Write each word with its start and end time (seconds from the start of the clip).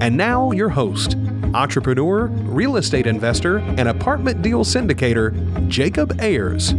And 0.00 0.16
now, 0.16 0.50
your 0.50 0.68
host, 0.68 1.16
entrepreneur, 1.54 2.26
real 2.26 2.76
estate 2.76 3.06
investor, 3.06 3.58
and 3.58 3.88
apartment 3.88 4.42
deal 4.42 4.64
syndicator, 4.64 5.68
Jacob 5.68 6.20
Ayers. 6.20 6.74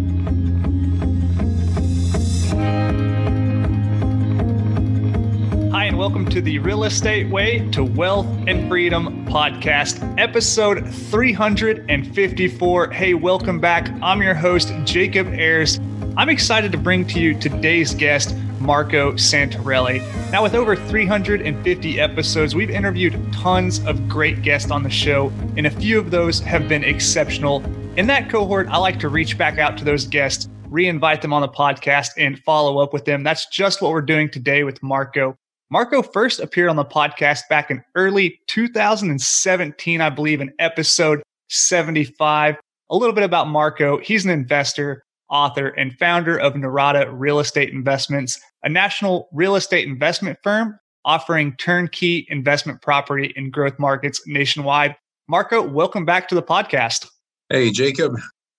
Hi, 5.72 5.86
and 5.86 5.98
welcome 5.98 6.28
to 6.30 6.42
the 6.42 6.60
Real 6.60 6.84
Estate 6.84 7.30
Way 7.30 7.68
to 7.72 7.84
Wealth 7.84 8.28
and 8.48 8.68
Freedom 8.68 9.26
podcast, 9.26 10.20
episode 10.20 10.88
354. 10.88 12.92
Hey, 12.92 13.14
welcome 13.14 13.60
back. 13.60 13.90
I'm 14.04 14.22
your 14.22 14.36
host, 14.36 14.72
Jacob 14.84 15.28
Ayers. 15.30 15.80
I'm 16.18 16.30
excited 16.30 16.72
to 16.74 16.78
bring 16.78 17.08
to 17.08 17.20
you 17.20 17.34
today's 17.40 17.96
guest, 17.96 18.36
Marco 18.66 19.14
Santarelli. 19.14 20.02
Now, 20.32 20.42
with 20.42 20.56
over 20.56 20.76
350 20.76 22.00
episodes, 22.00 22.56
we've 22.56 22.72
interviewed 22.72 23.14
tons 23.32 23.86
of 23.86 24.10
great 24.10 24.42
guests 24.42 24.72
on 24.72 24.82
the 24.82 24.90
show, 24.90 25.32
and 25.56 25.68
a 25.68 25.70
few 25.70 26.00
of 26.00 26.10
those 26.10 26.40
have 26.40 26.68
been 26.68 26.84
exceptional. 26.84 27.64
In 27.96 28.08
that 28.08 28.30
cohort, 28.30 28.68
I 28.70 28.78
like 28.78 29.00
to 29.02 29.10
reach 29.10 29.38
back 29.38 29.60
out 29.60 29.78
to 29.78 29.86
those 29.86 30.08
guests, 30.08 30.50
re-invite 30.68 31.22
them 31.22 31.32
on 31.32 31.44
the 31.44 31.48
podcast, 31.48 32.10
and 32.18 32.40
follow 32.40 32.80
up 32.80 32.92
with 32.92 33.06
them. 33.06 33.22
That's 33.22 33.46
just 33.48 33.84
what 33.84 33.92
we're 33.92 34.02
doing 34.02 34.30
today 34.30 34.64
with 34.64 34.82
Marco. 34.82 35.38
Marco 35.70 36.02
first 36.02 36.40
appeared 36.40 36.70
on 36.70 36.76
the 36.76 36.86
podcast 36.86 37.42
back 37.50 37.70
in 37.70 37.84
early 37.94 38.40
2017, 38.48 40.02
I 40.02 40.10
believe, 40.10 40.42
in 40.42 40.52
episode 40.58 41.22
75. 41.50 42.56
A 42.90 42.96
little 42.96 43.14
bit 43.14 43.24
about 43.24 43.48
Marco. 43.48 44.00
He's 44.00 44.26
an 44.26 44.32
investor, 44.32 45.05
author, 45.30 45.70
and 45.70 45.98
founder 45.98 46.38
of 46.38 46.54
Norada 46.54 47.10
Real 47.12 47.40
Estate 47.40 47.72
Investments, 47.72 48.40
a 48.64 48.70
national 48.70 49.30
real 49.32 49.56
estate 49.56 49.88
investment 49.88 50.38
firm 50.44 50.80
offering 51.06 51.56
turnkey 51.58 52.26
investment 52.30 52.82
property 52.82 53.32
in 53.36 53.52
growth 53.52 53.78
markets 53.80 54.22
nationwide. 54.26 54.96
Marco, 55.28 55.62
welcome 55.62 56.04
back 56.04 56.28
to 56.28 56.36
the 56.36 56.44
podcast. 56.44 57.08
Hey, 57.50 57.72
Jacob. 57.72 58.16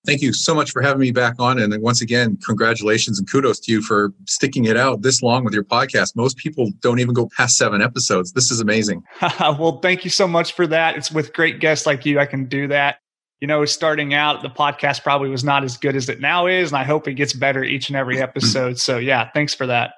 Thank 0.06 0.22
you 0.22 0.32
so 0.32 0.54
much 0.54 0.70
for 0.70 0.82
having 0.82 1.00
me 1.00 1.10
back 1.10 1.34
on. 1.40 1.58
And 1.58 1.76
once 1.82 2.00
again, 2.00 2.38
congratulations 2.46 3.18
and 3.18 3.28
kudos 3.28 3.58
to 3.60 3.72
you 3.72 3.82
for 3.82 4.12
sticking 4.26 4.64
it 4.64 4.76
out 4.76 5.02
this 5.02 5.20
long 5.20 5.44
with 5.44 5.52
your 5.52 5.64
podcast. 5.64 6.14
Most 6.14 6.36
people 6.36 6.70
don't 6.80 7.00
even 7.00 7.12
go 7.12 7.28
past 7.36 7.56
seven 7.56 7.82
episodes. 7.82 8.32
This 8.32 8.52
is 8.52 8.60
amazing. 8.60 9.02
well, 9.40 9.80
thank 9.82 10.04
you 10.04 10.10
so 10.10 10.28
much 10.28 10.52
for 10.52 10.68
that. 10.68 10.96
It's 10.96 11.10
with 11.10 11.32
great 11.32 11.58
guests 11.58 11.86
like 11.86 12.06
you, 12.06 12.20
I 12.20 12.26
can 12.26 12.46
do 12.46 12.68
that. 12.68 12.98
You 13.40 13.46
know, 13.46 13.64
starting 13.64 14.14
out, 14.14 14.42
the 14.42 14.48
podcast 14.48 15.02
probably 15.02 15.28
was 15.28 15.44
not 15.44 15.62
as 15.62 15.76
good 15.76 15.94
as 15.94 16.08
it 16.08 16.20
now 16.20 16.46
is. 16.46 16.70
And 16.70 16.78
I 16.78 16.84
hope 16.84 17.06
it 17.06 17.14
gets 17.14 17.32
better 17.32 17.62
each 17.62 17.88
and 17.88 17.96
every 17.96 18.20
episode. 18.22 18.78
so, 18.78 18.98
yeah, 18.98 19.30
thanks 19.34 19.54
for 19.54 19.66
that. 19.66 19.94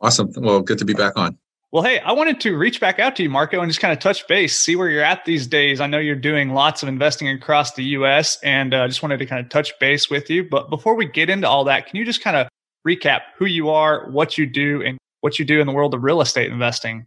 Awesome. 0.00 0.30
Well, 0.36 0.60
good 0.60 0.78
to 0.78 0.84
be 0.84 0.94
back 0.94 1.12
on. 1.16 1.38
Well, 1.72 1.82
hey, 1.82 2.00
I 2.00 2.12
wanted 2.12 2.38
to 2.40 2.54
reach 2.54 2.80
back 2.80 2.98
out 2.98 3.16
to 3.16 3.22
you, 3.22 3.30
Marco, 3.30 3.58
and 3.60 3.70
just 3.70 3.80
kind 3.80 3.94
of 3.94 3.98
touch 3.98 4.28
base, 4.28 4.58
see 4.58 4.76
where 4.76 4.90
you're 4.90 5.02
at 5.02 5.24
these 5.24 5.46
days. 5.46 5.80
I 5.80 5.86
know 5.86 5.98
you're 5.98 6.16
doing 6.16 6.50
lots 6.50 6.82
of 6.82 6.88
investing 6.90 7.28
across 7.30 7.72
the 7.72 7.84
U.S., 7.84 8.38
and 8.42 8.74
uh, 8.74 8.86
just 8.88 9.02
wanted 9.02 9.16
to 9.20 9.26
kind 9.26 9.42
of 9.42 9.48
touch 9.48 9.72
base 9.80 10.10
with 10.10 10.28
you. 10.28 10.44
But 10.44 10.68
before 10.68 10.94
we 10.94 11.06
get 11.06 11.30
into 11.30 11.48
all 11.48 11.64
that, 11.64 11.86
can 11.86 11.96
you 11.96 12.04
just 12.04 12.22
kind 12.22 12.36
of 12.36 12.46
recap 12.86 13.20
who 13.38 13.46
you 13.46 13.70
are, 13.70 14.10
what 14.10 14.36
you 14.36 14.44
do, 14.44 14.82
and 14.82 14.98
what 15.22 15.38
you 15.38 15.46
do 15.46 15.62
in 15.62 15.66
the 15.66 15.72
world 15.72 15.94
of 15.94 16.02
real 16.02 16.20
estate 16.20 16.52
investing? 16.52 17.06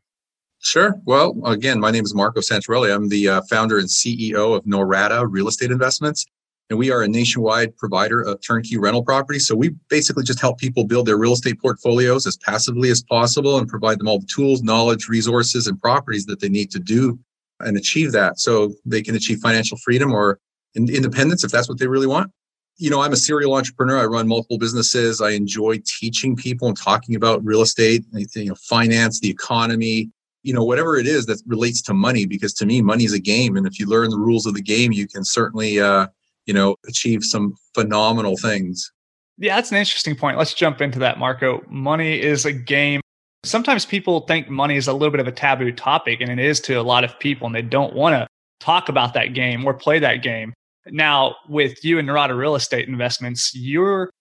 Sure. 0.60 0.96
Well, 1.06 1.40
again, 1.46 1.80
my 1.80 1.92
name 1.92 2.04
is 2.04 2.16
Marco 2.16 2.40
Santarelli. 2.40 2.94
I'm 2.94 3.10
the 3.10 3.30
uh, 3.30 3.42
founder 3.50 3.78
and 3.78 3.88
CEO 3.88 4.56
of 4.56 4.64
Norada 4.66 5.28
Real 5.30 5.48
Estate 5.48 5.72
Investments. 5.72 6.26
And 6.70 6.80
we 6.80 6.90
are 6.90 7.04
a 7.04 7.08
nationwide 7.08 7.78
provider 7.78 8.22
of 8.22 8.42
turnkey 8.42 8.78
rental 8.78 9.04
property. 9.04 9.38
So 9.38 9.56
we 9.56 9.70
basically 9.90 10.24
just 10.24 10.42
help 10.42 10.58
people 10.58 10.84
build 10.84 11.06
their 11.06 11.18
real 11.18 11.34
estate 11.34 11.62
portfolios 11.62 12.26
as 12.26 12.38
passively 12.38 12.90
as 12.90 13.04
possible 13.04 13.60
and 13.60 13.68
provide 13.68 14.00
them 14.00 14.08
all 14.08 14.20
the 14.20 14.26
tools, 14.26 14.64
knowledge, 14.64 15.08
resources, 15.08 15.68
and 15.68 15.80
properties 15.80 16.26
that 16.26 16.40
they 16.40 16.50
need 16.50 16.72
to 16.72 16.80
do 16.80 17.20
and 17.60 17.78
achieve 17.78 18.12
that 18.14 18.40
so 18.40 18.74
they 18.84 19.04
can 19.04 19.16
achieve 19.16 19.40
financial 19.40 19.78
freedom 19.78 20.12
or 20.12 20.40
independence 20.76 21.44
if 21.44 21.52
that's 21.52 21.70
what 21.70 21.78
they 21.80 21.88
really 21.88 22.08
want. 22.08 22.32
You 22.78 22.90
know, 22.90 23.02
I'm 23.02 23.14
a 23.14 23.18
serial 23.18 23.54
entrepreneur. 23.54 24.00
I 24.00 24.06
run 24.06 24.28
multiple 24.28 24.58
businesses. 24.58 25.22
I 25.22 25.32
enjoy 25.32 25.80
teaching 25.86 26.36
people 26.36 26.68
and 26.68 26.76
talking 26.76 27.16
about 27.16 27.46
real 27.46 27.62
estate, 27.62 28.04
you 28.12 28.46
know, 28.46 28.56
finance, 28.56 29.20
the 29.20 29.30
economy, 29.30 30.10
you 30.46 30.54
know, 30.54 30.64
whatever 30.64 30.96
it 30.98 31.08
is 31.08 31.26
that 31.26 31.42
relates 31.48 31.82
to 31.82 31.94
money, 31.94 32.26
because 32.26 32.54
to 32.54 32.66
me, 32.68 32.82
money 32.82 33.04
is 33.04 33.14
a 33.14 33.20
game. 33.20 33.58
And 33.58 33.66
if 33.66 33.80
you 33.80 33.88
learn 33.88 34.12
the 34.12 34.18
rules 34.18 34.46
of 34.46 34.54
the 34.54 34.62
game, 34.62 34.92
you 34.92 35.08
can 35.08 35.26
certainly, 35.26 35.80
uh, 35.80 36.08
you 36.46 36.54
know, 36.54 36.76
achieve 36.88 37.24
some 37.24 37.56
phenomenal 37.74 38.38
things. 38.38 38.92
Yeah, 39.40 39.56
that's 39.56 39.72
an 39.72 39.78
interesting 39.78 40.16
point. 40.16 40.38
Let's 40.38 40.54
jump 40.54 40.82
into 40.82 41.00
that, 41.00 41.18
Marco. 41.18 41.64
Money 41.68 42.22
is 42.22 42.46
a 42.46 42.54
game. 42.54 43.02
Sometimes 43.44 43.86
people 43.86 44.22
think 44.22 44.48
money 44.48 44.76
is 44.76 44.88
a 44.88 44.94
little 44.94 45.10
bit 45.10 45.20
of 45.20 45.28
a 45.28 45.32
taboo 45.32 45.72
topic, 45.72 46.22
and 46.22 46.30
it 46.30 46.40
is 46.40 46.60
to 46.62 46.76
a 46.76 46.84
lot 46.84 47.04
of 47.04 47.20
people, 47.20 47.48
and 47.48 47.56
they 47.56 47.64
don't 47.64 47.96
want 47.96 48.14
to 48.14 48.28
talk 48.60 48.88
about 48.88 49.16
that 49.16 49.34
game 49.34 49.66
or 49.66 49.74
play 49.74 49.98
that 49.98 50.22
game. 50.22 50.54
Now, 50.88 51.36
with 51.50 51.84
you 51.84 51.98
and 51.98 52.08
Norada 52.08 52.38
Real 52.38 52.56
Estate 52.56 52.88
Investments, 52.88 53.54
your 53.56 54.12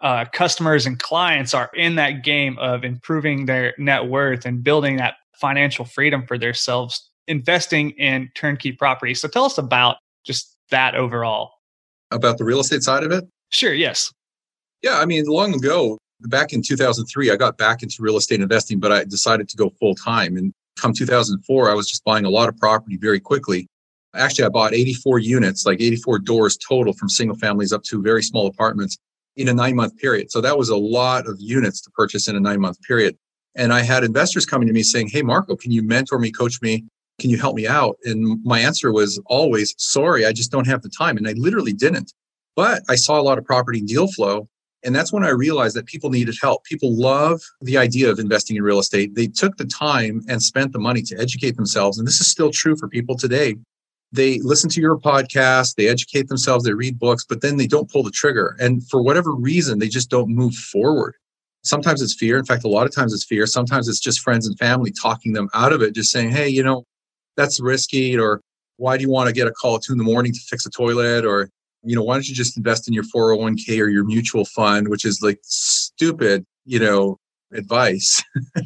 uh, 0.00 0.24
customers 0.32 0.86
and 0.86 0.98
clients 0.98 1.52
are 1.52 1.70
in 1.74 1.94
that 1.96 2.24
game 2.24 2.58
of 2.58 2.84
improving 2.84 3.44
their 3.44 3.74
net 3.76 4.06
worth 4.06 4.46
and 4.46 4.64
building 4.64 4.96
that 4.96 5.14
financial 5.40 5.84
freedom 5.84 6.26
for 6.26 6.38
themselves, 6.38 7.10
investing 7.28 7.90
in 7.92 8.30
turnkey 8.34 8.72
property. 8.72 9.14
So, 9.14 9.28
tell 9.28 9.44
us 9.44 9.58
about 9.58 9.96
just 10.24 10.56
that 10.70 10.94
overall 10.94 11.54
about 12.14 12.38
the 12.38 12.44
real 12.44 12.60
estate 12.60 12.82
side 12.82 13.04
of 13.04 13.12
it? 13.12 13.24
Sure, 13.50 13.74
yes. 13.74 14.12
Yeah, 14.82 14.98
I 14.98 15.04
mean, 15.04 15.24
long 15.26 15.54
ago, 15.54 15.98
back 16.22 16.52
in 16.52 16.62
2003, 16.62 17.30
I 17.30 17.36
got 17.36 17.58
back 17.58 17.82
into 17.82 17.96
real 18.00 18.16
estate 18.16 18.40
investing, 18.40 18.78
but 18.78 18.92
I 18.92 19.04
decided 19.04 19.48
to 19.48 19.56
go 19.56 19.70
full 19.80 19.94
time. 19.94 20.36
And 20.36 20.52
come 20.78 20.92
2004, 20.92 21.70
I 21.70 21.74
was 21.74 21.88
just 21.88 22.04
buying 22.04 22.24
a 22.24 22.30
lot 22.30 22.48
of 22.48 22.56
property 22.56 22.96
very 22.96 23.20
quickly. 23.20 23.66
Actually, 24.14 24.44
I 24.44 24.48
bought 24.48 24.74
84 24.74 25.18
units, 25.18 25.66
like 25.66 25.80
84 25.80 26.20
doors 26.20 26.56
total 26.56 26.92
from 26.92 27.08
single 27.08 27.36
families 27.36 27.72
up 27.72 27.82
to 27.84 28.00
very 28.00 28.22
small 28.22 28.46
apartments 28.46 28.96
in 29.36 29.48
a 29.48 29.54
nine 29.54 29.74
month 29.74 29.96
period. 29.96 30.30
So 30.30 30.40
that 30.40 30.56
was 30.56 30.68
a 30.68 30.76
lot 30.76 31.26
of 31.26 31.36
units 31.40 31.80
to 31.82 31.90
purchase 31.90 32.28
in 32.28 32.36
a 32.36 32.40
nine 32.40 32.60
month 32.60 32.80
period. 32.82 33.16
And 33.56 33.72
I 33.72 33.82
had 33.82 34.04
investors 34.04 34.46
coming 34.46 34.68
to 34.68 34.74
me 34.74 34.82
saying, 34.82 35.08
Hey, 35.08 35.22
Marco, 35.22 35.56
can 35.56 35.70
you 35.70 35.82
mentor 35.82 36.18
me, 36.18 36.30
coach 36.30 36.60
me? 36.60 36.84
Can 37.20 37.30
you 37.30 37.38
help 37.38 37.54
me 37.54 37.66
out? 37.66 37.96
And 38.04 38.44
my 38.44 38.58
answer 38.58 38.92
was 38.92 39.20
always, 39.26 39.74
sorry, 39.78 40.26
I 40.26 40.32
just 40.32 40.50
don't 40.50 40.66
have 40.66 40.82
the 40.82 40.88
time. 40.88 41.16
And 41.16 41.28
I 41.28 41.32
literally 41.36 41.72
didn't. 41.72 42.12
But 42.56 42.82
I 42.88 42.96
saw 42.96 43.20
a 43.20 43.22
lot 43.22 43.38
of 43.38 43.44
property 43.44 43.80
deal 43.80 44.08
flow. 44.08 44.48
And 44.84 44.94
that's 44.94 45.12
when 45.12 45.24
I 45.24 45.30
realized 45.30 45.76
that 45.76 45.86
people 45.86 46.10
needed 46.10 46.36
help. 46.40 46.64
People 46.64 46.94
love 46.94 47.40
the 47.62 47.78
idea 47.78 48.10
of 48.10 48.18
investing 48.18 48.56
in 48.56 48.62
real 48.62 48.78
estate. 48.78 49.14
They 49.14 49.28
took 49.28 49.56
the 49.56 49.64
time 49.64 50.22
and 50.28 50.42
spent 50.42 50.72
the 50.72 50.78
money 50.78 51.00
to 51.02 51.18
educate 51.18 51.56
themselves. 51.56 51.98
And 51.98 52.06
this 52.06 52.20
is 52.20 52.26
still 52.26 52.50
true 52.50 52.76
for 52.76 52.88
people 52.88 53.16
today. 53.16 53.56
They 54.12 54.38
listen 54.40 54.70
to 54.70 54.80
your 54.80 54.96
podcast, 54.96 55.74
they 55.74 55.88
educate 55.88 56.28
themselves, 56.28 56.64
they 56.64 56.72
read 56.72 57.00
books, 57.00 57.24
but 57.24 57.40
then 57.40 57.56
they 57.56 57.66
don't 57.66 57.90
pull 57.90 58.04
the 58.04 58.12
trigger. 58.12 58.56
And 58.60 58.86
for 58.88 59.02
whatever 59.02 59.32
reason, 59.32 59.80
they 59.80 59.88
just 59.88 60.08
don't 60.08 60.28
move 60.28 60.54
forward. 60.54 61.16
Sometimes 61.64 62.02
it's 62.02 62.14
fear. 62.14 62.38
In 62.38 62.44
fact, 62.44 62.64
a 62.64 62.68
lot 62.68 62.86
of 62.86 62.94
times 62.94 63.12
it's 63.12 63.24
fear. 63.24 63.46
Sometimes 63.46 63.88
it's 63.88 64.00
just 64.00 64.20
friends 64.20 64.46
and 64.46 64.58
family 64.58 64.90
talking 64.90 65.32
them 65.32 65.48
out 65.54 65.72
of 65.72 65.82
it, 65.82 65.94
just 65.94 66.10
saying, 66.10 66.30
hey, 66.30 66.48
you 66.48 66.62
know, 66.62 66.84
that's 67.36 67.60
risky 67.60 68.16
or 68.16 68.40
why 68.76 68.96
do 68.96 69.02
you 69.02 69.10
want 69.10 69.28
to 69.28 69.32
get 69.32 69.46
a 69.46 69.52
call 69.52 69.76
at 69.76 69.82
two 69.82 69.92
in 69.92 69.98
the 69.98 70.04
morning 70.04 70.32
to 70.32 70.40
fix 70.40 70.66
a 70.66 70.70
toilet 70.70 71.24
or 71.24 71.48
you 71.82 71.94
know 71.94 72.02
why 72.02 72.14
don't 72.14 72.28
you 72.28 72.34
just 72.34 72.56
invest 72.56 72.88
in 72.88 72.94
your 72.94 73.04
401k 73.04 73.80
or 73.80 73.88
your 73.88 74.04
mutual 74.04 74.44
fund 74.44 74.88
which 74.88 75.04
is 75.04 75.22
like 75.22 75.38
stupid 75.42 76.44
you 76.64 76.78
know 76.78 77.18
advice 77.52 78.22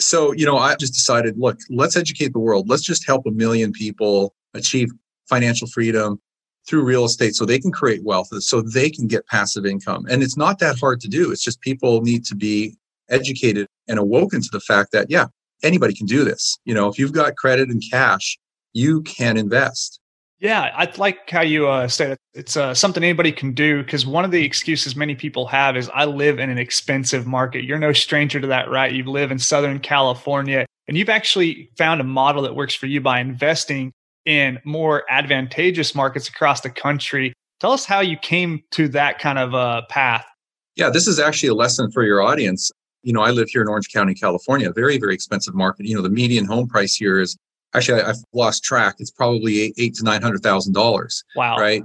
so 0.00 0.32
you 0.32 0.44
know 0.44 0.58
i 0.58 0.74
just 0.74 0.92
decided 0.92 1.38
look 1.38 1.58
let's 1.70 1.96
educate 1.96 2.32
the 2.32 2.38
world 2.38 2.68
let's 2.68 2.82
just 2.82 3.06
help 3.06 3.24
a 3.26 3.30
million 3.30 3.72
people 3.72 4.34
achieve 4.54 4.90
financial 5.28 5.66
freedom 5.68 6.20
through 6.68 6.82
real 6.82 7.04
estate 7.04 7.34
so 7.34 7.44
they 7.44 7.58
can 7.58 7.72
create 7.72 8.02
wealth 8.04 8.28
so 8.42 8.60
they 8.60 8.90
can 8.90 9.06
get 9.06 9.26
passive 9.26 9.64
income 9.64 10.06
and 10.10 10.22
it's 10.22 10.36
not 10.36 10.58
that 10.58 10.78
hard 10.78 11.00
to 11.00 11.08
do 11.08 11.30
it's 11.30 11.42
just 11.42 11.60
people 11.60 12.02
need 12.02 12.24
to 12.24 12.34
be 12.34 12.76
educated 13.08 13.66
and 13.88 13.98
awoken 13.98 14.40
to 14.40 14.48
the 14.52 14.60
fact 14.60 14.90
that 14.92 15.06
yeah 15.08 15.26
anybody 15.62 15.94
can 15.94 16.06
do 16.06 16.24
this. 16.24 16.58
You 16.64 16.74
know, 16.74 16.88
if 16.88 16.98
you've 16.98 17.12
got 17.12 17.36
credit 17.36 17.68
and 17.68 17.82
cash, 17.90 18.38
you 18.72 19.02
can 19.02 19.36
invest. 19.36 20.00
Yeah, 20.38 20.70
I 20.74 20.92
like 20.98 21.30
how 21.30 21.40
you 21.40 21.66
uh, 21.66 21.88
said 21.88 22.18
it's 22.34 22.58
uh, 22.58 22.74
something 22.74 23.02
anybody 23.02 23.32
can 23.32 23.54
do 23.54 23.82
because 23.82 24.04
one 24.04 24.24
of 24.24 24.30
the 24.30 24.44
excuses 24.44 24.94
many 24.94 25.14
people 25.14 25.46
have 25.46 25.78
is 25.78 25.90
I 25.94 26.04
live 26.04 26.38
in 26.38 26.50
an 26.50 26.58
expensive 26.58 27.26
market. 27.26 27.64
You're 27.64 27.78
no 27.78 27.94
stranger 27.94 28.38
to 28.40 28.46
that, 28.48 28.68
right? 28.68 28.92
You 28.92 29.04
live 29.04 29.30
in 29.30 29.38
Southern 29.38 29.78
California. 29.78 30.66
And 30.88 30.96
you've 30.96 31.08
actually 31.08 31.70
found 31.76 32.00
a 32.00 32.04
model 32.04 32.42
that 32.42 32.54
works 32.54 32.74
for 32.74 32.86
you 32.86 33.00
by 33.00 33.18
investing 33.18 33.92
in 34.26 34.58
more 34.64 35.04
advantageous 35.08 35.94
markets 35.94 36.28
across 36.28 36.60
the 36.60 36.70
country. 36.70 37.32
Tell 37.60 37.72
us 37.72 37.86
how 37.86 38.00
you 38.00 38.18
came 38.18 38.62
to 38.72 38.88
that 38.88 39.18
kind 39.18 39.38
of 39.38 39.54
uh, 39.54 39.82
path. 39.88 40.26
Yeah, 40.74 40.90
this 40.90 41.06
is 41.06 41.18
actually 41.18 41.48
a 41.48 41.54
lesson 41.54 41.90
for 41.90 42.02
your 42.02 42.20
audience. 42.20 42.70
You 43.02 43.12
know, 43.12 43.22
I 43.22 43.30
live 43.30 43.48
here 43.48 43.62
in 43.62 43.68
Orange 43.68 43.90
County, 43.90 44.14
California, 44.14 44.68
a 44.68 44.72
very, 44.72 44.98
very 44.98 45.14
expensive 45.14 45.54
market. 45.54 45.86
You 45.86 45.96
know, 45.96 46.02
the 46.02 46.10
median 46.10 46.44
home 46.44 46.68
price 46.68 46.94
here 46.94 47.18
is 47.18 47.36
actually 47.74 48.02
I, 48.02 48.08
have 48.08 48.18
lost 48.34 48.62
track. 48.62 48.96
It's 48.98 49.10
probably 49.10 49.60
eight, 49.60 49.74
eight 49.78 49.94
to 49.94 50.04
nine 50.04 50.20
hundred 50.20 50.42
thousand 50.42 50.74
dollars. 50.74 51.24
Wow. 51.34 51.56
Right. 51.56 51.82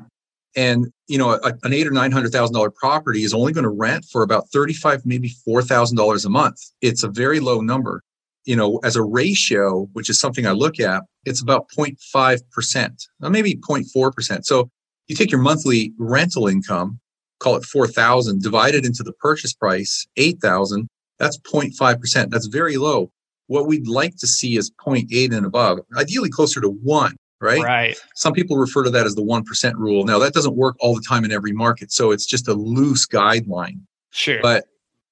And 0.55 0.91
you 1.07 1.17
know, 1.17 1.31
a, 1.31 1.53
an 1.63 1.73
eight 1.73 1.87
or 1.87 1.91
nine 1.91 2.11
hundred 2.11 2.33
thousand 2.33 2.53
dollar 2.53 2.71
property 2.71 3.23
is 3.23 3.33
only 3.33 3.53
going 3.53 3.63
to 3.63 3.69
rent 3.69 4.05
for 4.11 4.23
about 4.23 4.49
thirty 4.49 4.73
five, 4.73 5.05
maybe 5.05 5.29
four 5.45 5.61
thousand 5.61 5.95
dollars 5.95 6.25
a 6.25 6.29
month. 6.29 6.57
It's 6.81 7.03
a 7.03 7.07
very 7.07 7.39
low 7.39 7.61
number. 7.61 8.01
You 8.45 8.55
know, 8.55 8.79
as 8.83 8.95
a 8.95 9.03
ratio, 9.03 9.87
which 9.93 10.09
is 10.09 10.19
something 10.19 10.47
I 10.47 10.51
look 10.51 10.79
at, 10.79 11.03
it's 11.25 11.41
about 11.41 11.67
0.5 11.77 12.39
percent, 12.51 13.03
maybe 13.19 13.55
0.4 13.55 14.13
percent. 14.13 14.45
So 14.45 14.69
you 15.07 15.15
take 15.15 15.31
your 15.31 15.41
monthly 15.41 15.93
rental 15.99 16.47
income, 16.47 16.99
call 17.39 17.55
it 17.55 17.63
four 17.63 17.87
thousand, 17.87 18.41
divided 18.41 18.85
into 18.85 19.03
the 19.03 19.13
purchase 19.13 19.53
price, 19.53 20.07
eight 20.17 20.39
thousand. 20.41 20.87
That's 21.19 21.37
0.5 21.37 21.99
percent. 21.99 22.31
That's 22.31 22.47
very 22.47 22.77
low. 22.77 23.11
What 23.47 23.67
we'd 23.67 23.87
like 23.87 24.15
to 24.17 24.27
see 24.27 24.55
is 24.55 24.71
0.8 24.71 25.35
and 25.35 25.45
above, 25.45 25.79
ideally 25.95 26.29
closer 26.29 26.61
to 26.61 26.69
one 26.69 27.15
right? 27.41 27.63
Right. 27.63 27.97
Some 28.15 28.33
people 28.33 28.57
refer 28.57 28.83
to 28.83 28.89
that 28.91 29.05
as 29.05 29.15
the 29.15 29.23
1% 29.23 29.73
rule. 29.73 30.05
Now, 30.05 30.19
that 30.19 30.33
doesn't 30.33 30.55
work 30.55 30.75
all 30.79 30.95
the 30.95 31.01
time 31.01 31.25
in 31.25 31.31
every 31.31 31.51
market. 31.51 31.91
So 31.91 32.11
it's 32.11 32.25
just 32.25 32.47
a 32.47 32.53
loose 32.53 33.05
guideline. 33.07 33.79
Sure. 34.11 34.39
But 34.41 34.65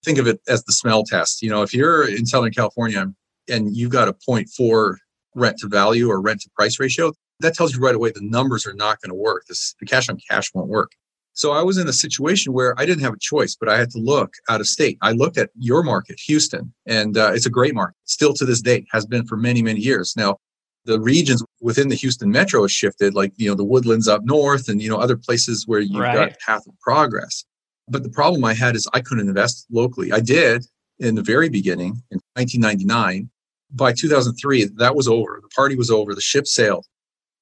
think 0.06 0.20
of 0.20 0.28
it 0.28 0.40
as 0.48 0.64
the 0.64 0.72
smell 0.72 1.04
test. 1.04 1.42
You 1.42 1.50
know, 1.50 1.62
if 1.64 1.74
you're 1.74 2.08
in 2.08 2.26
Southern 2.26 2.52
California 2.52 3.12
and 3.50 3.76
you've 3.76 3.92
got 3.92 4.08
a 4.08 4.14
0.4 4.14 4.96
rent 5.36 5.58
to 5.60 5.68
value 5.68 6.10
or 6.10 6.22
rent 6.22 6.42
to 6.42 6.50
price 6.56 6.80
ratio, 6.80 7.14
that 7.40 7.54
tells 7.54 7.74
you 7.74 7.82
right 7.82 7.96
away 7.96 8.12
the 8.12 8.22
numbers 8.22 8.66
are 8.66 8.74
not 8.74 9.00
going 9.02 9.10
to 9.10 9.16
work. 9.16 9.46
This, 9.48 9.76
the 9.80 9.86
cash 9.86 10.10
on 10.10 10.18
cash 10.30 10.54
won't 10.54 10.68
work. 10.68 10.92
So 11.34 11.52
I 11.52 11.62
was 11.62 11.78
in 11.78 11.88
a 11.88 11.94
situation 11.94 12.52
where 12.52 12.76
I 12.78 12.86
didn't 12.86 13.04
have 13.04 13.14
a 13.14 13.20
choice, 13.20 13.56
but 13.58 13.70
I 13.70 13.78
had 13.78 13.90
to 13.92 14.00
look 14.00 14.34
out 14.50 14.60
of 14.60 14.68
state. 14.68 14.98
I 15.02 15.14
looked 15.14 15.38
at 15.38 15.50
your 15.58 15.84
market, 15.84 16.20
Houston, 16.26 16.74
and 16.86 17.18
uh, 17.18 17.32
it's 17.34 17.46
a 17.46 17.50
great 17.50 17.74
market. 17.74 17.96
Still 18.04 18.34
to 18.34 18.46
this 18.46 18.62
day, 18.62 18.86
has 18.92 19.06
been 19.06 19.26
for 19.26 19.38
many, 19.38 19.62
many 19.62 19.80
years. 19.80 20.16
Now, 20.18 20.38
the 20.84 21.00
regions 21.00 21.44
within 21.62 21.88
the 21.88 21.96
Houston 21.96 22.30
metro 22.30 22.64
has 22.64 22.72
shifted, 22.72 23.14
like, 23.14 23.32
you 23.38 23.48
know, 23.48 23.56
the 23.56 23.64
woodlands 23.64 24.08
up 24.08 24.24
north 24.26 24.68
and, 24.68 24.82
you 24.82 24.90
know, 24.90 24.98
other 24.98 25.16
places 25.16 25.66
where 25.66 25.80
you've 25.80 26.02
right. 26.02 26.16
got 26.16 26.40
path 26.40 26.68
of 26.68 26.78
progress. 26.82 27.46
But 27.88 28.04
the 28.04 28.10
problem 28.10 28.44
I 28.44 28.54
had 28.54 28.76
is 28.76 28.88
I 28.94 29.00
couldn't 29.00 29.28
invest 29.28 29.66
locally. 29.72 30.12
I 30.12 30.20
did 30.20 30.66
in 31.00 31.16
the 31.16 31.24
very 31.24 31.48
beginning 31.48 32.02
in 32.12 32.20
1999. 32.34 33.30
By 33.72 33.94
2003, 33.94 34.66
that 34.78 34.96
was 34.96 35.08
over. 35.08 35.40
The 35.42 35.50
party 35.50 35.76
was 35.76 35.92
over. 35.92 36.16
The 36.16 36.22
ship 36.22 36.48
sailed. 36.48 36.86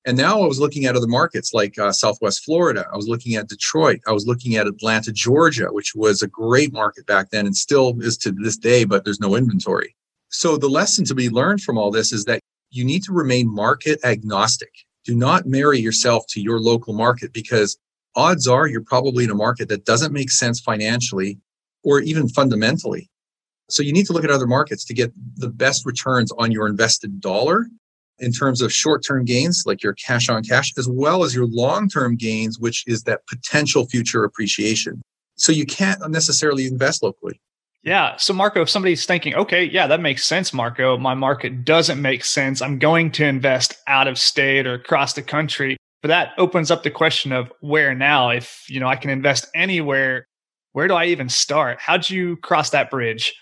And 0.05 0.17
now 0.17 0.41
I 0.41 0.45
was 0.45 0.59
looking 0.59 0.85
at 0.85 0.95
other 0.95 1.07
markets 1.07 1.53
like 1.53 1.77
uh, 1.77 1.91
Southwest 1.91 2.45
Florida. 2.45 2.87
I 2.91 2.95
was 2.95 3.09
looking 3.09 3.35
at 3.35 3.49
Detroit. 3.49 3.99
I 4.07 4.13
was 4.13 4.25
looking 4.25 4.55
at 4.55 4.65
Atlanta, 4.65 5.11
Georgia, 5.11 5.67
which 5.69 5.95
was 5.95 6.21
a 6.21 6.27
great 6.27 6.71
market 6.71 7.05
back 7.05 7.29
then 7.29 7.45
and 7.45 7.55
still 7.55 7.93
is 8.01 8.17
to 8.19 8.31
this 8.31 8.55
day, 8.55 8.85
but 8.85 9.03
there's 9.03 9.19
no 9.19 9.35
inventory. 9.35 9.95
So 10.29 10.55
the 10.55 10.69
lesson 10.69 11.03
to 11.05 11.15
be 11.15 11.29
learned 11.29 11.61
from 11.61 11.77
all 11.77 11.91
this 11.91 12.13
is 12.13 12.23
that 12.25 12.39
you 12.69 12.85
need 12.85 13.03
to 13.03 13.11
remain 13.11 13.53
market 13.53 13.99
agnostic. 14.05 14.71
Do 15.03 15.13
not 15.15 15.45
marry 15.45 15.79
yourself 15.79 16.25
to 16.29 16.41
your 16.41 16.59
local 16.59 16.93
market 16.93 17.33
because 17.33 17.77
odds 18.15 18.47
are 18.47 18.67
you're 18.67 18.81
probably 18.81 19.23
in 19.25 19.29
a 19.29 19.35
market 19.35 19.67
that 19.69 19.85
doesn't 19.85 20.13
make 20.13 20.31
sense 20.31 20.59
financially 20.59 21.37
or 21.83 21.99
even 21.99 22.27
fundamentally. 22.29 23.09
So 23.69 23.83
you 23.83 23.91
need 23.91 24.05
to 24.07 24.13
look 24.13 24.23
at 24.23 24.31
other 24.31 24.47
markets 24.47 24.85
to 24.85 24.93
get 24.93 25.11
the 25.35 25.49
best 25.49 25.85
returns 25.85 26.31
on 26.37 26.51
your 26.51 26.67
invested 26.67 27.19
dollar 27.19 27.67
in 28.19 28.31
terms 28.31 28.61
of 28.61 28.71
short 28.71 29.03
term 29.03 29.25
gains, 29.25 29.63
like 29.65 29.83
your 29.83 29.93
cash 29.93 30.29
on 30.29 30.43
cash, 30.43 30.73
as 30.77 30.87
well 30.87 31.23
as 31.23 31.35
your 31.35 31.45
long 31.47 31.89
term 31.89 32.15
gains, 32.15 32.59
which 32.59 32.83
is 32.87 33.03
that 33.03 33.27
potential 33.27 33.85
future 33.85 34.23
appreciation. 34.23 35.01
So 35.35 35.51
you 35.51 35.65
can't 35.65 35.99
necessarily 36.09 36.65
invest 36.65 37.03
locally. 37.03 37.39
Yeah. 37.83 38.17
So, 38.17 38.33
Marco, 38.33 38.61
if 38.61 38.69
somebody's 38.69 39.05
thinking, 39.05 39.35
okay, 39.35 39.63
yeah, 39.63 39.87
that 39.87 40.01
makes 40.01 40.25
sense, 40.25 40.53
Marco, 40.53 40.97
my 40.97 41.13
market 41.13 41.63
doesn't 41.63 42.01
make 42.01 42.25
sense. 42.25 42.61
I'm 42.61 42.79
going 42.79 43.11
to 43.11 43.25
invest 43.25 43.75
out 43.87 44.07
of 44.07 44.17
state 44.17 44.65
or 44.65 44.73
across 44.73 45.13
the 45.13 45.21
country. 45.21 45.77
But 46.01 46.09
that 46.09 46.33
opens 46.37 46.69
up 46.69 46.83
the 46.83 46.91
question 46.91 47.31
of 47.31 47.51
where 47.61 47.95
now? 47.95 48.29
If, 48.29 48.65
you 48.67 48.79
know, 48.79 48.87
I 48.87 48.95
can 48.95 49.09
invest 49.09 49.47
anywhere, 49.55 50.27
where 50.73 50.87
do 50.87 50.95
I 50.95 51.05
even 51.05 51.29
start? 51.29 51.79
How'd 51.79 52.09
you 52.09 52.37
cross 52.37 52.71
that 52.71 52.89
bridge? 52.89 53.33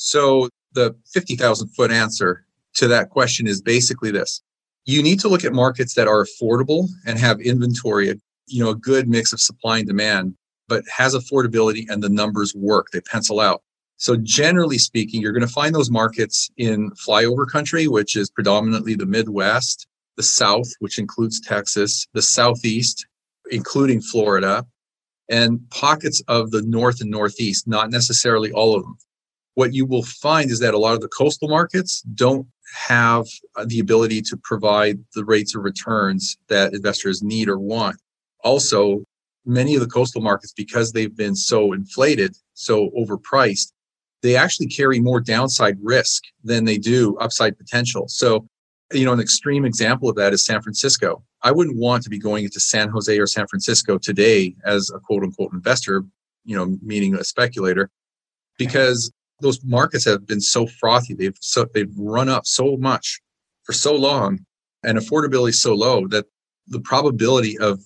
So, 0.00 0.48
the 0.74 0.94
50,000 1.12 1.70
foot 1.70 1.90
answer 1.90 2.44
to 2.74 2.86
that 2.86 3.10
question 3.10 3.48
is 3.48 3.60
basically 3.60 4.12
this 4.12 4.42
you 4.84 5.02
need 5.02 5.18
to 5.20 5.28
look 5.28 5.44
at 5.44 5.52
markets 5.52 5.94
that 5.94 6.06
are 6.06 6.24
affordable 6.24 6.88
and 7.04 7.18
have 7.18 7.40
inventory, 7.40 8.14
you 8.46 8.64
know, 8.64 8.70
a 8.70 8.76
good 8.76 9.08
mix 9.08 9.32
of 9.32 9.40
supply 9.40 9.78
and 9.78 9.88
demand, 9.88 10.34
but 10.68 10.84
has 10.88 11.16
affordability 11.16 11.84
and 11.90 12.00
the 12.02 12.08
numbers 12.08 12.54
work. 12.54 12.86
They 12.92 13.00
pencil 13.00 13.40
out. 13.40 13.62
So 13.96 14.16
generally 14.16 14.78
speaking, 14.78 15.20
you're 15.20 15.32
going 15.32 15.46
to 15.46 15.52
find 15.52 15.74
those 15.74 15.90
markets 15.90 16.48
in 16.56 16.90
flyover 16.92 17.44
country, 17.46 17.88
which 17.88 18.16
is 18.16 18.30
predominantly 18.30 18.94
the 18.94 19.04
Midwest, 19.04 19.88
the 20.16 20.22
South, 20.22 20.68
which 20.78 20.98
includes 20.98 21.40
Texas, 21.40 22.06
the 22.14 22.22
Southeast, 22.22 23.04
including 23.50 24.00
Florida, 24.00 24.64
and 25.28 25.60
pockets 25.68 26.22
of 26.28 26.52
the 26.52 26.62
North 26.62 27.00
and 27.00 27.10
Northeast, 27.10 27.66
not 27.66 27.90
necessarily 27.90 28.52
all 28.52 28.76
of 28.76 28.84
them. 28.84 28.96
What 29.58 29.74
you 29.74 29.86
will 29.86 30.04
find 30.04 30.52
is 30.52 30.60
that 30.60 30.72
a 30.72 30.78
lot 30.78 30.94
of 30.94 31.00
the 31.00 31.08
coastal 31.08 31.48
markets 31.48 32.02
don't 32.14 32.46
have 32.86 33.26
uh, 33.56 33.64
the 33.66 33.80
ability 33.80 34.22
to 34.22 34.36
provide 34.36 35.00
the 35.16 35.24
rates 35.24 35.56
of 35.56 35.64
returns 35.64 36.38
that 36.46 36.74
investors 36.74 37.24
need 37.24 37.48
or 37.48 37.58
want. 37.58 37.96
Also, 38.44 39.02
many 39.44 39.74
of 39.74 39.80
the 39.80 39.88
coastal 39.88 40.22
markets, 40.22 40.52
because 40.52 40.92
they've 40.92 41.16
been 41.16 41.34
so 41.34 41.72
inflated, 41.72 42.36
so 42.54 42.90
overpriced, 42.90 43.72
they 44.22 44.36
actually 44.36 44.68
carry 44.68 45.00
more 45.00 45.20
downside 45.20 45.76
risk 45.82 46.22
than 46.44 46.64
they 46.64 46.78
do 46.78 47.16
upside 47.16 47.58
potential. 47.58 48.04
So, 48.06 48.46
you 48.92 49.04
know, 49.04 49.12
an 49.12 49.18
extreme 49.18 49.64
example 49.64 50.08
of 50.08 50.14
that 50.14 50.32
is 50.32 50.46
San 50.46 50.62
Francisco. 50.62 51.24
I 51.42 51.50
wouldn't 51.50 51.78
want 51.78 52.04
to 52.04 52.10
be 52.10 52.20
going 52.20 52.44
into 52.44 52.60
San 52.60 52.90
Jose 52.90 53.18
or 53.18 53.26
San 53.26 53.48
Francisco 53.48 53.98
today 53.98 54.54
as 54.64 54.88
a 54.94 55.00
quote 55.00 55.24
unquote 55.24 55.52
investor, 55.52 56.04
you 56.44 56.54
know, 56.54 56.78
meaning 56.80 57.16
a 57.16 57.24
speculator, 57.24 57.90
because 58.56 59.10
those 59.40 59.62
markets 59.64 60.04
have 60.04 60.26
been 60.26 60.40
so 60.40 60.66
frothy. 60.66 61.14
They've 61.14 61.36
so 61.40 61.66
they've 61.72 61.92
run 61.96 62.28
up 62.28 62.46
so 62.46 62.76
much 62.76 63.20
for 63.64 63.72
so 63.72 63.94
long 63.94 64.44
and 64.84 64.98
affordability 64.98 65.54
so 65.54 65.74
low 65.74 66.06
that 66.08 66.26
the 66.68 66.80
probability 66.80 67.58
of 67.58 67.80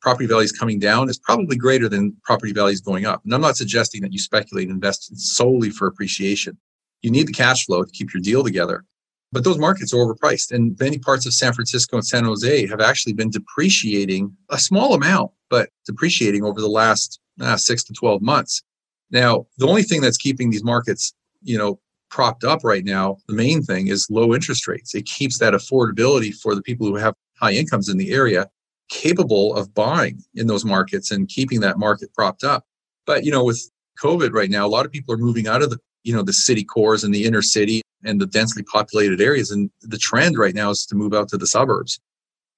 property 0.00 0.26
values 0.26 0.52
coming 0.52 0.78
down 0.78 1.08
is 1.08 1.18
probably 1.18 1.56
greater 1.56 1.88
than 1.88 2.16
property 2.24 2.52
values 2.52 2.80
going 2.80 3.06
up. 3.06 3.22
And 3.24 3.34
I'm 3.34 3.40
not 3.40 3.56
suggesting 3.56 4.02
that 4.02 4.12
you 4.12 4.18
speculate 4.18 4.68
and 4.68 4.74
invest 4.74 5.18
solely 5.18 5.70
for 5.70 5.86
appreciation. 5.86 6.56
You 7.02 7.10
need 7.10 7.26
the 7.26 7.32
cash 7.32 7.66
flow 7.66 7.82
to 7.82 7.90
keep 7.90 8.12
your 8.14 8.22
deal 8.22 8.44
together. 8.44 8.84
But 9.32 9.44
those 9.44 9.58
markets 9.58 9.92
are 9.92 9.96
overpriced. 9.96 10.52
And 10.52 10.76
many 10.78 10.98
parts 10.98 11.26
of 11.26 11.34
San 11.34 11.52
Francisco 11.52 11.96
and 11.96 12.06
San 12.06 12.24
Jose 12.24 12.66
have 12.68 12.80
actually 12.80 13.14
been 13.14 13.30
depreciating 13.30 14.36
a 14.50 14.58
small 14.58 14.94
amount, 14.94 15.32
but 15.50 15.70
depreciating 15.86 16.44
over 16.44 16.60
the 16.60 16.68
last 16.68 17.20
uh, 17.40 17.56
six 17.56 17.82
to 17.84 17.92
12 17.92 18.22
months. 18.22 18.62
Now, 19.10 19.46
the 19.58 19.66
only 19.66 19.82
thing 19.82 20.00
that's 20.00 20.16
keeping 20.16 20.50
these 20.50 20.64
markets, 20.64 21.14
you 21.42 21.56
know, 21.56 21.78
propped 22.10 22.44
up 22.44 22.64
right 22.64 22.84
now, 22.84 23.18
the 23.28 23.34
main 23.34 23.62
thing 23.62 23.88
is 23.88 24.08
low 24.10 24.34
interest 24.34 24.66
rates. 24.66 24.94
It 24.94 25.06
keeps 25.06 25.38
that 25.38 25.54
affordability 25.54 26.34
for 26.34 26.54
the 26.54 26.62
people 26.62 26.86
who 26.86 26.96
have 26.96 27.14
high 27.40 27.52
incomes 27.52 27.88
in 27.88 27.98
the 27.98 28.12
area 28.12 28.48
capable 28.88 29.54
of 29.54 29.74
buying 29.74 30.22
in 30.34 30.46
those 30.46 30.64
markets 30.64 31.10
and 31.10 31.28
keeping 31.28 31.60
that 31.60 31.78
market 31.78 32.12
propped 32.14 32.44
up. 32.44 32.64
But 33.04 33.24
you 33.24 33.32
know, 33.32 33.44
with 33.44 33.70
COVID 34.02 34.32
right 34.32 34.50
now, 34.50 34.66
a 34.66 34.68
lot 34.68 34.86
of 34.86 34.92
people 34.92 35.14
are 35.14 35.18
moving 35.18 35.46
out 35.48 35.62
of 35.62 35.70
the 35.70 35.78
you 36.04 36.14
know 36.14 36.22
the 36.22 36.32
city 36.32 36.64
cores 36.64 37.02
and 37.04 37.14
the 37.14 37.24
inner 37.24 37.42
city 37.42 37.82
and 38.04 38.20
the 38.20 38.26
densely 38.26 38.62
populated 38.62 39.20
areas, 39.20 39.50
and 39.50 39.70
the 39.82 39.98
trend 39.98 40.38
right 40.38 40.54
now 40.54 40.70
is 40.70 40.86
to 40.86 40.94
move 40.94 41.14
out 41.14 41.28
to 41.30 41.36
the 41.36 41.46
suburbs. 41.46 41.98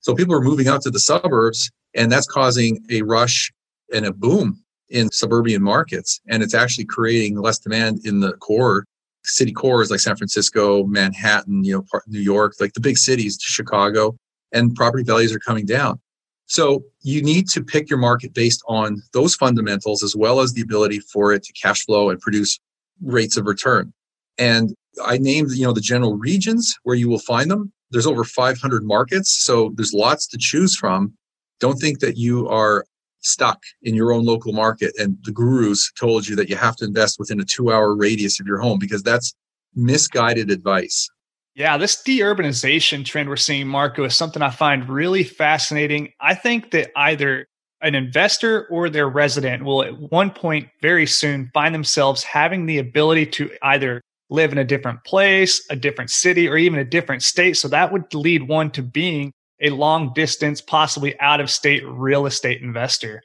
So 0.00 0.14
people 0.14 0.34
are 0.34 0.42
moving 0.42 0.68
out 0.68 0.82
to 0.82 0.90
the 0.90 1.00
suburbs, 1.00 1.70
and 1.94 2.12
that's 2.12 2.26
causing 2.26 2.84
a 2.90 3.02
rush 3.02 3.50
and 3.92 4.04
a 4.04 4.12
boom 4.12 4.62
in 4.90 5.10
suburban 5.10 5.62
markets, 5.62 6.20
and 6.28 6.42
it's 6.42 6.54
actually 6.54 6.84
creating 6.84 7.38
less 7.38 7.58
demand 7.58 8.04
in 8.04 8.20
the 8.20 8.32
core 8.34 8.84
city 9.24 9.52
cores 9.52 9.90
like 9.90 10.00
San 10.00 10.16
Francisco, 10.16 10.84
Manhattan, 10.84 11.64
you 11.64 11.76
know, 11.76 12.00
New 12.06 12.20
York, 12.20 12.54
like 12.60 12.72
the 12.72 12.80
big 12.80 12.96
cities, 12.96 13.38
Chicago, 13.40 14.16
and 14.52 14.74
property 14.74 15.04
values 15.04 15.34
are 15.34 15.38
coming 15.40 15.66
down. 15.66 16.00
So 16.46 16.82
you 17.02 17.22
need 17.22 17.46
to 17.50 17.62
pick 17.62 17.90
your 17.90 17.98
market 17.98 18.32
based 18.32 18.62
on 18.66 19.02
those 19.12 19.34
fundamentals 19.34 20.02
as 20.02 20.16
well 20.16 20.40
as 20.40 20.54
the 20.54 20.62
ability 20.62 21.00
for 21.00 21.32
it 21.32 21.42
to 21.42 21.52
cash 21.52 21.84
flow 21.84 22.08
and 22.08 22.18
produce 22.20 22.58
rates 23.02 23.36
of 23.36 23.46
return. 23.46 23.92
And 24.38 24.74
I 25.04 25.18
named, 25.18 25.50
you 25.52 25.66
know, 25.66 25.74
the 25.74 25.80
general 25.80 26.16
regions 26.16 26.74
where 26.84 26.96
you 26.96 27.08
will 27.08 27.18
find 27.18 27.50
them. 27.50 27.70
There's 27.90 28.06
over 28.06 28.24
500 28.24 28.84
markets, 28.84 29.30
so 29.30 29.72
there's 29.74 29.92
lots 29.92 30.26
to 30.28 30.38
choose 30.38 30.74
from. 30.74 31.14
Don't 31.60 31.78
think 31.78 32.00
that 32.00 32.16
you 32.16 32.48
are 32.48 32.86
stuck 33.20 33.62
in 33.82 33.94
your 33.94 34.12
own 34.12 34.24
local 34.24 34.52
market 34.52 34.92
and 34.98 35.18
the 35.22 35.32
gurus 35.32 35.90
told 35.98 36.26
you 36.26 36.36
that 36.36 36.48
you 36.48 36.56
have 36.56 36.76
to 36.76 36.84
invest 36.84 37.18
within 37.18 37.40
a 37.40 37.44
2-hour 37.44 37.96
radius 37.96 38.40
of 38.40 38.46
your 38.46 38.58
home 38.58 38.78
because 38.78 39.02
that's 39.02 39.34
misguided 39.74 40.50
advice. 40.50 41.08
Yeah, 41.54 41.76
this 41.76 42.00
deurbanization 42.02 43.04
trend 43.04 43.28
we're 43.28 43.36
seeing, 43.36 43.66
Marco, 43.66 44.04
is 44.04 44.14
something 44.14 44.42
I 44.42 44.50
find 44.50 44.88
really 44.88 45.24
fascinating. 45.24 46.12
I 46.20 46.34
think 46.34 46.70
that 46.70 46.90
either 46.96 47.46
an 47.80 47.94
investor 47.94 48.66
or 48.68 48.88
their 48.88 49.08
resident 49.08 49.64
will 49.64 49.82
at 49.82 49.98
one 49.98 50.30
point 50.30 50.68
very 50.82 51.06
soon 51.06 51.50
find 51.54 51.74
themselves 51.74 52.22
having 52.22 52.66
the 52.66 52.78
ability 52.78 53.26
to 53.26 53.50
either 53.62 54.00
live 54.30 54.52
in 54.52 54.58
a 54.58 54.64
different 54.64 55.02
place, 55.04 55.64
a 55.70 55.76
different 55.76 56.10
city, 56.10 56.48
or 56.48 56.56
even 56.56 56.78
a 56.78 56.84
different 56.84 57.22
state. 57.22 57.56
So 57.56 57.66
that 57.68 57.92
would 57.92 58.12
lead 58.14 58.46
one 58.46 58.70
to 58.72 58.82
being 58.82 59.32
a 59.60 59.70
long 59.70 60.12
distance, 60.14 60.60
possibly 60.60 61.18
out 61.20 61.40
of 61.40 61.50
state 61.50 61.82
real 61.86 62.26
estate 62.26 62.62
investor. 62.62 63.22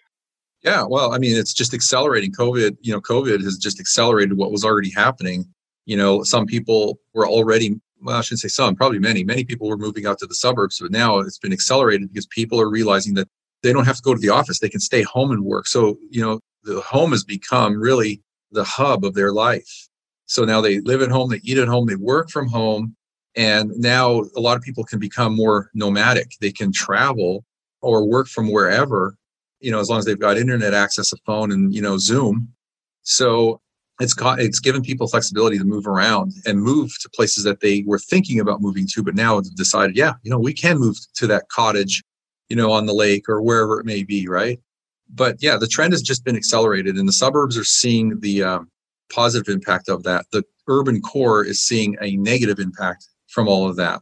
Yeah, 0.64 0.84
well, 0.84 1.14
I 1.14 1.18
mean, 1.18 1.36
it's 1.36 1.54
just 1.54 1.74
accelerating. 1.74 2.32
COVID, 2.32 2.78
you 2.82 2.94
know, 2.94 3.02
COVID 3.02 3.44
has 3.44 3.58
just 3.58 3.80
accelerated 3.80 4.38
what 4.38 4.52
was 4.52 4.64
already 4.64 4.90
happening. 4.90 5.46
You 5.86 5.98
know, 5.98 6.24
some 6.24 6.46
people 6.46 7.00
were 7.14 7.28
already, 7.28 7.80
well, 8.02 8.18
I 8.18 8.22
shouldn't 8.22 8.40
say 8.40 8.48
some, 8.48 8.76
probably 8.76 9.00
many, 9.00 9.24
many 9.26 9.44
people 9.44 9.68
were 9.68 9.78
moving 9.78 10.06
out 10.06 10.20
to 10.20 10.26
the 10.26 10.36
suburbs, 10.36 10.80
but 10.80 10.92
now 10.92 11.20
it's 11.20 11.40
been 11.40 11.52
accelerated 11.52 12.08
because 12.10 12.28
people 12.28 12.62
are 12.62 12.70
realizing 12.70 13.14
that 13.16 13.28
they 13.62 13.74
don't 13.74 13.86
have 13.86 13.98
to 13.98 14.02
go 14.02 14.14
to 14.14 14.20
the 14.20 14.30
office. 14.30 14.60
They 14.60 14.70
can 14.70 14.80
stay 14.80 15.02
home 15.04 15.32
and 15.32 15.44
work. 15.44 15.68
So, 15.68 15.98
you 16.10 16.22
know, 16.22 16.40
the 16.64 16.80
home 16.82 17.12
has 17.12 17.26
become 17.26 17.80
really 17.80 18.22
the 18.52 18.64
hub 18.64 19.04
of 19.04 19.16
their 19.16 19.34
life. 19.34 19.90
So 20.28 20.46
now 20.46 20.62
they 20.62 20.80
live 20.80 21.02
at 21.02 21.12
home, 21.12 21.30
they 21.30 21.42
eat 21.44 21.58
at 21.58 21.68
home, 21.68 21.88
they 21.88 21.96
work 21.96 22.30
from 22.30 22.48
home. 22.48 22.96
And 23.36 23.72
now 23.78 24.24
a 24.36 24.40
lot 24.40 24.58
of 24.58 24.64
people 24.64 24.84
can 24.84 25.00
become 25.00 25.36
more 25.36 25.70
nomadic. 25.74 26.34
They 26.40 26.52
can 26.52 26.72
travel 26.72 27.46
or 27.82 28.08
work 28.08 28.28
from 28.28 28.52
wherever, 28.52 29.16
you 29.60 29.72
know, 29.72 29.80
as 29.80 29.90
long 29.90 30.00
as 30.00 30.06
they've 30.06 30.20
got 30.20 30.38
internet 30.38 30.74
access, 30.74 31.12
a 31.12 31.18
phone, 31.26 31.52
and, 31.52 31.74
you 31.74 31.82
know, 31.82 31.98
Zoom. 31.98 32.54
So 33.02 33.60
it's 34.00 34.14
got, 34.14 34.40
it's 34.40 34.60
given 34.60 34.82
people 34.82 35.08
flexibility 35.08 35.58
to 35.58 35.66
move 35.66 35.88
around 35.88 36.34
and 36.46 36.62
move 36.62 36.92
to 37.02 37.10
places 37.10 37.44
that 37.44 37.62
they 37.62 37.84
were 37.86 38.00
thinking 38.00 38.40
about 38.40 38.62
moving 38.62 38.88
to, 38.94 39.04
but 39.04 39.16
now 39.16 39.36
have 39.36 39.56
decided, 39.56 39.96
yeah, 39.96 40.14
you 40.24 40.32
know, 40.32 40.40
we 40.40 40.54
can 40.54 40.78
move 40.78 40.98
to 41.16 41.28
that 41.28 41.50
cottage, 41.50 42.04
you 42.50 42.56
know, 42.56 42.72
on 42.72 42.86
the 42.86 42.94
lake 42.94 43.28
or 43.28 43.42
wherever 43.42 43.80
it 43.80 43.86
may 43.86 44.04
be, 44.04 44.28
right? 44.28 44.60
But 45.14 45.38
yeah, 45.42 45.58
the 45.58 45.68
trend 45.68 45.94
has 45.94 46.02
just 46.02 46.24
been 46.24 46.36
accelerated, 46.36 46.96
and 46.98 47.08
the 47.08 47.14
suburbs 47.14 47.58
are 47.58 47.64
seeing 47.64 48.20
the 48.20 48.44
um, 48.44 48.72
positive 49.12 49.54
impact 49.54 49.90
of 49.90 50.04
that. 50.04 50.26
The 50.32 50.44
urban 50.68 51.02
core 51.02 51.44
is 51.44 51.60
seeing 51.60 51.96
a 52.02 52.16
negative 52.16 52.60
impact 52.60 53.08
from 53.34 53.48
all 53.48 53.68
of 53.68 53.76
that. 53.78 54.02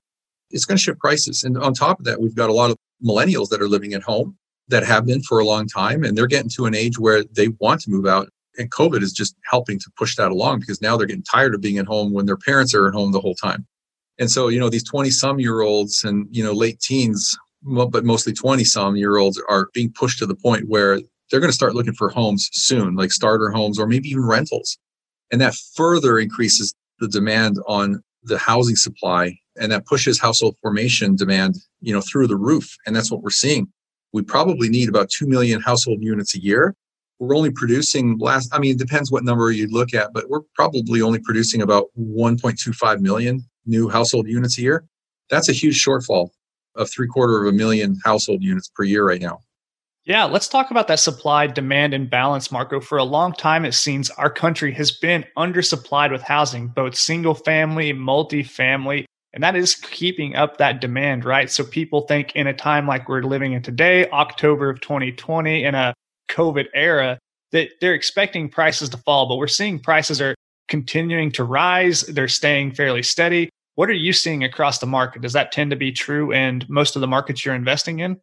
It's 0.51 0.65
going 0.65 0.77
to 0.77 0.83
shift 0.83 0.99
prices. 0.99 1.43
And 1.43 1.57
on 1.57 1.73
top 1.73 1.99
of 1.99 2.05
that, 2.05 2.19
we've 2.19 2.35
got 2.35 2.49
a 2.49 2.53
lot 2.53 2.71
of 2.71 2.77
millennials 3.03 3.49
that 3.49 3.61
are 3.61 3.69
living 3.69 3.93
at 3.93 4.03
home 4.03 4.37
that 4.67 4.83
have 4.83 5.05
been 5.05 5.21
for 5.23 5.39
a 5.39 5.45
long 5.45 5.67
time, 5.67 6.03
and 6.03 6.17
they're 6.17 6.27
getting 6.27 6.49
to 6.49 6.65
an 6.65 6.75
age 6.75 6.99
where 6.99 7.23
they 7.23 7.49
want 7.59 7.81
to 7.81 7.89
move 7.89 8.05
out. 8.05 8.29
And 8.57 8.69
COVID 8.71 9.01
is 9.01 9.13
just 9.13 9.35
helping 9.49 9.79
to 9.79 9.91
push 9.97 10.15
that 10.17 10.31
along 10.31 10.59
because 10.59 10.81
now 10.81 10.97
they're 10.97 11.07
getting 11.07 11.23
tired 11.23 11.55
of 11.55 11.61
being 11.61 11.77
at 11.77 11.85
home 11.85 12.13
when 12.13 12.25
their 12.25 12.37
parents 12.37 12.73
are 12.73 12.87
at 12.87 12.93
home 12.93 13.11
the 13.11 13.19
whole 13.19 13.35
time. 13.35 13.65
And 14.19 14.29
so, 14.29 14.49
you 14.49 14.59
know, 14.59 14.69
these 14.69 14.83
20 14.83 15.09
some 15.09 15.39
year 15.39 15.61
olds 15.61 16.03
and, 16.03 16.27
you 16.29 16.43
know, 16.43 16.51
late 16.51 16.79
teens, 16.79 17.37
but 17.63 18.03
mostly 18.03 18.33
20 18.33 18.63
some 18.65 18.95
year 18.95 19.17
olds 19.17 19.41
are 19.49 19.69
being 19.73 19.91
pushed 19.91 20.19
to 20.19 20.25
the 20.25 20.35
point 20.35 20.67
where 20.67 20.99
they're 21.29 21.39
going 21.39 21.49
to 21.49 21.55
start 21.55 21.75
looking 21.75 21.93
for 21.93 22.09
homes 22.09 22.49
soon, 22.51 22.95
like 22.95 23.11
starter 23.11 23.49
homes 23.49 23.79
or 23.79 23.87
maybe 23.87 24.09
even 24.09 24.25
rentals. 24.25 24.77
And 25.31 25.39
that 25.39 25.55
further 25.75 26.19
increases 26.19 26.73
the 26.99 27.07
demand 27.07 27.57
on 27.67 28.03
the 28.23 28.37
housing 28.37 28.75
supply 28.75 29.37
and 29.59 29.71
that 29.71 29.85
pushes 29.85 30.19
household 30.19 30.55
formation 30.61 31.15
demand, 31.15 31.55
you 31.81 31.93
know, 31.93 32.01
through 32.01 32.27
the 32.27 32.35
roof. 32.35 32.75
And 32.85 32.95
that's 32.95 33.11
what 33.11 33.21
we're 33.21 33.29
seeing. 33.29 33.67
We 34.13 34.21
probably 34.21 34.69
need 34.69 34.89
about 34.89 35.09
2 35.09 35.27
million 35.27 35.61
household 35.61 35.99
units 36.01 36.35
a 36.35 36.41
year. 36.41 36.75
We're 37.19 37.35
only 37.35 37.51
producing 37.51 38.17
last, 38.17 38.53
I 38.53 38.59
mean, 38.59 38.71
it 38.71 38.79
depends 38.79 39.11
what 39.11 39.23
number 39.23 39.51
you 39.51 39.67
look 39.67 39.93
at, 39.93 40.11
but 40.13 40.29
we're 40.29 40.41
probably 40.55 41.01
only 41.01 41.19
producing 41.19 41.61
about 41.61 41.87
1.25 41.99 42.99
million 42.99 43.45
new 43.65 43.89
household 43.89 44.27
units 44.27 44.57
a 44.57 44.61
year. 44.61 44.85
That's 45.29 45.47
a 45.47 45.53
huge 45.53 45.83
shortfall 45.83 46.29
of 46.75 46.89
three 46.89 47.07
quarter 47.07 47.41
of 47.41 47.53
a 47.53 47.55
million 47.55 47.97
household 48.03 48.41
units 48.43 48.69
per 48.69 48.83
year 48.83 49.05
right 49.05 49.21
now. 49.21 49.39
Yeah, 50.03 50.25
let's 50.25 50.47
talk 50.47 50.71
about 50.71 50.87
that 50.87 50.99
supply 50.99 51.45
demand 51.45 51.93
imbalance, 51.93 52.51
Marco. 52.51 52.81
For 52.81 52.97
a 52.97 53.03
long 53.03 53.33
time, 53.33 53.65
it 53.65 53.73
seems 53.73 54.09
our 54.11 54.31
country 54.31 54.73
has 54.73 54.91
been 54.91 55.25
undersupplied 55.37 56.11
with 56.11 56.23
housing, 56.23 56.69
both 56.69 56.95
single 56.95 57.35
family, 57.35 57.93
multi-family, 57.93 59.05
and 59.33 59.43
that 59.43 59.55
is 59.55 59.75
keeping 59.75 60.35
up 60.35 60.57
that 60.57 60.81
demand, 60.81 61.23
right? 61.23 61.51
So 61.51 61.63
people 61.63 62.01
think 62.01 62.35
in 62.35 62.47
a 62.47 62.53
time 62.53 62.87
like 62.87 63.07
we're 63.07 63.21
living 63.21 63.53
in 63.53 63.61
today, 63.61 64.09
October 64.09 64.71
of 64.71 64.81
2020, 64.81 65.63
in 65.63 65.75
a 65.75 65.93
COVID 66.29 66.65
era, 66.73 67.19
that 67.51 67.69
they're 67.79 67.93
expecting 67.93 68.49
prices 68.49 68.89
to 68.89 68.97
fall, 68.97 69.29
but 69.29 69.37
we're 69.37 69.47
seeing 69.47 69.79
prices 69.79 70.19
are 70.19 70.33
continuing 70.67 71.31
to 71.33 71.43
rise. 71.43 72.01
They're 72.01 72.27
staying 72.27 72.73
fairly 72.73 73.03
steady. 73.03 73.49
What 73.75 73.89
are 73.89 73.93
you 73.93 74.13
seeing 74.13 74.43
across 74.43 74.79
the 74.79 74.87
market? 74.87 75.21
Does 75.21 75.33
that 75.33 75.51
tend 75.51 75.69
to 75.71 75.77
be 75.77 75.91
true 75.91 76.33
in 76.33 76.63
most 76.67 76.95
of 76.95 77.01
the 77.01 77.07
markets 77.07 77.45
you're 77.45 77.55
investing 77.55 77.99
in? 77.99 78.19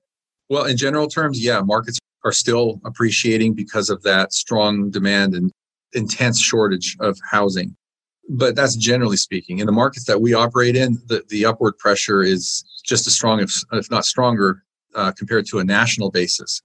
Well, 0.48 0.64
in 0.64 0.76
general 0.76 1.08
terms, 1.08 1.42
yeah, 1.42 1.60
markets 1.60 1.98
are 2.24 2.32
still 2.32 2.80
appreciating 2.84 3.54
because 3.54 3.90
of 3.90 4.02
that 4.02 4.32
strong 4.32 4.90
demand 4.90 5.34
and 5.34 5.52
intense 5.92 6.40
shortage 6.40 6.96
of 7.00 7.18
housing. 7.30 7.76
But 8.30 8.56
that's 8.56 8.76
generally 8.76 9.16
speaking. 9.16 9.58
In 9.58 9.66
the 9.66 9.72
markets 9.72 10.04
that 10.06 10.20
we 10.20 10.34
operate 10.34 10.76
in, 10.76 10.98
the, 11.06 11.24
the 11.28 11.46
upward 11.46 11.78
pressure 11.78 12.22
is 12.22 12.64
just 12.84 13.06
as 13.06 13.14
strong, 13.14 13.40
if, 13.40 13.62
if 13.72 13.90
not 13.90 14.04
stronger, 14.04 14.62
uh, 14.94 15.12
compared 15.12 15.46
to 15.46 15.60
a 15.60 15.64
national 15.64 16.10
basis. 16.10 16.60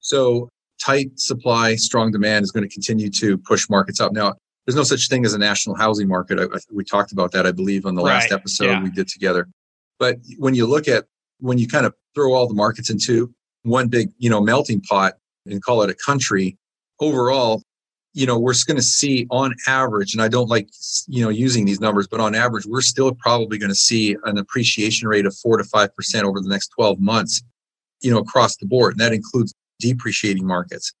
So 0.00 0.48
tight 0.80 1.18
supply, 1.18 1.74
strong 1.74 2.12
demand 2.12 2.44
is 2.44 2.52
going 2.52 2.68
to 2.68 2.72
continue 2.72 3.10
to 3.10 3.36
push 3.38 3.68
markets 3.68 4.00
up. 4.00 4.12
Now, 4.12 4.34
there's 4.64 4.76
no 4.76 4.84
such 4.84 5.08
thing 5.08 5.24
as 5.24 5.32
a 5.32 5.38
national 5.38 5.76
housing 5.76 6.06
market. 6.06 6.38
I, 6.38 6.44
I, 6.44 6.58
we 6.70 6.84
talked 6.84 7.10
about 7.10 7.32
that, 7.32 7.46
I 7.46 7.52
believe, 7.52 7.86
on 7.86 7.94
the 7.94 8.02
right. 8.02 8.14
last 8.14 8.32
episode 8.32 8.66
yeah. 8.66 8.82
we 8.82 8.90
did 8.90 9.08
together. 9.08 9.48
But 9.98 10.18
when 10.36 10.54
you 10.54 10.66
look 10.66 10.86
at 10.86 11.06
when 11.40 11.58
you 11.58 11.68
kind 11.68 11.86
of 11.86 11.94
throw 12.14 12.34
all 12.34 12.46
the 12.46 12.54
markets 12.54 12.90
into 12.90 13.32
one 13.62 13.88
big, 13.88 14.10
you 14.18 14.30
know, 14.30 14.40
melting 14.40 14.80
pot 14.80 15.14
and 15.46 15.62
call 15.62 15.82
it 15.82 15.90
a 15.90 15.94
country, 15.94 16.56
overall, 17.00 17.62
you 18.14 18.26
know, 18.26 18.38
we're 18.38 18.54
going 18.66 18.76
to 18.76 18.82
see 18.82 19.26
on 19.30 19.54
average, 19.66 20.14
and 20.14 20.22
I 20.22 20.28
don't 20.28 20.48
like, 20.48 20.68
you 21.06 21.22
know, 21.22 21.28
using 21.28 21.64
these 21.64 21.80
numbers, 21.80 22.08
but 22.08 22.20
on 22.20 22.34
average, 22.34 22.66
we're 22.66 22.80
still 22.80 23.14
probably 23.14 23.58
going 23.58 23.70
to 23.70 23.76
see 23.76 24.16
an 24.24 24.38
appreciation 24.38 25.06
rate 25.08 25.26
of 25.26 25.36
four 25.36 25.56
to 25.56 25.64
5% 25.64 26.22
over 26.24 26.40
the 26.40 26.48
next 26.48 26.68
12 26.68 26.98
months, 27.00 27.42
you 28.00 28.10
know, 28.10 28.18
across 28.18 28.56
the 28.56 28.66
board. 28.66 28.94
And 28.94 29.00
that 29.00 29.12
includes 29.12 29.54
depreciating 29.78 30.46
markets. 30.46 30.92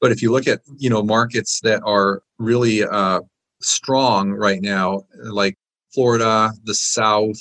But 0.00 0.12
if 0.12 0.22
you 0.22 0.32
look 0.32 0.46
at, 0.46 0.60
you 0.78 0.88
know, 0.88 1.02
markets 1.02 1.60
that 1.60 1.82
are 1.84 2.22
really 2.38 2.82
uh, 2.82 3.20
strong 3.60 4.32
right 4.32 4.62
now, 4.62 5.02
like 5.22 5.56
Florida, 5.92 6.52
the 6.64 6.74
South, 6.74 7.38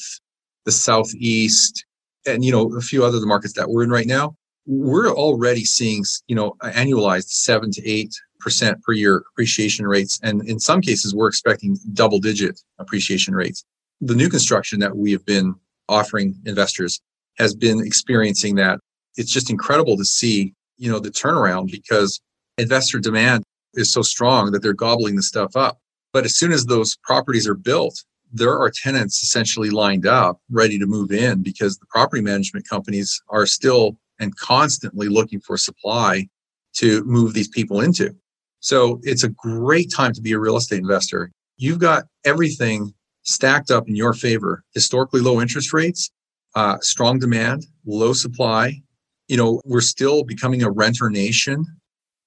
the 0.65 0.71
Southeast, 0.71 1.85
and 2.25 2.43
you 2.45 2.51
know 2.51 2.75
a 2.75 2.81
few 2.81 3.03
other 3.03 3.19
the 3.19 3.25
markets 3.25 3.53
that 3.53 3.69
we're 3.69 3.83
in 3.83 3.89
right 3.89 4.07
now 4.07 4.35
we're 4.65 5.09
already 5.09 5.65
seeing 5.65 6.03
you 6.27 6.35
know 6.35 6.55
annualized 6.63 7.29
7 7.29 7.71
to 7.71 7.87
8 7.87 8.13
percent 8.41 8.81
per 8.83 8.91
year 8.91 9.23
appreciation 9.31 9.87
rates. 9.87 10.19
And 10.21 10.47
in 10.49 10.59
some 10.59 10.81
cases 10.81 11.15
we're 11.15 11.27
expecting 11.27 11.77
double 11.93 12.19
digit 12.19 12.59
appreciation 12.79 13.33
rates. 13.33 13.63
The 14.01 14.15
new 14.15 14.29
construction 14.29 14.79
that 14.79 14.97
we 14.97 15.11
have 15.11 15.25
been 15.25 15.55
offering 15.87 16.35
investors 16.45 16.99
has 17.37 17.55
been 17.55 17.79
experiencing 17.85 18.55
that. 18.55 18.79
It's 19.15 19.31
just 19.31 19.49
incredible 19.49 19.95
to 19.97 20.05
see 20.05 20.53
you 20.77 20.91
know 20.91 20.99
the 20.99 21.11
turnaround 21.11 21.71
because 21.71 22.19
investor 22.57 22.99
demand 22.99 23.43
is 23.75 23.91
so 23.91 24.01
strong 24.01 24.51
that 24.51 24.61
they're 24.61 24.73
gobbling 24.73 25.15
the 25.15 25.23
stuff 25.23 25.55
up. 25.55 25.77
But 26.11 26.25
as 26.25 26.35
soon 26.35 26.51
as 26.51 26.65
those 26.65 26.97
properties 27.03 27.47
are 27.47 27.55
built 27.55 28.03
there 28.31 28.57
are 28.57 28.71
tenants 28.71 29.23
essentially 29.23 29.69
lined 29.69 30.05
up 30.05 30.39
ready 30.49 30.79
to 30.79 30.85
move 30.85 31.11
in 31.11 31.41
because 31.41 31.77
the 31.77 31.85
property 31.87 32.21
management 32.21 32.67
companies 32.67 33.21
are 33.29 33.45
still 33.45 33.97
and 34.19 34.35
constantly 34.37 35.09
looking 35.09 35.39
for 35.41 35.57
supply 35.57 36.27
to 36.73 37.03
move 37.03 37.33
these 37.33 37.47
people 37.47 37.81
into. 37.81 38.15
So 38.59 38.99
it's 39.03 39.23
a 39.23 39.29
great 39.29 39.91
time 39.91 40.13
to 40.13 40.21
be 40.21 40.31
a 40.31 40.39
real 40.39 40.55
estate 40.55 40.79
investor. 40.79 41.31
You've 41.57 41.79
got 41.79 42.05
everything 42.23 42.93
stacked 43.23 43.71
up 43.71 43.87
in 43.87 43.95
your 43.95 44.13
favor 44.13 44.63
historically 44.73 45.21
low 45.21 45.41
interest 45.41 45.73
rates, 45.73 46.09
uh, 46.55 46.77
strong 46.81 47.19
demand, 47.19 47.65
low 47.85 48.13
supply. 48.13 48.81
You 49.27 49.37
know, 49.37 49.61
we're 49.65 49.81
still 49.81 50.23
becoming 50.23 50.63
a 50.63 50.71
renter 50.71 51.09
nation. 51.09 51.65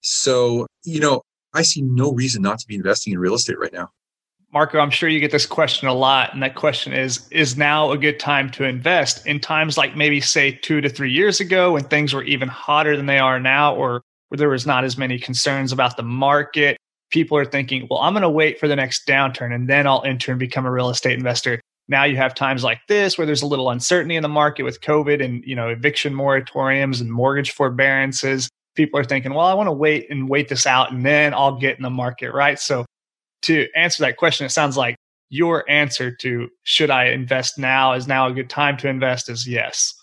So, 0.00 0.66
you 0.84 1.00
know, 1.00 1.22
I 1.54 1.62
see 1.62 1.82
no 1.82 2.12
reason 2.12 2.42
not 2.42 2.58
to 2.58 2.66
be 2.66 2.74
investing 2.74 3.12
in 3.12 3.18
real 3.18 3.34
estate 3.34 3.58
right 3.58 3.72
now. 3.72 3.90
Marco, 4.54 4.78
I'm 4.78 4.90
sure 4.90 5.08
you 5.08 5.18
get 5.18 5.32
this 5.32 5.46
question 5.46 5.88
a 5.88 5.92
lot. 5.92 6.32
And 6.32 6.40
that 6.44 6.54
question 6.54 6.92
is 6.92 7.28
Is 7.30 7.56
now 7.56 7.90
a 7.90 7.98
good 7.98 8.20
time 8.20 8.50
to 8.50 8.62
invest 8.62 9.26
in 9.26 9.40
times 9.40 9.76
like 9.76 9.96
maybe, 9.96 10.20
say, 10.20 10.52
two 10.52 10.80
to 10.80 10.88
three 10.88 11.10
years 11.10 11.40
ago 11.40 11.72
when 11.72 11.82
things 11.82 12.14
were 12.14 12.22
even 12.22 12.48
hotter 12.48 12.96
than 12.96 13.06
they 13.06 13.18
are 13.18 13.40
now, 13.40 13.74
or 13.74 14.00
where 14.28 14.36
there 14.36 14.48
was 14.48 14.64
not 14.64 14.84
as 14.84 14.96
many 14.96 15.18
concerns 15.18 15.72
about 15.72 15.96
the 15.96 16.04
market? 16.04 16.76
People 17.10 17.36
are 17.36 17.44
thinking, 17.44 17.88
Well, 17.90 17.98
I'm 17.98 18.12
going 18.12 18.22
to 18.22 18.30
wait 18.30 18.60
for 18.60 18.68
the 18.68 18.76
next 18.76 19.08
downturn 19.08 19.52
and 19.52 19.68
then 19.68 19.88
I'll 19.88 20.04
enter 20.04 20.30
and 20.30 20.38
become 20.38 20.66
a 20.66 20.70
real 20.70 20.88
estate 20.88 21.18
investor. 21.18 21.60
Now 21.88 22.04
you 22.04 22.16
have 22.16 22.32
times 22.32 22.62
like 22.62 22.78
this 22.88 23.18
where 23.18 23.26
there's 23.26 23.42
a 23.42 23.46
little 23.46 23.70
uncertainty 23.70 24.14
in 24.14 24.22
the 24.22 24.28
market 24.28 24.62
with 24.62 24.80
COVID 24.80 25.22
and 25.22 25.42
you 25.44 25.56
know 25.56 25.68
eviction 25.68 26.14
moratoriums 26.14 27.00
and 27.00 27.12
mortgage 27.12 27.50
forbearances. 27.50 28.48
People 28.76 29.00
are 29.00 29.04
thinking, 29.04 29.34
well, 29.34 29.46
I 29.46 29.54
want 29.54 29.66
to 29.66 29.72
wait 29.72 30.08
and 30.10 30.28
wait 30.28 30.48
this 30.48 30.64
out 30.64 30.92
and 30.92 31.04
then 31.04 31.34
I'll 31.34 31.58
get 31.58 31.76
in 31.76 31.82
the 31.82 31.90
market, 31.90 32.32
right? 32.32 32.58
So 32.58 32.84
to 33.44 33.68
answer 33.74 34.02
that 34.02 34.16
question, 34.16 34.46
it 34.46 34.50
sounds 34.50 34.76
like 34.76 34.96
your 35.28 35.68
answer 35.68 36.14
to 36.14 36.48
should 36.62 36.90
I 36.90 37.06
invest 37.06 37.58
now? 37.58 37.92
Is 37.92 38.06
now 38.06 38.26
a 38.26 38.32
good 38.32 38.50
time 38.50 38.76
to 38.78 38.88
invest? 38.88 39.28
Is 39.28 39.46
yes. 39.46 39.94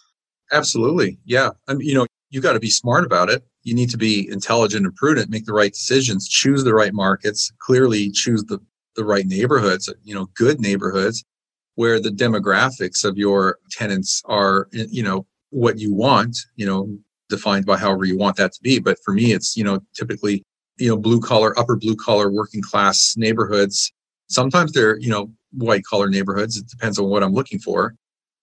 Absolutely. 0.52 1.18
Yeah. 1.26 1.52
I 1.68 1.74
mean, 1.74 1.88
you 1.88 1.96
know, 1.96 2.06
you 2.30 2.42
got 2.42 2.54
to 2.54 2.60
be 2.60 2.70
smart 2.70 3.06
about 3.06 3.30
it. 3.30 3.44
You 3.64 3.74
need 3.74 3.90
to 3.92 3.98
be 3.98 4.28
intelligent 4.30 4.86
and 4.86 4.96
prudent, 4.96 5.30
make 5.30 5.46
the 5.46 5.54
right 5.54 5.72
decisions, 5.72 6.28
choose 6.28 6.64
the 6.64 6.74
right 6.74 6.94
markets, 6.94 7.52
clearly 7.60 8.10
choose 8.12 8.44
the, 8.46 8.60
the 8.96 9.06
right 9.06 9.26
neighborhoods, 9.26 9.94
you 10.04 10.14
know, 10.16 10.28
good 10.36 10.60
neighborhoods 10.60 11.24
where 11.76 12.00
the 12.02 12.10
demographics 12.10 13.06
of 13.06 13.18
your 13.18 13.58
tenants 13.70 14.22
are, 14.26 14.68
you 14.72 15.04
know, 15.04 15.26
what 15.52 15.80
you 15.80 15.94
want, 15.94 16.38
you 16.56 16.66
know, 16.66 16.98
defined 17.30 17.66
by 17.66 17.78
however 17.78 18.06
you 18.06 18.18
want 18.18 18.36
that 18.36 18.52
to 18.54 18.62
be. 18.62 18.80
But 18.80 18.98
for 19.06 19.14
me, 19.14 19.32
it's, 19.32 19.56
you 19.56 19.64
know, 19.64 19.80
typically, 19.96 20.44
you 20.82 20.90
know, 20.90 20.98
blue 20.98 21.22
collar, 21.22 21.58
upper 21.58 21.76
blue 21.76 21.96
collar, 21.96 22.32
working 22.32 22.62
class 22.62 23.14
neighborhoods. 23.16 23.94
Sometimes 24.30 24.72
they're, 24.72 24.98
you 25.00 25.10
know, 25.10 25.32
white 25.52 25.84
collar 25.84 26.10
neighborhoods. 26.10 26.58
It 26.58 26.68
depends 26.68 26.98
on 26.98 27.10
what 27.10 27.24
I'm 27.24 27.34
looking 27.34 27.60
for. 27.60 27.96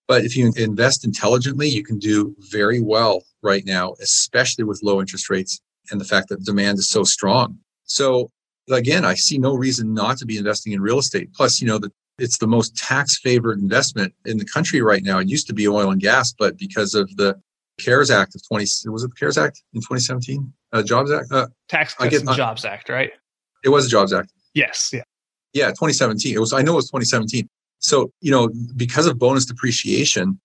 But 0.06 0.24
if 0.24 0.36
you 0.36 0.52
invest 0.56 1.04
intelligently, 1.04 1.68
you 1.68 1.82
can 1.84 1.98
do 1.98 2.34
very 2.38 2.80
well 2.80 3.24
right 3.42 3.64
now, 3.66 3.94
especially 4.00 4.64
with 4.64 4.80
low 4.82 5.00
interest 5.00 5.28
rates 5.28 5.60
and 5.90 6.00
the 6.00 6.04
fact 6.04 6.28
that 6.28 6.44
demand 6.44 6.78
is 6.78 6.88
so 6.88 7.04
strong. 7.04 7.58
So 7.84 8.30
again, 8.70 9.04
I 9.04 9.14
see 9.14 9.38
no 9.38 9.54
reason 9.54 9.92
not 9.92 10.16
to 10.18 10.26
be 10.26 10.38
investing 10.38 10.72
in 10.72 10.80
real 10.80 10.98
estate. 10.98 11.32
Plus, 11.34 11.60
you 11.60 11.66
know, 11.66 11.78
the, 11.78 11.90
it's 12.18 12.38
the 12.38 12.46
most 12.46 12.76
tax 12.76 13.18
favored 13.18 13.58
investment 13.58 14.14
in 14.24 14.38
the 14.38 14.44
country 14.44 14.80
right 14.80 15.02
now. 15.02 15.18
It 15.18 15.28
used 15.28 15.46
to 15.48 15.54
be 15.54 15.68
oil 15.68 15.90
and 15.90 16.00
gas, 16.00 16.32
but 16.32 16.56
because 16.56 16.94
of 16.94 17.14
the 17.16 17.40
CARES 17.80 18.10
Act 18.10 18.34
of 18.34 18.46
20, 18.46 18.62
was 18.86 19.04
it 19.04 19.10
the 19.10 19.16
CARES 19.16 19.38
Act 19.38 19.62
in 19.74 19.80
2017? 19.80 20.52
Uh, 20.72 20.82
Jobs 20.82 21.10
Act? 21.10 21.30
Uh, 21.32 21.46
Tax 21.68 21.94
Cuts 21.94 22.10
get, 22.10 22.20
and 22.26 22.36
Jobs 22.36 22.64
Act, 22.64 22.88
right? 22.88 23.10
It 23.64 23.70
was 23.70 23.86
a 23.86 23.88
Jobs 23.88 24.12
Act. 24.12 24.32
Yes. 24.54 24.90
Yeah. 24.92 25.02
Yeah. 25.52 25.68
2017. 25.68 26.34
It 26.34 26.38
was, 26.38 26.52
I 26.52 26.62
know 26.62 26.72
it 26.72 26.76
was 26.76 26.86
2017. 26.86 27.48
So, 27.78 28.12
you 28.20 28.30
know, 28.30 28.50
because 28.76 29.06
of 29.06 29.18
bonus 29.18 29.44
depreciation, 29.46 30.38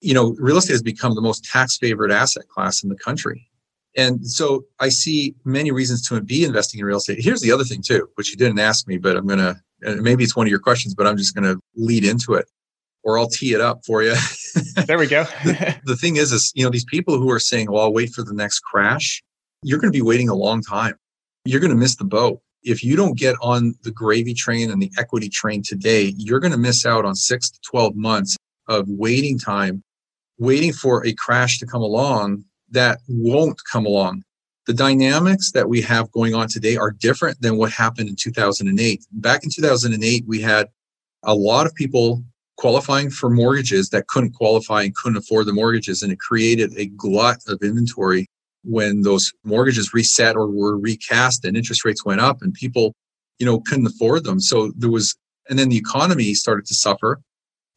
you 0.00 0.14
know, 0.14 0.34
real 0.38 0.56
estate 0.56 0.72
has 0.74 0.82
become 0.82 1.14
the 1.14 1.20
most 1.20 1.44
tax 1.44 1.76
favored 1.76 2.10
asset 2.10 2.48
class 2.48 2.82
in 2.82 2.88
the 2.88 2.96
country. 2.96 3.48
And 3.96 4.26
so 4.26 4.64
I 4.78 4.88
see 4.88 5.34
many 5.44 5.72
reasons 5.72 6.06
to 6.08 6.20
be 6.20 6.44
investing 6.44 6.80
in 6.80 6.86
real 6.86 6.98
estate. 6.98 7.18
Here's 7.20 7.40
the 7.40 7.52
other 7.52 7.64
thing 7.64 7.82
too, 7.82 8.08
which 8.14 8.30
you 8.30 8.36
didn't 8.36 8.58
ask 8.58 8.86
me, 8.86 8.98
but 8.98 9.16
I'm 9.16 9.26
going 9.26 9.38
to, 9.38 9.60
maybe 10.00 10.24
it's 10.24 10.36
one 10.36 10.46
of 10.46 10.50
your 10.50 10.60
questions, 10.60 10.94
but 10.94 11.06
I'm 11.06 11.16
just 11.16 11.34
going 11.34 11.44
to 11.44 11.60
lead 11.74 12.04
into 12.04 12.34
it 12.34 12.46
or 13.02 13.18
I'll 13.18 13.28
tee 13.28 13.52
it 13.52 13.60
up 13.60 13.84
for 13.84 14.02
you. 14.02 14.14
there 14.86 14.98
we 14.98 15.06
go. 15.06 15.24
the, 15.44 15.76
the 15.84 15.96
thing 15.96 16.16
is, 16.16 16.32
is, 16.32 16.52
you 16.54 16.64
know, 16.64 16.70
these 16.70 16.84
people 16.84 17.18
who 17.18 17.30
are 17.30 17.40
saying, 17.40 17.70
well, 17.70 17.84
I'll 17.84 17.92
wait 17.92 18.12
for 18.12 18.22
the 18.22 18.34
next 18.34 18.60
crash, 18.60 19.22
you're 19.62 19.78
going 19.78 19.92
to 19.92 19.96
be 19.96 20.02
waiting 20.02 20.28
a 20.28 20.34
long 20.34 20.62
time. 20.62 20.94
You're 21.44 21.60
going 21.60 21.70
to 21.70 21.76
miss 21.76 21.96
the 21.96 22.04
boat 22.04 22.40
if 22.62 22.84
you 22.84 22.96
don't 22.96 23.16
get 23.16 23.36
on 23.40 23.74
the 23.82 23.90
gravy 23.90 24.34
train 24.34 24.70
and 24.70 24.80
the 24.80 24.90
equity 24.98 25.28
train 25.28 25.62
today, 25.62 26.14
you're 26.16 26.40
going 26.40 26.52
to 26.52 26.58
miss 26.58 26.84
out 26.84 27.04
on 27.04 27.14
six 27.14 27.50
to 27.50 27.58
12 27.62 27.96
months 27.96 28.36
of 28.68 28.84
waiting 28.88 29.38
time, 29.38 29.82
waiting 30.38 30.72
for 30.72 31.04
a 31.06 31.12
crash 31.14 31.58
to 31.58 31.66
come 31.66 31.82
along 31.82 32.44
that 32.70 33.00
won't 33.08 33.58
come 33.70 33.86
along. 33.86 34.22
The 34.66 34.74
dynamics 34.74 35.52
that 35.52 35.68
we 35.68 35.80
have 35.82 36.12
going 36.12 36.34
on 36.34 36.48
today 36.48 36.76
are 36.76 36.92
different 36.92 37.40
than 37.40 37.56
what 37.56 37.72
happened 37.72 38.08
in 38.08 38.16
2008. 38.16 39.04
Back 39.12 39.42
in 39.42 39.50
2008, 39.50 40.24
we 40.26 40.40
had 40.40 40.68
a 41.24 41.34
lot 41.34 41.66
of 41.66 41.74
people 41.74 42.22
qualifying 42.56 43.10
for 43.10 43.30
mortgages 43.30 43.88
that 43.88 44.06
couldn't 44.06 44.34
qualify 44.34 44.82
and 44.82 44.94
couldn't 44.94 45.16
afford 45.16 45.46
the 45.46 45.52
mortgages. 45.52 46.02
And 46.02 46.12
it 46.12 46.20
created 46.20 46.72
a 46.76 46.86
glut 46.86 47.38
of 47.48 47.62
inventory 47.62 48.26
when 48.64 49.02
those 49.02 49.32
mortgages 49.44 49.94
reset 49.94 50.36
or 50.36 50.46
were 50.48 50.76
recast 50.76 51.44
and 51.44 51.56
interest 51.56 51.84
rates 51.84 52.04
went 52.04 52.20
up 52.20 52.42
and 52.42 52.52
people, 52.54 52.94
you 53.38 53.46
know, 53.46 53.60
couldn't 53.60 53.86
afford 53.86 54.24
them. 54.24 54.40
So 54.40 54.72
there 54.76 54.90
was, 54.90 55.16
and 55.48 55.58
then 55.58 55.68
the 55.68 55.78
economy 55.78 56.34
started 56.34 56.66
to 56.66 56.74
suffer. 56.74 57.20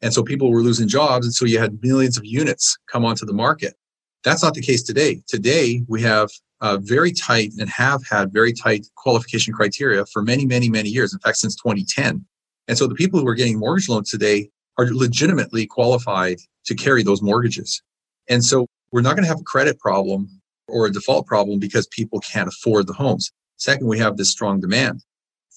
And 0.02 0.12
so 0.12 0.22
people 0.22 0.50
were 0.50 0.62
losing 0.62 0.88
jobs. 0.88 1.26
And 1.26 1.34
so 1.34 1.46
you 1.46 1.58
had 1.58 1.82
millions 1.82 2.16
of 2.18 2.24
units 2.24 2.76
come 2.90 3.04
onto 3.04 3.24
the 3.24 3.32
market. 3.32 3.74
That's 4.22 4.42
not 4.42 4.54
the 4.54 4.62
case 4.62 4.82
today. 4.82 5.22
Today, 5.26 5.82
we 5.88 6.02
have 6.02 6.30
uh, 6.60 6.78
very 6.80 7.12
tight 7.12 7.52
and 7.58 7.68
have 7.70 8.02
had 8.06 8.32
very 8.32 8.52
tight 8.52 8.86
qualification 8.96 9.52
criteria 9.52 10.04
for 10.06 10.22
many, 10.22 10.46
many, 10.46 10.68
many 10.68 10.88
years. 10.88 11.12
In 11.12 11.20
fact, 11.20 11.38
since 11.38 11.54
2010. 11.56 12.24
And 12.68 12.78
so 12.78 12.86
the 12.86 12.94
people 12.94 13.20
who 13.20 13.28
are 13.28 13.34
getting 13.34 13.58
mortgage 13.58 13.88
loans 13.88 14.10
today 14.10 14.50
are 14.78 14.86
legitimately 14.86 15.66
qualified 15.66 16.38
to 16.66 16.74
carry 16.74 17.02
those 17.02 17.22
mortgages. 17.22 17.82
And 18.28 18.44
so 18.44 18.66
we're 18.92 19.02
not 19.02 19.14
going 19.16 19.24
to 19.24 19.28
have 19.28 19.40
a 19.40 19.44
credit 19.44 19.78
problem 19.78 20.40
or 20.68 20.86
a 20.86 20.92
default 20.92 21.26
problem 21.26 21.58
because 21.58 21.86
people 21.88 22.20
can't 22.20 22.48
afford 22.48 22.86
the 22.86 22.92
homes. 22.92 23.30
Second, 23.56 23.86
we 23.86 23.98
have 23.98 24.16
this 24.16 24.30
strong 24.30 24.60
demand. 24.60 25.02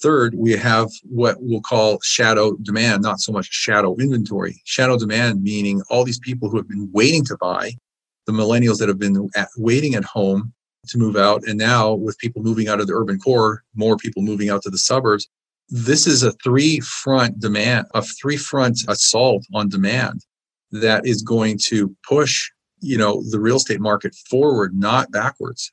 Third, 0.01 0.35
we 0.35 0.51
have 0.51 0.89
what 1.03 1.37
we'll 1.39 1.61
call 1.61 1.99
shadow 2.03 2.55
demand, 2.57 3.01
not 3.01 3.19
so 3.19 3.31
much 3.31 3.47
shadow 3.47 3.95
inventory. 3.97 4.61
Shadow 4.65 4.97
demand 4.97 5.41
meaning 5.41 5.81
all 5.89 6.03
these 6.03 6.19
people 6.19 6.49
who 6.49 6.57
have 6.57 6.67
been 6.67 6.89
waiting 6.93 7.25
to 7.25 7.37
buy, 7.37 7.71
the 8.27 8.31
millennials 8.31 8.77
that 8.77 8.89
have 8.89 8.99
been 8.99 9.27
at, 9.35 9.49
waiting 9.57 9.95
at 9.95 10.03
home 10.03 10.53
to 10.89 10.97
move 10.99 11.15
out. 11.15 11.43
And 11.47 11.57
now 11.57 11.93
with 11.93 12.17
people 12.19 12.43
moving 12.43 12.67
out 12.67 12.79
of 12.79 12.87
the 12.87 12.93
urban 12.93 13.19
core, 13.19 13.63
more 13.75 13.97
people 13.97 14.21
moving 14.21 14.49
out 14.49 14.61
to 14.63 14.69
the 14.69 14.77
suburbs. 14.77 15.27
This 15.69 16.05
is 16.05 16.23
a 16.23 16.31
three 16.43 16.79
front 16.79 17.39
demand, 17.39 17.87
a 17.93 18.01
three 18.01 18.37
front 18.37 18.79
assault 18.87 19.45
on 19.53 19.67
demand 19.67 20.21
that 20.71 21.05
is 21.05 21.21
going 21.23 21.57
to 21.65 21.93
push 22.07 22.49
you 22.79 22.97
know 22.97 23.23
the 23.29 23.39
real 23.39 23.57
estate 23.57 23.79
market 23.79 24.15
forward 24.29 24.75
not 24.75 25.11
backwards. 25.11 25.71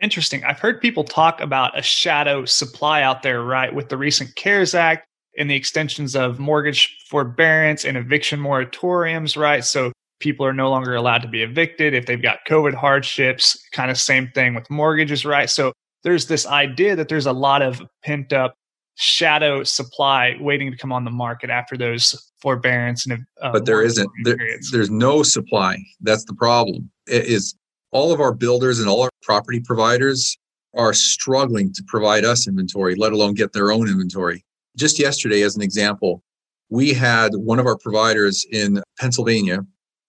Interesting. 0.00 0.44
I've 0.44 0.58
heard 0.58 0.80
people 0.80 1.04
talk 1.04 1.40
about 1.40 1.78
a 1.78 1.82
shadow 1.82 2.44
supply 2.44 3.02
out 3.02 3.22
there 3.22 3.42
right 3.42 3.74
with 3.74 3.88
the 3.88 3.96
recent 3.96 4.34
cares 4.36 4.74
act 4.74 5.06
and 5.38 5.50
the 5.50 5.54
extensions 5.54 6.14
of 6.14 6.38
mortgage 6.38 6.96
forbearance 7.08 7.84
and 7.84 7.96
eviction 7.96 8.40
moratoriums 8.40 9.36
right? 9.36 9.64
So 9.64 9.92
people 10.20 10.44
are 10.46 10.52
no 10.52 10.70
longer 10.70 10.94
allowed 10.94 11.22
to 11.22 11.28
be 11.28 11.42
evicted 11.42 11.94
if 11.94 12.06
they've 12.06 12.22
got 12.22 12.38
covid 12.48 12.74
hardships 12.74 13.56
kind 13.72 13.90
of 13.90 13.98
same 13.98 14.30
thing 14.34 14.54
with 14.54 14.68
mortgages 14.70 15.24
right? 15.24 15.48
So 15.48 15.72
there's 16.04 16.26
this 16.26 16.46
idea 16.46 16.94
that 16.96 17.08
there's 17.08 17.26
a 17.26 17.32
lot 17.32 17.62
of 17.62 17.82
pent 18.04 18.32
up 18.32 18.54
shadow 18.96 19.62
supply 19.62 20.36
waiting 20.40 20.70
to 20.70 20.76
come 20.76 20.90
on 20.90 21.04
the 21.04 21.10
market 21.10 21.50
after 21.50 21.76
those 21.76 22.32
forbearance 22.40 23.06
and 23.06 23.24
uh, 23.42 23.52
but 23.52 23.66
there 23.66 23.82
isn't. 23.82 24.10
There, 24.24 24.38
there's 24.72 24.90
no 24.90 25.22
supply. 25.22 25.78
That's 26.00 26.24
the 26.24 26.34
problem. 26.34 26.90
It 27.06 27.26
is 27.26 27.54
all 27.92 28.12
of 28.12 28.20
our 28.20 28.32
builders 28.32 28.80
and 28.80 28.88
all 28.88 29.02
our 29.02 29.10
property 29.22 29.60
providers 29.60 30.36
are 30.74 30.92
struggling 30.92 31.72
to 31.72 31.82
provide 31.86 32.24
us 32.24 32.48
inventory 32.48 32.94
let 32.94 33.12
alone 33.12 33.34
get 33.34 33.52
their 33.52 33.70
own 33.70 33.88
inventory. 33.88 34.44
Just 34.76 34.98
yesterday 34.98 35.42
as 35.42 35.56
an 35.56 35.62
example 35.62 36.22
we 36.68 36.92
had 36.92 37.32
one 37.34 37.58
of 37.58 37.66
our 37.66 37.78
providers 37.78 38.44
in 38.50 38.82
pennsylvania 38.98 39.60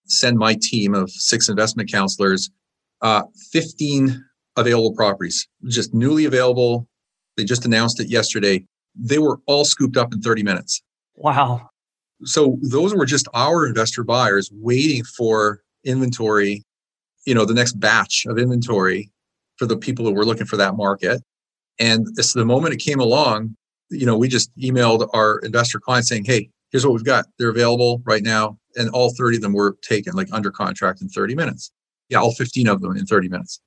send 0.08 0.38
my 0.38 0.56
team 0.60 0.96
of 0.96 1.10
six 1.12 1.50
investment 1.50 1.92
counselors 1.92 2.50
uh, 3.02 3.24
15 3.52 4.24
available 4.56 4.94
properties 4.96 5.48
just 5.68 5.94
newly 5.94 6.26
available. 6.26 6.88
They 7.36 7.44
just 7.44 7.66
announced 7.66 8.00
it 8.00 8.10
yesterday 8.10 8.66
they 9.00 9.20
were 9.20 9.40
all 9.46 9.66
scooped 9.66 9.98
up 9.98 10.14
in 10.14 10.22
30 10.22 10.44
minutes. 10.44 10.82
Wow. 11.16 11.70
So 12.24 12.58
those 12.62 12.96
were 12.96 13.06
just 13.06 13.28
our 13.34 13.66
investor 13.68 14.04
buyers 14.04 14.50
waiting 14.54 15.04
for 15.04 15.62
inventory, 15.84 16.64
you 17.26 17.36
know, 17.36 17.46
the 17.46 17.54
next 17.54 17.80
batch 17.80 18.26
of 18.28 18.38
inventory 18.38 19.12
for 19.58 19.66
the 19.66 19.78
people 19.78 20.06
who 20.06 20.14
were 20.14 20.26
looking 20.26 20.48
for 20.48 20.58
that 20.58 20.76
market. 20.76 21.22
And 21.80 22.08
this, 22.16 22.34
the 22.34 22.46
moment 22.46 22.74
it 22.74 22.78
came 22.78 23.00
along, 23.00 23.56
you 23.90 24.06
know, 24.06 24.18
we 24.18 24.28
just 24.28 24.56
emailed 24.58 25.08
our 25.14 25.40
investor 25.40 25.80
clients 25.80 26.10
saying, 26.10 26.26
Hey, 26.26 26.50
here's 26.72 26.86
what 26.86 26.94
we've 26.94 27.04
got. 27.04 27.26
They're 27.38 27.50
available 27.50 28.02
right 28.06 28.24
now. 28.24 28.58
And 28.76 28.90
all 28.90 29.14
30 29.16 29.38
of 29.38 29.44
them 29.44 29.54
were 29.54 29.78
taken 29.82 30.14
like 30.14 30.28
under 30.32 30.52
contract 30.52 31.02
in 31.02 31.10
30 31.10 31.36
minutes. 31.36 31.72
Yeah, 32.10 32.20
all 32.20 32.34
15 32.34 32.68
of 32.68 32.82
them 32.82 32.96
in 32.96 33.06
30 33.06 33.30
minutes. 33.30 33.60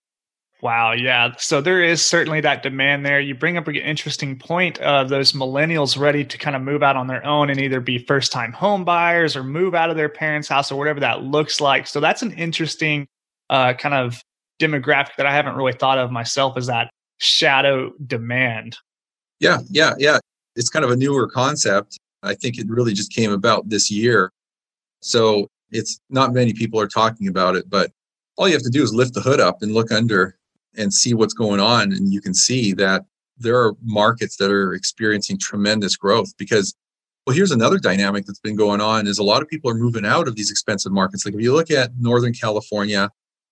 Wow. 0.63 0.93
Yeah. 0.93 1.33
So 1.39 1.63
there 1.63 1.83
is 1.83 2.05
certainly 2.05 2.43
that 2.43 2.63
demand 2.63 3.07
there. 3.07 3.19
You 3.19 3.35
bring 3.35 3.57
up 3.57 3.67
an 3.67 3.77
interesting 3.77 4.39
point 4.39 4.79
of 4.81 5.09
those 5.09 5.33
millennials 5.33 5.99
ready 5.99 6.23
to 6.25 6.39
kind 6.39 6.55
of 6.55 6.61
move 6.61 6.83
out 6.83 6.97
on 6.97 7.07
their 7.07 7.25
own 7.25 7.49
and 7.49 7.59
either 7.59 7.81
be 7.81 7.99
first 7.99 8.31
time 8.31 8.53
home 8.53 8.85
buyers 8.85 9.37
or 9.37 9.43
move 9.43 9.75
out 9.75 9.89
of 9.89 9.97
their 9.97 10.11
parents' 10.11 10.49
house 10.49 10.71
or 10.71 10.77
whatever 10.77 11.01
that 11.01 11.23
looks 11.23 11.63
like. 11.63 11.87
So 11.87 11.99
that's 11.99 12.21
an 12.21 12.33
interesting 12.33 13.07
uh, 13.49 13.73
kind 13.73 13.95
of 13.95 14.23
demographic 14.61 15.17
that 15.17 15.25
I 15.25 15.33
haven't 15.33 15.57
really 15.57 15.73
thought 15.73 15.97
of 15.97 16.11
myself 16.11 16.59
is 16.59 16.67
that 16.67 16.91
shadow 17.17 17.93
demand. 18.07 18.77
Yeah. 19.39 19.61
Yeah. 19.71 19.95
Yeah. 19.99 20.19
It's 20.57 20.69
kind 20.69 20.85
of 20.85 20.91
a 20.91 20.97
newer 20.97 21.27
concept. 21.27 21.99
I 22.23 22.35
think 22.35 22.59
it 22.59 22.69
really 22.69 22.93
just 22.93 23.15
came 23.15 23.33
about 23.33 23.71
this 23.71 23.91
year. 23.91 24.31
So 25.01 25.49
it's 25.71 25.99
not 26.11 26.35
many 26.35 26.53
people 26.53 26.79
are 26.79 26.87
talking 26.87 27.29
about 27.29 27.57
it, 27.57 27.71
but 27.71 27.91
all 28.37 28.47
you 28.47 28.55
have 28.55 28.63
to 28.63 28.71
do 28.71 28.83
is 28.83 28.93
lift 28.93 29.15
the 29.15 29.23
hood 29.23 29.41
up 29.41 29.63
and 29.63 29.73
look 29.73 29.91
under 29.91 30.37
and 30.77 30.93
see 30.93 31.15
what's 31.15 31.35
going 31.35 31.61
on. 31.61 31.93
And 31.93 32.13
you 32.13 32.21
can 32.21 32.35
see 32.35 32.73
that 32.75 33.05
there 33.39 33.61
are 33.61 33.75
markets 33.83 34.37
that 34.37 34.51
are 34.51 34.75
experiencing 34.75 35.39
tremendous 35.39 35.97
growth 35.97 36.37
because 36.37 36.75
well 37.27 37.35
here's 37.35 37.53
another 37.53 37.79
dynamic 37.79 38.27
that's 38.27 38.41
been 38.41 38.57
going 38.57 38.81
on 38.81 39.07
is 39.07 39.19
a 39.19 39.23
lot 39.23 39.41
of 39.41 39.49
people 39.49 39.71
are 39.71 39.75
moving 39.75 40.05
out 40.05 40.29
of 40.29 40.37
these 40.37 40.51
expensive 40.51 40.93
markets 40.93 41.25
like 41.25 41.35
if 41.35 41.41
you 41.41 41.55
look 41.55 41.71
at 41.71 41.91
northern 41.99 42.35
california 42.35 43.09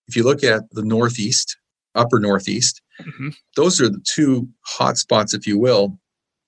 if 0.06 0.14
you 0.14 0.22
look 0.22 0.44
at 0.44 0.62
the 0.72 0.82
northeast 0.82 1.56
upper 1.94 2.18
northeast 2.18 2.82
mm-hmm. 3.00 3.28
those 3.56 3.80
are 3.80 3.88
the 3.88 4.02
two 4.04 4.46
hot 4.66 4.98
spots 4.98 5.32
if 5.32 5.46
you 5.46 5.58
will 5.58 5.98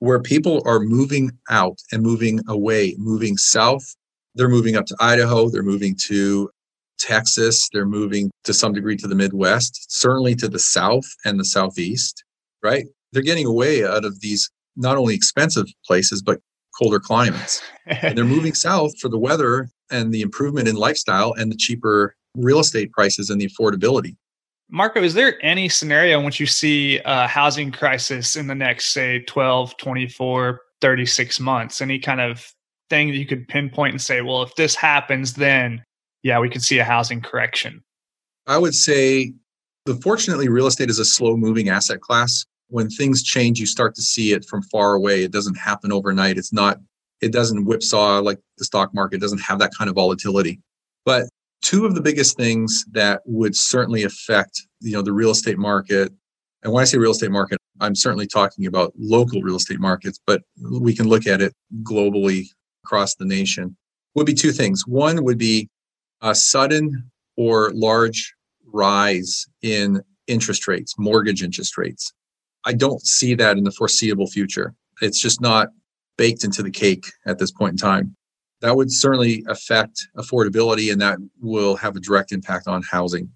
where 0.00 0.18
people 0.18 0.62
are 0.66 0.80
moving 0.80 1.30
out 1.48 1.78
and 1.92 2.02
moving 2.02 2.40
away, 2.48 2.96
moving 2.98 3.36
south. 3.36 3.94
They're 4.34 4.48
moving 4.48 4.74
up 4.76 4.86
to 4.86 4.96
Idaho. 4.98 5.48
They're 5.48 5.62
moving 5.62 5.94
to 6.06 6.50
Texas. 7.00 7.68
They're 7.72 7.86
moving 7.86 8.30
to 8.44 8.54
some 8.54 8.72
degree 8.72 8.96
to 8.98 9.08
the 9.08 9.14
Midwest, 9.14 9.86
certainly 9.88 10.34
to 10.36 10.48
the 10.48 10.58
South 10.58 11.06
and 11.24 11.40
the 11.40 11.44
Southeast, 11.44 12.22
right? 12.62 12.86
They're 13.12 13.22
getting 13.22 13.46
away 13.46 13.84
out 13.84 14.04
of 14.04 14.20
these 14.20 14.48
not 14.76 14.96
only 14.96 15.14
expensive 15.14 15.66
places, 15.84 16.22
but 16.22 16.40
colder 16.78 17.00
climates. 17.00 17.62
and 17.86 18.16
they're 18.16 18.24
moving 18.24 18.54
south 18.68 18.98
for 19.00 19.08
the 19.08 19.18
weather 19.18 19.68
and 19.90 20.12
the 20.12 20.22
improvement 20.22 20.68
in 20.68 20.76
lifestyle 20.76 21.32
and 21.32 21.50
the 21.50 21.56
cheaper 21.56 22.14
real 22.36 22.60
estate 22.60 22.92
prices 22.92 23.30
and 23.30 23.40
the 23.40 23.48
affordability. 23.48 24.16
Marco, 24.70 25.02
is 25.02 25.14
there 25.14 25.44
any 25.44 25.68
scenario 25.68 26.20
in 26.20 26.24
which 26.24 26.38
you 26.38 26.46
see 26.46 27.00
a 27.04 27.26
housing 27.26 27.72
crisis 27.72 28.36
in 28.36 28.46
the 28.46 28.54
next, 28.54 28.92
say, 28.92 29.18
12, 29.20 29.76
24, 29.76 30.60
36 30.80 31.40
months? 31.40 31.80
Any 31.80 31.98
kind 31.98 32.20
of 32.20 32.52
thing 32.88 33.08
that 33.08 33.16
you 33.16 33.26
could 33.26 33.48
pinpoint 33.48 33.92
and 33.92 34.00
say, 34.00 34.20
well, 34.20 34.42
if 34.42 34.54
this 34.54 34.76
happens, 34.76 35.34
then 35.34 35.82
yeah, 36.22 36.38
we 36.38 36.48
could 36.48 36.62
see 36.62 36.78
a 36.78 36.84
housing 36.84 37.20
correction? 37.20 37.82
I 38.46 38.58
would 38.58 38.74
say, 38.74 39.32
fortunately, 40.02 40.48
real 40.48 40.66
estate 40.66 40.90
is 40.90 40.98
a 40.98 41.04
slow 41.04 41.36
moving 41.36 41.68
asset 41.68 42.00
class. 42.00 42.44
When 42.68 42.88
things 42.88 43.22
change, 43.22 43.58
you 43.58 43.66
start 43.66 43.94
to 43.96 44.02
see 44.02 44.32
it 44.32 44.44
from 44.44 44.62
far 44.62 44.94
away. 44.94 45.24
It 45.24 45.32
doesn't 45.32 45.56
happen 45.56 45.92
overnight. 45.92 46.38
It's 46.38 46.52
not, 46.52 46.78
it 47.20 47.32
doesn't 47.32 47.64
whipsaw 47.64 48.20
like 48.20 48.38
the 48.58 48.64
stock 48.64 48.94
market, 48.94 49.16
it 49.16 49.20
doesn't 49.20 49.40
have 49.40 49.58
that 49.58 49.72
kind 49.76 49.90
of 49.90 49.96
volatility. 49.96 50.60
But 51.04 51.28
two 51.62 51.86
of 51.86 51.94
the 51.94 52.00
biggest 52.00 52.36
things 52.36 52.84
that 52.92 53.22
would 53.26 53.54
certainly 53.56 54.02
affect 54.02 54.66
you 54.80 54.92
know 54.92 55.02
the 55.02 55.12
real 55.12 55.30
estate 55.30 55.58
market 55.58 56.12
and 56.62 56.72
when 56.72 56.80
i 56.80 56.84
say 56.84 56.98
real 56.98 57.10
estate 57.10 57.30
market 57.30 57.58
i'm 57.80 57.94
certainly 57.94 58.26
talking 58.26 58.66
about 58.66 58.92
local 58.98 59.42
real 59.42 59.56
estate 59.56 59.80
markets 59.80 60.18
but 60.26 60.42
we 60.70 60.94
can 60.94 61.08
look 61.08 61.26
at 61.26 61.40
it 61.40 61.52
globally 61.82 62.46
across 62.84 63.14
the 63.16 63.24
nation 63.24 63.76
would 64.14 64.26
be 64.26 64.34
two 64.34 64.52
things 64.52 64.86
one 64.86 65.22
would 65.24 65.38
be 65.38 65.68
a 66.22 66.34
sudden 66.34 67.10
or 67.36 67.70
large 67.74 68.34
rise 68.66 69.46
in 69.62 70.02
interest 70.26 70.68
rates 70.68 70.94
mortgage 70.98 71.42
interest 71.42 71.76
rates. 71.76 72.12
I 72.64 72.72
don't 72.72 73.04
see 73.04 73.34
that 73.34 73.56
in 73.56 73.64
the 73.64 73.72
foreseeable 73.72 74.26
future. 74.26 74.74
It's 75.00 75.20
just 75.20 75.40
not 75.40 75.68
baked 76.18 76.44
into 76.44 76.62
the 76.62 76.70
cake 76.70 77.06
at 77.26 77.38
this 77.38 77.50
point 77.50 77.72
in 77.72 77.76
time. 77.78 78.16
That 78.60 78.76
would 78.76 78.92
certainly 78.92 79.42
affect 79.48 80.06
affordability 80.18 80.92
and 80.92 81.00
that 81.00 81.18
will 81.40 81.76
have 81.76 81.96
a 81.96 82.00
direct 82.00 82.32
impact 82.32 82.68
on 82.68 82.82
housing. 82.82 83.30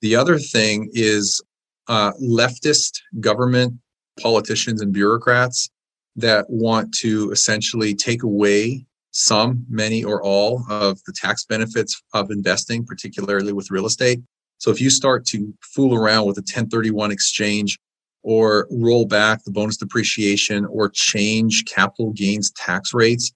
The 0.00 0.16
other 0.16 0.38
thing 0.38 0.88
is 0.94 1.42
uh, 1.88 2.12
leftist 2.22 3.00
government 3.20 3.74
politicians 4.18 4.80
and 4.80 4.92
bureaucrats 4.92 5.68
that 6.16 6.46
want 6.48 6.94
to 6.94 7.30
essentially 7.30 7.94
take 7.94 8.22
away 8.22 8.86
some, 9.10 9.64
many, 9.68 10.04
or 10.04 10.22
all 10.22 10.64
of 10.70 11.00
the 11.04 11.12
tax 11.12 11.44
benefits 11.44 12.02
of 12.14 12.30
investing, 12.30 12.84
particularly 12.84 13.52
with 13.52 13.70
real 13.70 13.86
estate. 13.86 14.20
So 14.58 14.70
if 14.70 14.80
you 14.80 14.90
start 14.90 15.24
to 15.26 15.52
fool 15.62 15.94
around 15.94 16.26
with 16.26 16.36
a 16.36 16.42
1031 16.42 17.10
exchange 17.10 17.78
or 18.22 18.68
roll 18.70 19.06
back 19.06 19.42
the 19.44 19.50
bonus 19.50 19.78
depreciation 19.78 20.66
or 20.66 20.90
change 20.90 21.64
capital 21.64 22.12
gains 22.12 22.50
tax 22.52 22.92
rates, 22.92 23.32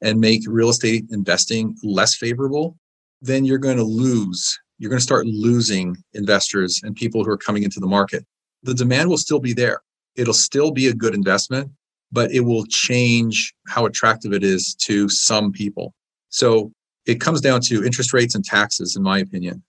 and 0.00 0.20
make 0.20 0.42
real 0.46 0.68
estate 0.68 1.04
investing 1.10 1.76
less 1.82 2.14
favorable, 2.14 2.76
then 3.20 3.44
you're 3.44 3.58
going 3.58 3.76
to 3.76 3.84
lose. 3.84 4.58
You're 4.78 4.90
going 4.90 5.00
to 5.00 5.04
start 5.04 5.26
losing 5.26 5.96
investors 6.14 6.80
and 6.84 6.94
people 6.94 7.24
who 7.24 7.30
are 7.30 7.38
coming 7.38 7.64
into 7.64 7.80
the 7.80 7.86
market. 7.86 8.24
The 8.62 8.74
demand 8.74 9.08
will 9.08 9.18
still 9.18 9.40
be 9.40 9.52
there. 9.52 9.80
It'll 10.16 10.34
still 10.34 10.70
be 10.70 10.88
a 10.88 10.94
good 10.94 11.14
investment, 11.14 11.70
but 12.12 12.30
it 12.30 12.40
will 12.40 12.64
change 12.66 13.54
how 13.68 13.86
attractive 13.86 14.32
it 14.32 14.42
is 14.42 14.74
to 14.74 15.08
some 15.08 15.52
people. 15.52 15.94
So 16.30 16.72
it 17.06 17.20
comes 17.20 17.40
down 17.40 17.60
to 17.62 17.84
interest 17.84 18.12
rates 18.12 18.34
and 18.34 18.44
taxes, 18.44 18.96
in 18.96 19.02
my 19.02 19.18
opinion. 19.18 19.62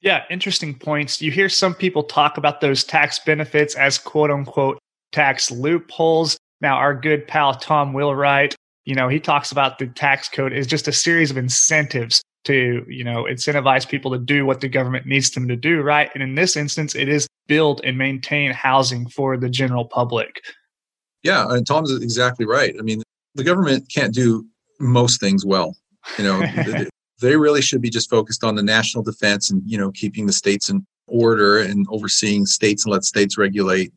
Yeah, 0.00 0.24
interesting 0.30 0.78
points. 0.78 1.20
You 1.20 1.30
hear 1.30 1.48
some 1.48 1.74
people 1.74 2.04
talk 2.04 2.36
about 2.36 2.60
those 2.60 2.84
tax 2.84 3.18
benefits 3.18 3.74
as 3.74 3.98
quote 3.98 4.30
unquote 4.30 4.78
tax 5.12 5.50
loopholes. 5.50 6.38
Now, 6.60 6.76
our 6.76 6.94
good 6.94 7.26
pal 7.26 7.54
Tom 7.54 7.92
Wheelwright 7.92 8.54
you 8.88 8.94
know, 8.94 9.06
he 9.06 9.20
talks 9.20 9.52
about 9.52 9.78
the 9.78 9.86
tax 9.86 10.30
code 10.30 10.54
is 10.54 10.66
just 10.66 10.88
a 10.88 10.92
series 10.94 11.30
of 11.30 11.36
incentives 11.36 12.22
to, 12.44 12.86
you 12.88 13.04
know, 13.04 13.24
incentivize 13.24 13.86
people 13.86 14.10
to 14.12 14.18
do 14.18 14.46
what 14.46 14.62
the 14.62 14.68
government 14.68 15.04
needs 15.04 15.30
them 15.32 15.46
to 15.46 15.56
do, 15.56 15.82
right? 15.82 16.10
And 16.14 16.22
in 16.22 16.36
this 16.36 16.56
instance, 16.56 16.94
it 16.94 17.06
is 17.06 17.28
build 17.48 17.82
and 17.84 17.98
maintain 17.98 18.50
housing 18.50 19.06
for 19.06 19.36
the 19.36 19.50
general 19.50 19.84
public. 19.84 20.40
Yeah, 21.22 21.46
and 21.48 21.66
Tom's 21.66 21.92
exactly 21.92 22.46
right. 22.46 22.74
I 22.78 22.82
mean, 22.82 23.02
the 23.34 23.44
government 23.44 23.90
can't 23.92 24.14
do 24.14 24.46
most 24.80 25.20
things 25.20 25.44
well. 25.44 25.76
You 26.16 26.24
know, 26.24 26.42
they 27.20 27.36
really 27.36 27.62
should 27.62 27.82
be 27.82 27.90
just 27.90 28.10
focused 28.10 28.44
on 28.44 28.54
the 28.54 28.62
national 28.62 29.02
defense 29.02 29.50
and, 29.50 29.62
you 29.66 29.78
know, 29.78 29.90
keeping 29.92 30.26
the 30.26 30.32
states 30.32 30.68
in 30.68 30.86
order 31.06 31.58
and 31.58 31.86
overseeing 31.90 32.46
states 32.46 32.84
and 32.84 32.92
let 32.92 33.04
states 33.04 33.36
regulate, 33.36 33.92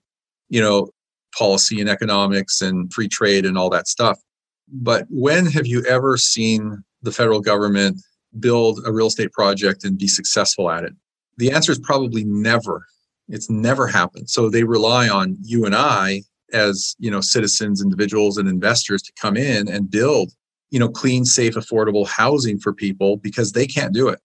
you 0.50 0.62
know, 0.62 0.90
policy 1.38 1.80
and 1.80 1.90
economics 1.90 2.62
and 2.62 2.92
free 2.94 3.08
trade 3.08 3.46
and 3.46 3.58
all 3.58 3.70
that 3.70 3.88
stuff. 3.88 4.20
But 4.68 5.06
when 5.10 5.46
have 5.48 5.68
you 5.68 5.84
ever 5.86 6.18
seen 6.18 6.84
the 7.02 7.12
federal 7.12 7.42
government 7.42 8.02
build 8.40 8.80
a 8.86 8.92
real 8.92 9.08
estate 9.08 9.32
project 9.32 9.84
and 9.84 9.98
be 9.98 10.08
successful 10.08 10.70
at 10.70 10.84
it? 10.84 10.94
The 11.38 11.52
answer 11.52 11.72
is 11.72 11.80
probably 11.80 12.24
never. 12.26 12.86
It's 13.28 13.50
never 13.50 13.88
happened. 13.88 14.30
So 14.30 14.50
they 14.50 14.64
rely 14.64 15.10
on 15.10 15.38
you 15.42 15.66
and 15.66 15.76
I 15.76 16.24
as, 16.54 16.96
you 17.00 17.10
know, 17.12 17.22
citizens, 17.22 17.82
individuals 17.82 18.38
and 18.38 18.48
investors 18.48 19.02
to 19.04 19.12
come 19.20 19.38
in 19.38 19.68
and 19.68 19.90
build, 19.90 20.32
you 20.70 20.80
know, 20.80 20.90
clean, 20.90 21.26
safe, 21.26 21.56
affordable 21.56 22.08
housing 22.08 22.60
for 22.60 22.74
people 22.74 23.18
because 23.18 23.52
they 23.52 23.68
can't 23.68 23.94
do 23.94 24.08
it. 24.08 24.20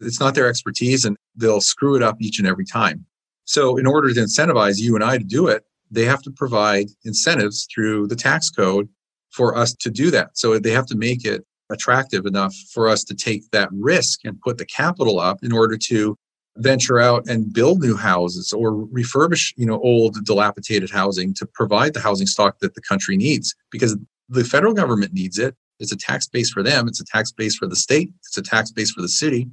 It's 0.00 0.20
not 0.20 0.34
their 0.34 0.48
expertise 0.48 1.04
and 1.04 1.16
they'll 1.36 1.60
screw 1.60 1.96
it 1.96 2.02
up 2.02 2.16
each 2.20 2.38
and 2.38 2.48
every 2.48 2.64
time. 2.64 3.04
So 3.44 3.76
in 3.76 3.86
order 3.86 4.12
to 4.12 4.20
incentivize 4.20 4.78
you 4.78 4.94
and 4.94 5.04
I 5.04 5.18
to 5.18 5.24
do 5.24 5.48
it, 5.48 5.64
they 5.90 6.04
have 6.04 6.22
to 6.22 6.30
provide 6.30 6.86
incentives 7.04 7.66
through 7.72 8.08
the 8.08 8.16
tax 8.16 8.50
code 8.50 8.88
for 9.30 9.56
us 9.56 9.74
to 9.74 9.90
do 9.90 10.10
that. 10.10 10.30
So 10.36 10.58
they 10.58 10.70
have 10.70 10.86
to 10.86 10.96
make 10.96 11.24
it 11.24 11.44
attractive 11.70 12.26
enough 12.26 12.54
for 12.72 12.88
us 12.88 13.04
to 13.04 13.14
take 13.14 13.50
that 13.50 13.68
risk 13.72 14.20
and 14.24 14.40
put 14.40 14.58
the 14.58 14.66
capital 14.66 15.20
up 15.20 15.38
in 15.42 15.52
order 15.52 15.76
to 15.76 16.16
venture 16.56 17.00
out 17.00 17.28
and 17.28 17.52
build 17.52 17.80
new 17.80 17.96
houses 17.96 18.52
or 18.52 18.72
refurbish, 18.72 19.54
you 19.56 19.66
know, 19.66 19.80
old 19.80 20.24
dilapidated 20.24 20.90
housing 20.90 21.32
to 21.34 21.46
provide 21.46 21.94
the 21.94 22.00
housing 22.00 22.26
stock 22.26 22.58
that 22.60 22.74
the 22.74 22.80
country 22.82 23.16
needs 23.16 23.54
because 23.70 23.96
the 24.28 24.44
federal 24.44 24.74
government 24.74 25.12
needs 25.12 25.38
it. 25.38 25.54
It's 25.80 25.92
a 25.92 25.96
tax 25.96 26.28
base 26.28 26.50
for 26.50 26.62
them, 26.62 26.86
it's 26.86 27.00
a 27.00 27.04
tax 27.04 27.32
base 27.32 27.56
for 27.56 27.66
the 27.66 27.76
state, 27.76 28.10
it's 28.20 28.38
a 28.38 28.42
tax 28.42 28.70
base 28.70 28.90
for 28.90 29.02
the 29.02 29.08
city. 29.08 29.48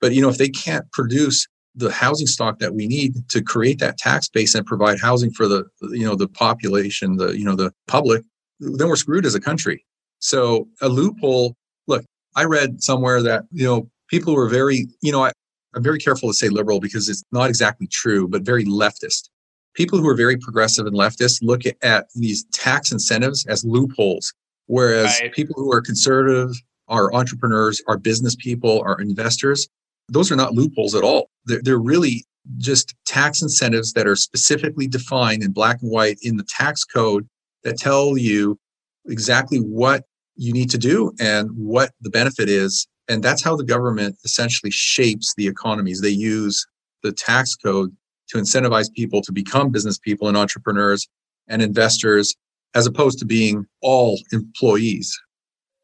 But 0.00 0.12
you 0.12 0.22
know, 0.22 0.28
if 0.28 0.38
they 0.38 0.48
can't 0.48 0.90
produce 0.92 1.46
the 1.74 1.90
housing 1.90 2.26
stock 2.26 2.58
that 2.58 2.74
we 2.74 2.86
need 2.86 3.28
to 3.28 3.42
create 3.42 3.78
that 3.78 3.98
tax 3.98 4.28
base 4.28 4.54
and 4.54 4.66
provide 4.66 4.98
housing 4.98 5.30
for 5.30 5.46
the 5.46 5.64
you 5.82 6.04
know 6.04 6.16
the 6.16 6.26
population 6.26 7.16
the 7.16 7.38
you 7.38 7.44
know 7.44 7.54
the 7.54 7.72
public 7.86 8.24
then 8.60 8.88
we're 8.88 8.96
screwed 8.96 9.26
as 9.26 9.34
a 9.34 9.40
country. 9.40 9.84
So 10.18 10.68
a 10.80 10.88
loophole. 10.88 11.54
Look, 11.86 12.04
I 12.36 12.44
read 12.44 12.82
somewhere 12.82 13.22
that 13.22 13.44
you 13.52 13.64
know 13.64 13.88
people 14.08 14.34
were 14.34 14.48
very 14.48 14.86
you 15.00 15.12
know 15.12 15.24
I, 15.24 15.32
I'm 15.74 15.82
very 15.82 15.98
careful 15.98 16.28
to 16.28 16.34
say 16.34 16.48
liberal 16.48 16.80
because 16.80 17.08
it's 17.08 17.22
not 17.32 17.48
exactly 17.48 17.86
true, 17.86 18.28
but 18.28 18.42
very 18.42 18.64
leftist. 18.64 19.28
People 19.74 19.98
who 19.98 20.08
are 20.08 20.16
very 20.16 20.36
progressive 20.36 20.86
and 20.86 20.96
leftist 20.96 21.38
look 21.42 21.62
at, 21.82 22.06
these 22.14 22.44
tax 22.52 22.90
incentives 22.90 23.46
as 23.46 23.64
loopholes, 23.64 24.32
whereas 24.66 25.18
right. 25.20 25.32
people 25.32 25.54
who 25.56 25.72
are 25.72 25.80
conservative, 25.80 26.50
are 26.88 27.12
entrepreneurs, 27.14 27.82
are 27.86 27.98
business 27.98 28.34
people, 28.34 28.82
are 28.84 29.00
investors, 29.00 29.68
those 30.08 30.32
are 30.32 30.36
not 30.36 30.54
loopholes 30.54 30.94
at 30.94 31.04
all. 31.04 31.30
They're, 31.44 31.60
they're 31.62 31.78
really 31.78 32.24
just 32.56 32.94
tax 33.06 33.42
incentives 33.42 33.92
that 33.92 34.06
are 34.06 34.16
specifically 34.16 34.86
defined 34.86 35.42
in 35.42 35.52
black 35.52 35.82
and 35.82 35.90
white 35.90 36.18
in 36.22 36.36
the 36.36 36.46
tax 36.48 36.84
code 36.84 37.28
that 37.62 37.76
tell 37.76 38.16
you 38.16 38.58
exactly 39.06 39.58
what 39.58 40.04
you 40.36 40.52
need 40.52 40.70
to 40.70 40.78
do 40.78 41.12
and 41.20 41.50
what 41.52 41.92
the 42.00 42.10
benefit 42.10 42.48
is. 42.48 42.86
And 43.08 43.22
that's 43.22 43.42
how 43.42 43.56
the 43.56 43.64
government 43.64 44.16
essentially 44.24 44.70
shapes 44.70 45.34
the 45.36 45.46
economies. 45.46 46.00
They 46.00 46.10
use 46.10 46.66
the 47.02 47.12
tax 47.12 47.54
code 47.54 47.94
to 48.28 48.38
incentivize 48.38 48.92
people 48.92 49.22
to 49.22 49.32
become 49.32 49.70
business 49.70 49.98
people 49.98 50.28
and 50.28 50.36
entrepreneurs 50.36 51.08
and 51.48 51.62
investors 51.62 52.34
as 52.74 52.86
opposed 52.86 53.18
to 53.18 53.24
being 53.24 53.66
all 53.80 54.18
employees. 54.32 55.18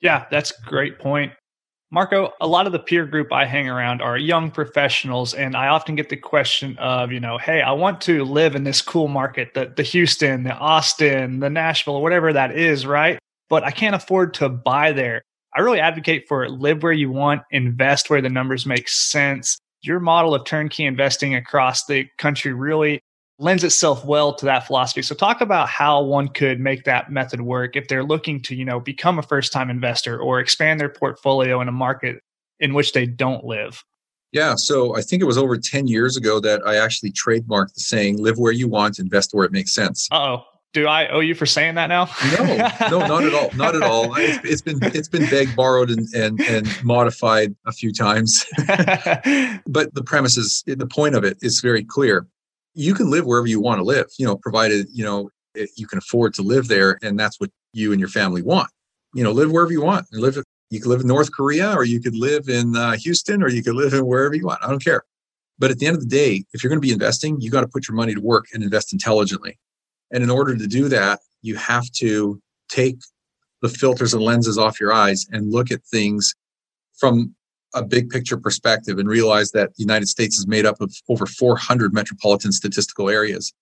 Yeah, 0.00 0.26
that's 0.30 0.50
a 0.50 0.68
great 0.68 0.98
point. 0.98 1.32
Marco, 1.90 2.32
a 2.40 2.46
lot 2.46 2.66
of 2.66 2.72
the 2.72 2.78
peer 2.78 3.06
group 3.06 3.32
I 3.32 3.44
hang 3.44 3.68
around 3.68 4.02
are 4.02 4.18
young 4.18 4.50
professionals, 4.50 5.32
and 5.32 5.56
I 5.56 5.68
often 5.68 5.94
get 5.94 6.08
the 6.08 6.16
question 6.16 6.76
of, 6.78 7.12
you 7.12 7.20
know, 7.20 7.38
hey, 7.38 7.62
I 7.62 7.70
want 7.72 8.00
to 8.02 8.24
live 8.24 8.56
in 8.56 8.64
this 8.64 8.82
cool 8.82 9.06
market, 9.06 9.54
the, 9.54 9.72
the 9.74 9.84
Houston, 9.84 10.42
the 10.42 10.54
Austin, 10.54 11.38
the 11.38 11.48
Nashville, 11.48 11.94
or 11.94 12.02
whatever 12.02 12.32
that 12.32 12.58
is, 12.58 12.84
right? 12.84 13.18
But 13.48 13.62
I 13.62 13.70
can't 13.70 13.94
afford 13.94 14.34
to 14.34 14.48
buy 14.48 14.90
there. 14.92 15.22
I 15.54 15.60
really 15.60 15.80
advocate 15.80 16.26
for 16.28 16.44
it. 16.44 16.50
live 16.50 16.82
where 16.82 16.92
you 16.92 17.10
want, 17.10 17.42
invest 17.50 18.10
where 18.10 18.20
the 18.20 18.28
numbers 18.28 18.66
make 18.66 18.88
sense. 18.88 19.58
Your 19.82 20.00
model 20.00 20.34
of 20.34 20.44
turnkey 20.44 20.84
investing 20.84 21.34
across 21.34 21.84
the 21.86 22.06
country 22.18 22.52
really 22.52 23.00
lends 23.38 23.64
itself 23.64 24.04
well 24.04 24.34
to 24.34 24.44
that 24.46 24.66
philosophy. 24.66 25.02
So 25.02 25.14
talk 25.14 25.40
about 25.40 25.68
how 25.68 26.02
one 26.02 26.28
could 26.28 26.60
make 26.60 26.84
that 26.84 27.10
method 27.10 27.40
work 27.40 27.76
if 27.76 27.88
they're 27.88 28.04
looking 28.04 28.40
to, 28.42 28.54
you 28.54 28.64
know, 28.64 28.80
become 28.80 29.18
a 29.18 29.22
first-time 29.22 29.70
investor 29.70 30.20
or 30.20 30.40
expand 30.40 30.80
their 30.80 30.88
portfolio 30.88 31.60
in 31.60 31.68
a 31.68 31.72
market 31.72 32.20
in 32.60 32.74
which 32.74 32.92
they 32.92 33.06
don't 33.06 33.44
live. 33.44 33.82
Yeah, 34.32 34.54
so 34.56 34.96
I 34.96 35.02
think 35.02 35.22
it 35.22 35.26
was 35.26 35.38
over 35.38 35.56
10 35.56 35.86
years 35.86 36.16
ago 36.16 36.40
that 36.40 36.66
I 36.66 36.76
actually 36.76 37.12
trademarked 37.12 37.74
the 37.74 37.80
saying 37.80 38.22
live 38.22 38.38
where 38.38 38.52
you 38.52 38.68
want, 38.68 38.98
invest 38.98 39.30
where 39.32 39.44
it 39.44 39.52
makes 39.52 39.72
sense. 39.72 40.08
Uh-oh. 40.10 40.44
Do 40.74 40.86
I 40.86 41.08
owe 41.08 41.20
you 41.20 41.34
for 41.34 41.46
saying 41.46 41.76
that 41.76 41.86
now? 41.86 42.08
no, 42.36 42.98
no, 42.98 43.06
not 43.06 43.24
at 43.24 43.32
all. 43.32 43.50
Not 43.54 43.74
at 43.74 43.82
all. 43.82 44.14
It's, 44.18 44.44
it's 44.44 44.62
been 44.62 44.78
it's 44.82 45.08
been 45.08 45.28
begged, 45.30 45.56
borrowed, 45.56 45.90
and, 45.90 46.06
and 46.14 46.40
and 46.42 46.84
modified 46.84 47.54
a 47.64 47.72
few 47.72 47.92
times. 47.92 48.44
but 49.66 49.94
the 49.94 50.02
premise 50.04 50.36
is 50.36 50.62
the 50.66 50.86
point 50.86 51.14
of 51.14 51.24
it 51.24 51.38
is 51.40 51.60
very 51.60 51.84
clear 51.84 52.26
you 52.74 52.94
can 52.94 53.10
live 53.10 53.24
wherever 53.24 53.46
you 53.46 53.60
want 53.60 53.78
to 53.78 53.84
live, 53.84 54.06
you 54.18 54.26
know, 54.26 54.36
provided, 54.36 54.88
you 54.92 55.04
know, 55.04 55.30
you 55.76 55.86
can 55.86 55.98
afford 55.98 56.34
to 56.34 56.42
live 56.42 56.68
there 56.68 56.98
and 57.02 57.18
that's 57.18 57.40
what 57.40 57.50
you 57.72 57.92
and 57.92 58.00
your 58.00 58.08
family 58.08 58.42
want. 58.42 58.70
You 59.14 59.22
know, 59.22 59.30
live 59.30 59.50
wherever 59.50 59.72
you 59.72 59.82
want. 59.82 60.06
Live 60.12 60.36
you 60.70 60.80
could 60.80 60.88
live 60.88 61.02
in 61.02 61.06
North 61.06 61.30
Korea 61.30 61.72
or 61.72 61.84
you 61.84 62.00
could 62.00 62.16
live 62.16 62.48
in 62.48 62.74
uh, 62.74 62.96
Houston 62.96 63.42
or 63.42 63.48
you 63.48 63.62
could 63.62 63.76
live 63.76 63.94
in 63.94 64.04
wherever 64.04 64.34
you 64.34 64.46
want. 64.46 64.62
I 64.62 64.68
don't 64.68 64.82
care. 64.82 65.04
But 65.56 65.70
at 65.70 65.78
the 65.78 65.86
end 65.86 65.96
of 65.96 66.02
the 66.02 66.08
day, 66.08 66.44
if 66.52 66.64
you're 66.64 66.68
going 66.68 66.80
to 66.80 66.86
be 66.86 66.92
investing, 66.92 67.40
you 67.40 67.48
got 67.48 67.60
to 67.60 67.68
put 67.68 67.86
your 67.86 67.94
money 67.94 68.12
to 68.14 68.20
work 68.20 68.46
and 68.52 68.64
invest 68.64 68.92
intelligently. 68.92 69.56
And 70.10 70.22
in 70.22 70.30
order 70.30 70.56
to 70.56 70.66
do 70.66 70.88
that, 70.88 71.20
you 71.42 71.56
have 71.56 71.90
to 71.92 72.40
take 72.68 72.98
the 73.62 73.68
filters 73.68 74.14
and 74.14 74.22
lenses 74.22 74.58
off 74.58 74.80
your 74.80 74.92
eyes 74.92 75.26
and 75.30 75.52
look 75.52 75.70
at 75.70 75.82
things 75.84 76.34
from 76.96 77.34
a 77.74 77.82
big 77.82 78.08
picture 78.08 78.36
perspective 78.36 78.98
and 78.98 79.08
realize 79.08 79.50
that 79.50 79.74
the 79.74 79.82
United 79.82 80.06
States 80.06 80.38
is 80.38 80.46
made 80.46 80.64
up 80.64 80.80
of 80.80 80.94
over 81.08 81.26
400 81.26 81.92
metropolitan 81.92 82.52
statistical 82.52 83.10
areas. 83.10 83.52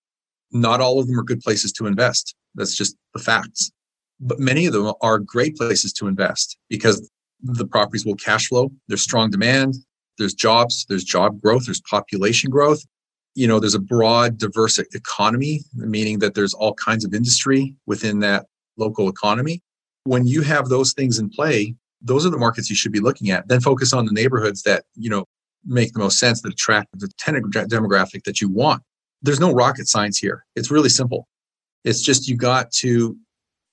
Not 0.51 0.81
all 0.81 0.99
of 0.99 1.07
them 1.07 1.19
are 1.19 1.25
good 1.25 1.41
places 1.41 1.73
to 1.73 1.87
invest. 1.87 2.35
That's 2.55 2.77
just 2.77 2.97
the 3.15 3.21
facts. 3.21 3.73
But 4.21 4.39
many 4.39 4.67
of 4.67 4.75
them 4.75 4.93
are 5.01 5.19
great 5.19 5.57
places 5.57 5.93
to 5.95 6.07
invest 6.07 6.59
because 6.69 7.11
the 7.43 7.67
properties 7.67 8.05
will 8.05 8.15
cash 8.17 8.49
flow. 8.49 8.71
There's 8.89 9.03
strong 9.03 9.31
demand. 9.31 9.75
There's 10.19 10.35
jobs. 10.35 10.85
There's 10.89 11.05
job 11.05 11.41
growth. 11.41 11.65
There's 11.65 11.81
population 11.81 12.51
growth. 12.51 12.85
You 13.35 13.49
know, 13.49 13.61
there's 13.61 13.75
a 13.75 13.81
broad, 13.81 14.39
diverse 14.39 14.79
economy, 14.79 15.61
meaning 15.75 16.19
that 16.19 16.35
there's 16.35 16.55
all 16.55 16.75
kinds 16.75 17.05
of 17.05 17.15
industry 17.15 17.75
within 17.87 18.21
that 18.21 18.47
local 18.77 19.09
economy. 19.09 19.63
When 20.05 20.27
you 20.27 20.43
have 20.43 20.69
those 20.69 20.93
things 20.93 21.19
in 21.19 21.31
play, 21.31 21.75
those 22.01 22.27
are 22.27 22.31
the 22.31 22.39
markets 22.39 22.69
you 22.69 22.77
should 22.77 22.93
be 22.93 23.01
looking 23.01 23.31
at. 23.31 23.49
Then 23.49 23.61
focus 23.61 23.93
on 23.93 24.05
the 24.05 24.13
neighborhoods 24.13 24.63
that, 24.65 24.85
you 24.97 25.09
know, 25.09 25.25
make 25.65 25.93
the 25.93 26.01
most 26.01 26.19
sense, 26.19 26.43
that 26.43 26.53
attract 26.53 26.89
the 26.99 27.09
tenant 27.19 27.53
demographic 27.53 28.25
that 28.25 28.41
you 28.41 28.49
want. 28.49 28.83
There's 29.23 29.41
no 29.41 29.53
rocket 29.53 29.87
science 29.87 30.19
here. 30.19 30.45
It's 30.57 30.71
really 30.71 30.89
simple. 30.89 31.29
It's 31.85 32.03
just 32.03 32.29
you 32.29 32.37
got 32.37 32.73
to 32.73 33.17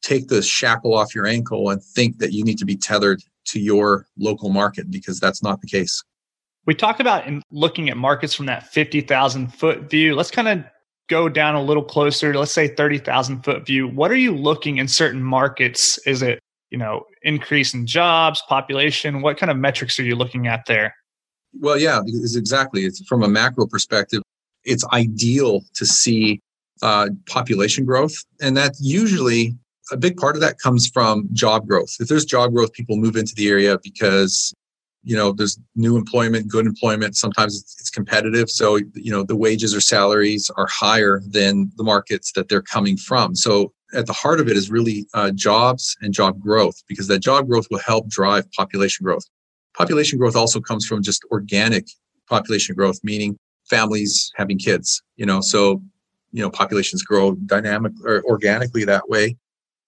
take 0.02 0.28
the 0.28 0.42
shackle 0.42 0.94
off 0.94 1.16
your 1.16 1.26
ankle 1.26 1.72
and 1.72 1.84
think 1.84 2.20
that 2.20 2.32
you 2.32 2.44
need 2.44 2.60
to 2.60 2.66
be 2.66 2.78
tethered 2.78 3.22
to 3.46 3.60
your 3.60 4.06
local 4.18 4.50
market 4.50 4.92
because 4.92 5.20
that's 5.20 5.42
not 5.42 5.60
the 5.62 5.68
case. 5.68 6.04
We 6.66 6.76
talked 6.76 7.00
about 7.00 7.26
in 7.26 7.42
looking 7.52 7.90
at 7.90 7.98
markets 7.98 8.34
from 8.34 8.46
that 8.48 8.68
50,000 8.68 9.48
foot 9.54 9.90
view. 9.90 10.16
Let's 10.16 10.32
kind 10.32 10.48
of 10.48 10.64
go 11.08 11.28
down 11.28 11.56
a 11.56 11.64
little 11.64 11.84
closer 11.84 12.36
let's 12.36 12.52
say 12.52 12.68
30,000 12.68 13.44
foot 13.44 13.66
view. 13.66 13.88
What 13.88 14.12
are 14.12 14.16
you 14.16 14.36
looking 14.36 14.78
in 14.78 14.88
certain 14.88 15.24
markets? 15.24 15.98
Is 16.06 16.22
it 16.22 16.40
you 16.70 16.78
know 16.78 17.06
increase 17.24 17.74
in 17.74 17.86
jobs 17.86 18.42
population 18.48 19.22
what 19.22 19.38
kind 19.38 19.50
of 19.52 19.58
metrics 19.58 20.00
are 20.00 20.04
you 20.04 20.16
looking 20.16 20.48
at 20.48 20.66
there 20.68 20.96
well 21.60 21.78
yeah 21.78 22.02
it's 22.06 22.36
exactly 22.36 22.86
it's 22.86 23.04
from 23.06 23.24
a 23.24 23.28
macro 23.28 23.66
perspective 23.66 24.22
it's 24.64 24.86
ideal 24.94 25.62
to 25.74 25.86
see 25.86 26.40
uh, 26.82 27.10
population 27.28 27.86
growth 27.86 28.24
and 28.42 28.56
that 28.56 28.74
usually 28.80 29.56
a 29.92 29.98
big 29.98 30.16
part 30.18 30.36
of 30.36 30.42
that 30.42 30.60
comes 30.60 30.88
from 30.88 31.28
job 31.34 31.68
growth 31.68 31.96
if 32.00 32.08
there's 32.08 32.26
job 32.26 32.54
growth 32.54 32.72
people 32.74 32.96
move 32.96 33.16
into 33.16 33.34
the 33.36 33.50
area 33.50 33.78
because 33.84 34.54
you 35.10 35.16
know 35.16 35.32
there's 35.32 35.60
new 35.76 35.98
employment 35.98 36.48
good 36.48 36.66
employment 36.66 37.16
sometimes 37.16 37.58
it's, 37.58 37.90
competitive 37.90 38.50
so 38.50 38.78
you 38.94 39.12
know 39.12 39.24
the 39.24 39.36
wages 39.36 39.76
or 39.76 39.82
salaries 39.82 40.52
are 40.58 40.68
higher 40.68 41.22
than 41.28 41.72
the 41.76 41.84
markets 41.84 42.32
that 42.34 42.48
they're 42.48 42.62
coming 42.62 42.96
from 42.96 43.36
so 43.36 43.74
at 43.94 44.06
the 44.06 44.14
heart 44.14 44.40
of 44.40 44.48
it 44.48 44.56
is 44.56 44.70
really 44.70 45.08
uh, 45.14 45.32
jobs 45.32 45.98
and 46.02 46.14
job 46.14 46.40
growth 46.40 46.82
because 46.88 47.08
that 47.08 47.20
job 47.20 47.48
growth 47.48 47.68
will 47.72 47.80
help 47.80 48.08
drive 48.08 48.50
population 48.52 49.04
growth. 49.04 49.26
Population 49.76 50.20
growth 50.20 50.36
also 50.36 50.60
comes 50.60 50.86
from 50.86 51.02
just 51.02 51.24
organic 51.32 51.88
population 52.28 52.76
growth, 52.76 53.00
meaning 53.04 53.38
families 53.70 54.32
having 54.36 54.58
kids, 54.58 55.02
you 55.16 55.26
know, 55.26 55.42
so, 55.42 55.82
you 56.32 56.42
know, 56.42 56.50
populations 56.50 57.02
grow 57.04 57.36
dynamic 57.46 57.94
or 58.06 58.24
organically 58.26 58.84
that 58.86 59.10
way. 59.10 59.36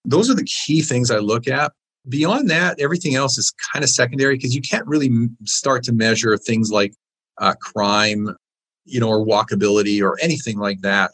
Those 0.06 0.30
are 0.30 0.36
the 0.36 0.46
key 0.66 0.82
things 0.82 1.12
I 1.12 1.18
look 1.18 1.48
at. 1.48 1.72
Beyond 2.10 2.50
that, 2.50 2.80
everything 2.80 3.16
else 3.16 3.38
is 3.38 3.54
kind 3.74 3.84
of 3.84 3.90
secondary 3.90 4.36
because 4.36 4.56
you 4.56 4.62
can't 4.62 4.88
really 4.88 5.30
start 5.46 5.84
to 5.84 5.94
measure 5.94 6.36
things 6.38 6.72
like 6.72 6.94
uh, 7.38 7.54
crime, 7.62 8.36
you 8.86 9.00
know, 9.00 9.10
or 9.10 9.26
walkability 9.26 10.02
or 10.02 10.18
anything 10.22 10.58
like 10.58 10.82
that 10.82 11.12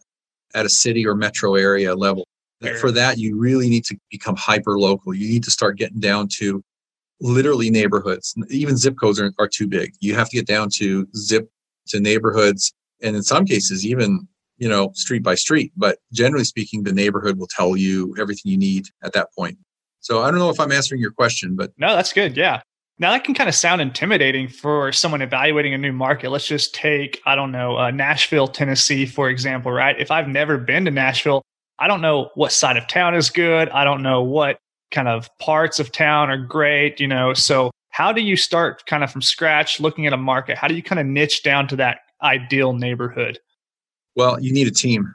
at 0.56 0.65
a 0.65 0.69
city 0.69 1.06
or 1.06 1.13
metro 1.13 1.56
area 1.56 1.93
level 1.93 2.26
for 2.80 2.91
that, 2.91 3.17
you 3.17 3.38
really 3.38 3.69
need 3.69 3.86
to 3.86 3.97
become 4.10 4.36
hyper 4.36 4.80
local. 4.80 5.13
You 5.13 5.28
need 5.28 5.43
to 5.43 5.52
start 5.52 5.78
getting 5.78 6.00
down 6.00 6.28
to 6.39 6.63
literally 7.21 7.69
neighborhoods. 7.69 8.36
Even 8.50 8.78
zip 8.78 8.95
codes 9.00 9.19
are, 9.19 9.32
are 9.39 9.47
too 9.47 9.67
big. 9.67 9.93
You 10.00 10.15
have 10.15 10.30
to 10.30 10.38
get 10.38 10.47
down 10.47 10.69
to 10.76 11.08
zip 11.15 11.50
to 11.88 12.00
neighborhoods. 12.00 12.73
And 13.02 13.15
in 13.15 13.23
some 13.23 13.45
cases, 13.45 13.86
even, 13.86 14.28
you 14.58 14.67
know, 14.67 14.91
street 14.93 15.23
by 15.23 15.36
street. 15.36 15.71
But 15.76 16.00
generally 16.12 16.45
speaking, 16.45 16.84
the 16.84 16.93
neighborhood 16.93 17.38
will 17.38 17.47
tell 17.47 17.78
you 17.78 18.15
everything 18.19 18.52
you 18.52 18.58
need 18.58 18.86
at 19.04 19.13
that 19.13 19.28
point. 19.38 19.58
So 20.08 20.24
I 20.24 20.32
don't 20.32 20.39
know 20.39 20.50
if 20.50 20.58
I'm 20.58 20.72
answering 20.72 21.02
your 21.02 21.12
question, 21.12 21.58
but 21.58 21.74
no, 21.78 21.93
that's 21.93 22.13
good. 22.13 22.38
Yeah. 22.38 22.62
Now 22.98 23.12
that 23.12 23.26
can 23.26 23.34
kind 23.34 23.50
of 23.50 23.56
sound 23.56 23.82
intimidating 23.82 24.48
for 24.48 24.93
someone 24.93 25.22
evaluating 25.22 25.74
a 25.74 25.78
new 25.78 25.91
market. 25.91 26.30
Let's 26.30 26.48
just 26.48 26.74
take, 26.74 27.20
I 27.26 27.36
don't 27.36 27.52
know, 27.52 27.78
uh, 27.78 27.91
Nashville, 27.91 28.48
Tennessee, 28.48 29.06
for 29.06 29.28
example, 29.28 29.70
right? 29.70 30.00
If 30.00 30.10
I've 30.10 30.30
never 30.30 30.58
been 30.58 30.86
to 30.86 30.91
Nashville, 30.91 31.43
I 31.78 31.89
don't 31.89 32.00
know 32.00 32.30
what 32.36 32.54
side 32.54 32.78
of 32.78 32.88
town 32.88 33.15
is 33.15 33.30
good. 33.30 33.67
I 33.72 33.84
don't 33.84 34.02
know 34.02 34.24
what 34.24 34.60
kind 34.91 35.10
of 35.10 35.30
parts 35.39 35.78
of 35.78 35.91
town 35.91 36.30
are 36.30 36.38
great, 36.38 37.02
you 37.02 37.08
know. 37.10 37.34
So, 37.34 37.70
how 37.89 38.13
do 38.13 38.22
you 38.22 38.38
start 38.38 38.86
kind 38.86 39.04
of 39.04 39.12
from 39.12 39.22
scratch 39.22 39.82
looking 39.82 40.08
at 40.08 40.13
a 40.13 40.17
market? 40.17 40.58
How 40.58 40.70
do 40.70 40.76
you 40.76 40.84
kind 40.84 41.00
of 41.02 41.06
niche 41.06 41.43
down 41.43 41.67
to 41.67 41.76
that 41.76 42.00
ideal 42.24 42.72
neighborhood? 42.72 43.39
Well, 44.15 44.41
you 44.41 44.54
need 44.54 44.67
a 44.67 44.72
team. 44.72 45.13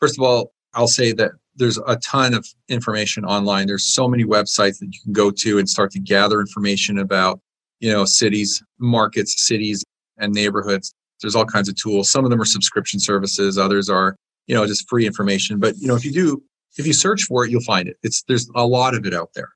First 0.00 0.18
of 0.18 0.22
all, 0.22 0.52
I'll 0.74 0.86
say 0.86 1.12
that 1.12 1.30
there's 1.56 1.78
a 1.86 1.96
ton 1.96 2.34
of 2.34 2.46
information 2.68 3.24
online. 3.24 3.66
There's 3.66 3.84
so 3.84 4.08
many 4.08 4.24
websites 4.24 4.78
that 4.80 4.88
you 4.92 5.00
can 5.02 5.12
go 5.12 5.30
to 5.30 5.58
and 5.58 5.68
start 5.68 5.90
to 5.92 6.00
gather 6.00 6.40
information 6.40 6.98
about, 6.98 7.40
you 7.80 7.90
know, 7.90 8.04
cities, 8.04 8.62
markets, 8.78 9.46
cities, 9.46 9.84
and 10.18 10.32
neighborhoods. 10.32 10.94
There's 11.20 11.34
all 11.34 11.46
kinds 11.46 11.68
of 11.68 11.76
tools. 11.76 12.10
Some 12.10 12.24
of 12.24 12.30
them 12.30 12.40
are 12.40 12.46
subscription 12.46 13.00
services, 13.00 13.56
others 13.56 13.88
are 13.88 14.16
you 14.46 14.54
know, 14.54 14.66
just 14.66 14.88
free 14.88 15.06
information. 15.06 15.58
But, 15.58 15.76
you 15.78 15.88
know, 15.88 15.94
if 15.94 16.04
you 16.04 16.12
do, 16.12 16.42
if 16.76 16.86
you 16.86 16.92
search 16.92 17.22
for 17.24 17.44
it, 17.44 17.50
you'll 17.50 17.62
find 17.62 17.88
it. 17.88 17.96
It's, 18.02 18.22
there's 18.24 18.48
a 18.54 18.66
lot 18.66 18.94
of 18.94 19.06
it 19.06 19.14
out 19.14 19.30
there. 19.34 19.48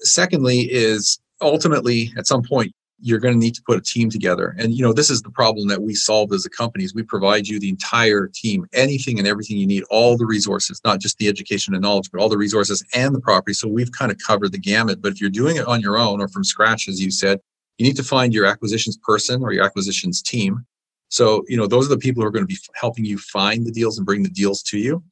Secondly 0.00 0.68
is 0.70 1.18
ultimately 1.40 2.12
at 2.18 2.26
some 2.26 2.42
point, 2.42 2.72
you're 3.00 3.18
going 3.18 3.34
to 3.34 3.40
need 3.40 3.54
to 3.54 3.62
put 3.62 3.78
a 3.78 3.82
team 3.82 4.08
together. 4.08 4.54
And, 4.58 4.74
you 4.74 4.82
know, 4.82 4.92
this 4.92 5.10
is 5.10 5.22
the 5.22 5.30
problem 5.30 5.68
that 5.68 5.82
we 5.82 5.94
solve 5.94 6.32
as 6.32 6.46
a 6.46 6.50
company 6.50 6.84
is 6.84 6.94
we 6.94 7.02
provide 7.02 7.46
you 7.46 7.60
the 7.60 7.68
entire 7.68 8.28
team, 8.28 8.66
anything 8.72 9.18
and 9.18 9.28
everything 9.28 9.58
you 9.58 9.66
need, 9.66 9.84
all 9.90 10.16
the 10.16 10.26
resources, 10.26 10.80
not 10.84 11.00
just 11.00 11.18
the 11.18 11.28
education 11.28 11.74
and 11.74 11.82
knowledge, 11.82 12.10
but 12.10 12.20
all 12.20 12.28
the 12.28 12.38
resources 12.38 12.84
and 12.94 13.14
the 13.14 13.20
property. 13.20 13.52
So 13.52 13.68
we've 13.68 13.92
kind 13.92 14.10
of 14.10 14.18
covered 14.26 14.52
the 14.52 14.58
gamut. 14.58 15.02
But 15.02 15.12
if 15.12 15.20
you're 15.20 15.30
doing 15.30 15.56
it 15.56 15.66
on 15.66 15.80
your 15.80 15.98
own 15.98 16.20
or 16.20 16.28
from 16.28 16.44
scratch, 16.44 16.88
as 16.88 17.00
you 17.00 17.10
said, 17.10 17.40
you 17.78 17.86
need 17.86 17.96
to 17.96 18.04
find 18.04 18.32
your 18.32 18.46
acquisitions 18.46 18.96
person 18.96 19.42
or 19.42 19.52
your 19.52 19.64
acquisitions 19.64 20.22
team 20.22 20.64
so, 21.08 21.44
you 21.48 21.56
know, 21.56 21.66
those 21.66 21.86
are 21.86 21.94
the 21.94 21.98
people 21.98 22.22
who 22.22 22.28
are 22.28 22.32
going 22.32 22.44
to 22.44 22.48
be 22.48 22.58
helping 22.74 23.04
you 23.04 23.18
find 23.18 23.64
the 23.64 23.70
deals 23.70 23.96
and 23.96 24.06
bring 24.06 24.22
the 24.22 24.28
deals 24.28 24.62
to 24.64 24.78
you. 24.78 25.02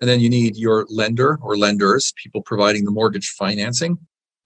And 0.00 0.08
then 0.08 0.20
you 0.20 0.28
need 0.28 0.56
your 0.56 0.86
lender 0.88 1.38
or 1.42 1.56
lenders, 1.56 2.12
people 2.16 2.42
providing 2.42 2.84
the 2.84 2.90
mortgage 2.90 3.30
financing. 3.30 3.98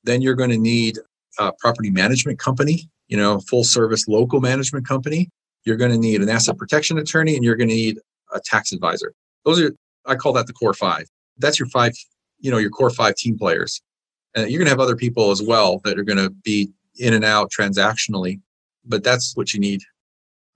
Then 0.05 0.23
you're 0.23 0.35
going 0.35 0.51
to 0.51 0.59
need 0.59 0.99
a 1.39 1.53
property 1.59 1.91
management 1.91 2.39
company, 2.39 2.89
you 3.09 3.17
know, 3.17 3.41
full 3.41 3.65
service 3.65 4.09
local 4.09 4.41
management 4.41 4.87
company. 4.87 5.29
You're 5.65 5.77
going 5.77 5.91
to 5.91 5.99
need 5.99 6.23
an 6.23 6.29
asset 6.29 6.57
protection 6.57 6.99
attorney 6.99 7.35
and 7.35 7.45
you're 7.45 7.57
going 7.57 7.69
to 7.69 7.75
need 7.75 7.99
a 8.33 8.41
tax 8.41 8.73
advisor. 8.73 9.13
Those 9.45 9.61
are, 9.61 9.73
I 10.07 10.15
call 10.15 10.33
that 10.35 10.47
the 10.47 10.53
core 10.53 10.75
five. 10.75 11.07
That's 11.39 11.59
your 11.59 11.69
five, 11.69 11.93
you 12.39 12.51
know, 12.51 12.59
your 12.59 12.71
core 12.71 12.91
five 12.91 13.15
team 13.17 13.39
players. 13.39 13.81
And 14.35 14.51
you're 14.51 14.59
going 14.59 14.67
to 14.67 14.73
have 14.73 14.81
other 14.81 14.97
people 14.97 15.31
as 15.31 15.43
well 15.43 15.81
that 15.85 15.99
are 15.99 16.05
going 16.05 16.19
to 16.19 16.31
be 16.31 16.71
in 16.97 17.15
and 17.15 17.25
out 17.25 17.51
transactionally, 17.51 18.41
but 18.85 19.05
that's 19.05 19.37
what 19.37 19.55
you 19.55 19.61
need 19.61 19.83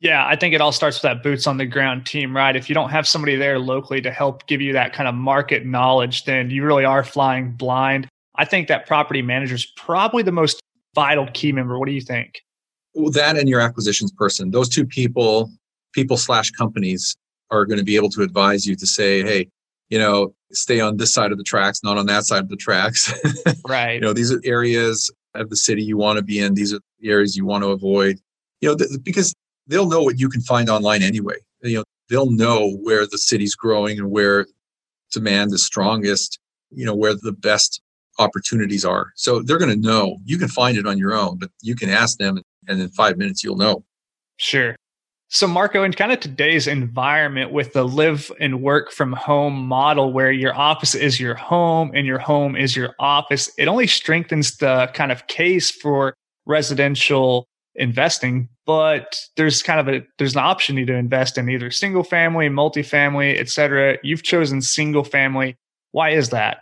yeah, 0.03 0.27
I 0.27 0.35
think 0.35 0.53
it 0.53 0.61
all 0.61 0.73
starts 0.73 0.97
with 0.97 1.03
that 1.03 1.23
boots 1.23 1.47
on 1.47 1.59
the 1.59 1.65
ground 1.65 2.05
team, 2.05 2.37
right? 2.37 2.57
If 2.57 2.69
you 2.69 2.75
don't 2.75 2.91
have 2.91 3.07
somebody 3.07 3.37
there 3.37 3.61
locally 3.61 4.01
to 4.01 4.11
help 4.11 4.45
give 4.49 4.61
you 4.61 4.73
that 4.73 4.93
kind 4.93 5.09
of 5.09 5.15
market 5.15 5.65
knowledge, 5.65 6.25
then 6.25 6.51
you 6.51 6.65
really 6.65 6.85
are 6.85 7.05
flying 7.05 7.53
blind. 7.53 8.09
I 8.35 8.45
think 8.45 8.67
that 8.67 8.85
property 8.85 9.23
manager 9.23 9.55
is 9.55 9.65
probably 9.65 10.25
the 10.25 10.33
most 10.33 10.61
vital 10.95 11.29
key 11.33 11.53
member. 11.53 11.79
What 11.79 11.87
do 11.87 11.93
you 11.93 12.01
think? 12.01 12.41
Well, 12.95 13.11
that 13.13 13.37
and 13.37 13.49
your 13.49 13.61
acquisitions 13.61 14.13
person, 14.13 14.51
those 14.51 14.69
two 14.69 14.87
people, 14.87 15.51
people 15.93 16.17
slash 16.17 16.51
companies 16.51 17.17
are 17.51 17.65
going 17.65 17.79
to 17.79 17.85
be 17.85 17.97
able 17.97 18.11
to 18.11 18.23
advise 18.23 18.67
you 18.67 18.77
to 18.77 18.87
say, 18.87 19.23
hey, 19.23 19.49
you 19.89 19.99
know, 19.99 20.35
stay 20.53 20.81
on 20.81 20.97
this 20.97 21.13
side 21.13 21.33
of 21.33 21.39
the 21.39 21.45
tracks, 21.45 21.83
not 21.83 21.99
on 21.99 22.07
that 22.07 22.25
side 22.25 22.43
of 22.43 22.49
the 22.49 22.57
tracks. 22.57 23.13
right. 23.69 23.95
you 23.95 24.01
know, 24.01 24.13
these 24.13 24.33
are 24.33 24.41
areas 24.45 25.11
of 25.35 25.51
the 25.51 25.57
city 25.57 25.83
you 25.83 25.97
want 25.97 26.19
to 26.19 26.23
be 26.23 26.39
in. 26.39 26.55
These 26.55 26.73
are 26.75 26.81
the 27.01 27.11
areas 27.11 27.37
you 27.37 27.45
want 27.45 27.65
to 27.65 27.71
avoid. 27.71 28.19
You 28.61 28.71
know, 28.71 28.77
th- 28.77 28.91
because 29.03 29.35
they'll 29.67 29.89
know 29.89 30.03
what 30.03 30.19
you 30.19 30.29
can 30.29 30.41
find 30.43 30.69
online 30.69 31.03
anyway. 31.03 31.37
You 31.63 31.79
know, 31.79 31.85
they'll 32.09 32.31
know 32.31 32.73
where 32.83 33.07
the 33.07 33.19
city's 33.19 33.55
growing 33.55 33.99
and 33.99 34.11
where 34.11 34.47
demand 35.13 35.53
is 35.53 35.65
strongest, 35.65 36.39
you 36.71 36.85
know, 36.85 36.95
where 36.95 37.15
the 37.15 37.33
best 37.33 37.81
opportunities 38.19 38.85
are. 38.85 39.13
So 39.17 39.41
they're 39.43 39.59
going 39.59 39.71
to 39.71 39.89
know. 39.89 40.19
You 40.25 40.39
can 40.39 40.49
find 40.49 40.77
it 40.77 40.87
on 40.87 40.99
your 40.99 41.15
own, 41.15 41.39
but 41.39 41.51
you 41.63 41.75
can 41.75 41.91
ask 41.91 42.19
them 42.19 42.41
and 42.69 42.81
in 42.81 42.89
5 42.89 43.19
minutes 43.19 43.43
you'll 43.43 43.57
know. 43.57 43.85
Sure. 44.37 44.77
So, 45.35 45.47
Marco, 45.47 45.83
in 45.83 45.95
kind 45.95 46.13
of 46.13 46.21
today's 46.21 46.67
environment 46.67 47.53
with 47.53 47.73
the 47.73 47.85
live 47.85 48.31
and 48.39 48.61
work 48.61 48.93
from 48.93 49.15
home 49.15 49.67
model 49.67 50.13
where 50.13 50.31
your 50.31 50.55
office 50.55 50.95
is 50.95 51.19
your 51.19 51.35
home 51.35 51.91
and 51.95 52.07
your 52.07 52.19
home 52.19 52.55
is 52.55 52.77
your 52.77 52.95
office, 53.01 53.51
it 53.57 53.67
only 53.67 53.87
strengthens 53.87 54.59
the 54.59 54.91
kind 54.93 55.11
of 55.11 55.27
case 55.29 55.71
for 55.71 56.13
residential 56.45 57.49
investing. 57.77 58.51
But 58.67 59.19
there's 59.39 59.63
kind 59.63 59.81
of 59.81 59.89
a 59.89 60.07
there's 60.19 60.35
an 60.35 60.43
option 60.43 60.77
to 60.77 60.95
invest 60.95 61.39
in 61.39 61.49
either 61.49 61.71
single 61.71 62.05
family, 62.05 62.51
multifamily, 62.51 63.41
et 63.41 63.49
cetera. 63.49 63.97
You've 64.03 64.23
chosen 64.23 64.61
single 64.61 65.03
family. 65.03 65.57
Why 65.93 66.11
is 66.11 66.29
that? 66.29 66.59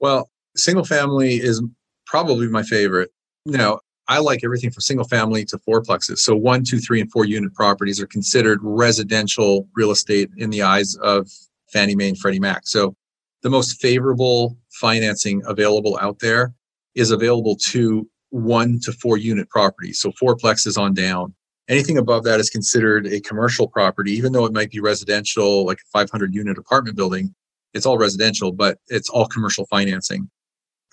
Well, 0.00 0.29
single 0.56 0.84
family 0.84 1.36
is 1.36 1.62
probably 2.06 2.48
my 2.48 2.62
favorite. 2.62 3.10
Now, 3.46 3.80
I 4.08 4.18
like 4.18 4.40
everything 4.42 4.70
from 4.70 4.80
single 4.80 5.06
family 5.06 5.44
to 5.46 5.58
fourplexes. 5.58 6.18
So 6.18 6.34
one, 6.34 6.64
two, 6.64 6.78
three, 6.78 7.00
and 7.00 7.10
four 7.12 7.24
unit 7.24 7.54
properties 7.54 8.00
are 8.00 8.06
considered 8.06 8.58
residential 8.60 9.68
real 9.76 9.92
estate 9.92 10.30
in 10.36 10.50
the 10.50 10.62
eyes 10.62 10.96
of 10.96 11.30
Fannie 11.72 11.94
Mae 11.94 12.08
and 12.08 12.18
Freddie 12.18 12.40
Mac. 12.40 12.66
So 12.66 12.96
the 13.42 13.50
most 13.50 13.80
favorable 13.80 14.58
financing 14.72 15.42
available 15.46 15.96
out 16.00 16.18
there 16.18 16.52
is 16.96 17.12
available 17.12 17.54
to 17.56 18.08
one 18.30 18.80
to 18.82 18.92
four 18.92 19.16
unit 19.16 19.48
properties. 19.48 20.00
So 20.00 20.12
fourplexes 20.12 20.76
on 20.76 20.92
down. 20.92 21.34
Anything 21.68 21.98
above 21.98 22.24
that 22.24 22.40
is 22.40 22.50
considered 22.50 23.06
a 23.06 23.20
commercial 23.20 23.68
property, 23.68 24.10
even 24.12 24.32
though 24.32 24.44
it 24.44 24.52
might 24.52 24.70
be 24.70 24.80
residential, 24.80 25.64
like 25.64 25.78
a 25.78 25.88
500 25.92 26.34
unit 26.34 26.58
apartment 26.58 26.96
building. 26.96 27.32
It's 27.74 27.86
all 27.86 27.96
residential, 27.96 28.50
but 28.50 28.78
it's 28.88 29.08
all 29.08 29.26
commercial 29.26 29.66
financing. 29.66 30.28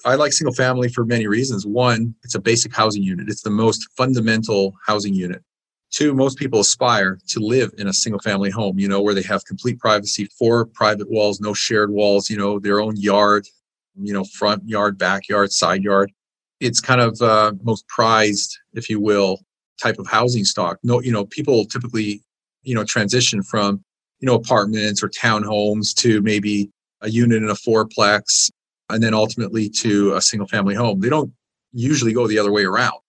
I 0.06 0.16
like 0.16 0.34
single 0.34 0.54
family 0.54 0.90
for 0.90 1.06
many 1.06 1.28
reasons. 1.28 1.66
One, 1.66 2.14
it's 2.24 2.36
a 2.36 2.40
basic 2.40 2.76
housing 2.76 3.04
unit. 3.04 3.30
It's 3.30 3.42
the 3.42 3.50
most 3.50 3.88
fundamental 3.98 4.76
housing 4.86 5.14
unit. 5.14 5.44
Two, 5.90 6.14
most 6.14 6.38
people 6.38 6.60
aspire 6.60 7.18
to 7.30 7.40
live 7.40 7.74
in 7.78 7.88
a 7.88 7.94
single 7.94 8.20
family 8.20 8.50
home, 8.50 8.78
you 8.78 8.88
know, 8.88 9.02
where 9.02 9.14
they 9.14 9.24
have 9.24 9.46
complete 9.46 9.80
privacy, 9.80 10.26
four 10.38 10.66
private 10.66 11.10
walls, 11.10 11.40
no 11.40 11.54
shared 11.54 11.92
walls, 11.92 12.30
you 12.30 12.38
know, 12.38 12.60
their 12.60 12.82
own 12.82 12.96
yard, 12.98 13.48
you 13.96 14.14
know, 14.14 14.24
front 14.24 14.68
yard, 14.68 14.98
backyard, 14.98 15.52
side 15.52 15.84
yard. 15.84 16.12
It's 16.60 16.82
kind 16.82 17.02
of 17.02 17.22
uh, 17.22 17.54
most 17.64 17.88
prized, 17.88 18.58
if 18.74 18.90
you 18.90 19.00
will, 19.00 19.40
type 19.82 19.98
of 19.98 20.08
housing 20.08 20.44
stock. 20.44 20.78
No, 20.84 21.02
you 21.02 21.12
know, 21.12 21.26
people 21.26 21.66
typically, 21.66 22.22
you 22.64 22.76
know, 22.76 22.84
transition 22.84 23.42
from, 23.42 23.84
you 24.20 24.26
know, 24.26 24.36
apartments 24.36 25.02
or 25.02 25.10
townhomes 25.10 25.94
to 25.96 26.22
maybe 26.22 26.70
a 27.02 27.10
unit 27.10 27.44
in 27.44 27.50
a 27.50 27.54
fourplex 27.54 28.52
and 28.90 29.04
then 29.04 29.14
ultimately 29.14 29.70
to 29.70 30.16
a 30.16 30.22
single 30.22 30.48
family 30.48 30.76
home. 30.76 31.00
They 31.00 31.10
don't 31.10 31.32
usually 31.74 32.14
go 32.14 32.28
the 32.28 32.40
other 32.40 32.52
way 32.52 32.64
around. 32.64 33.00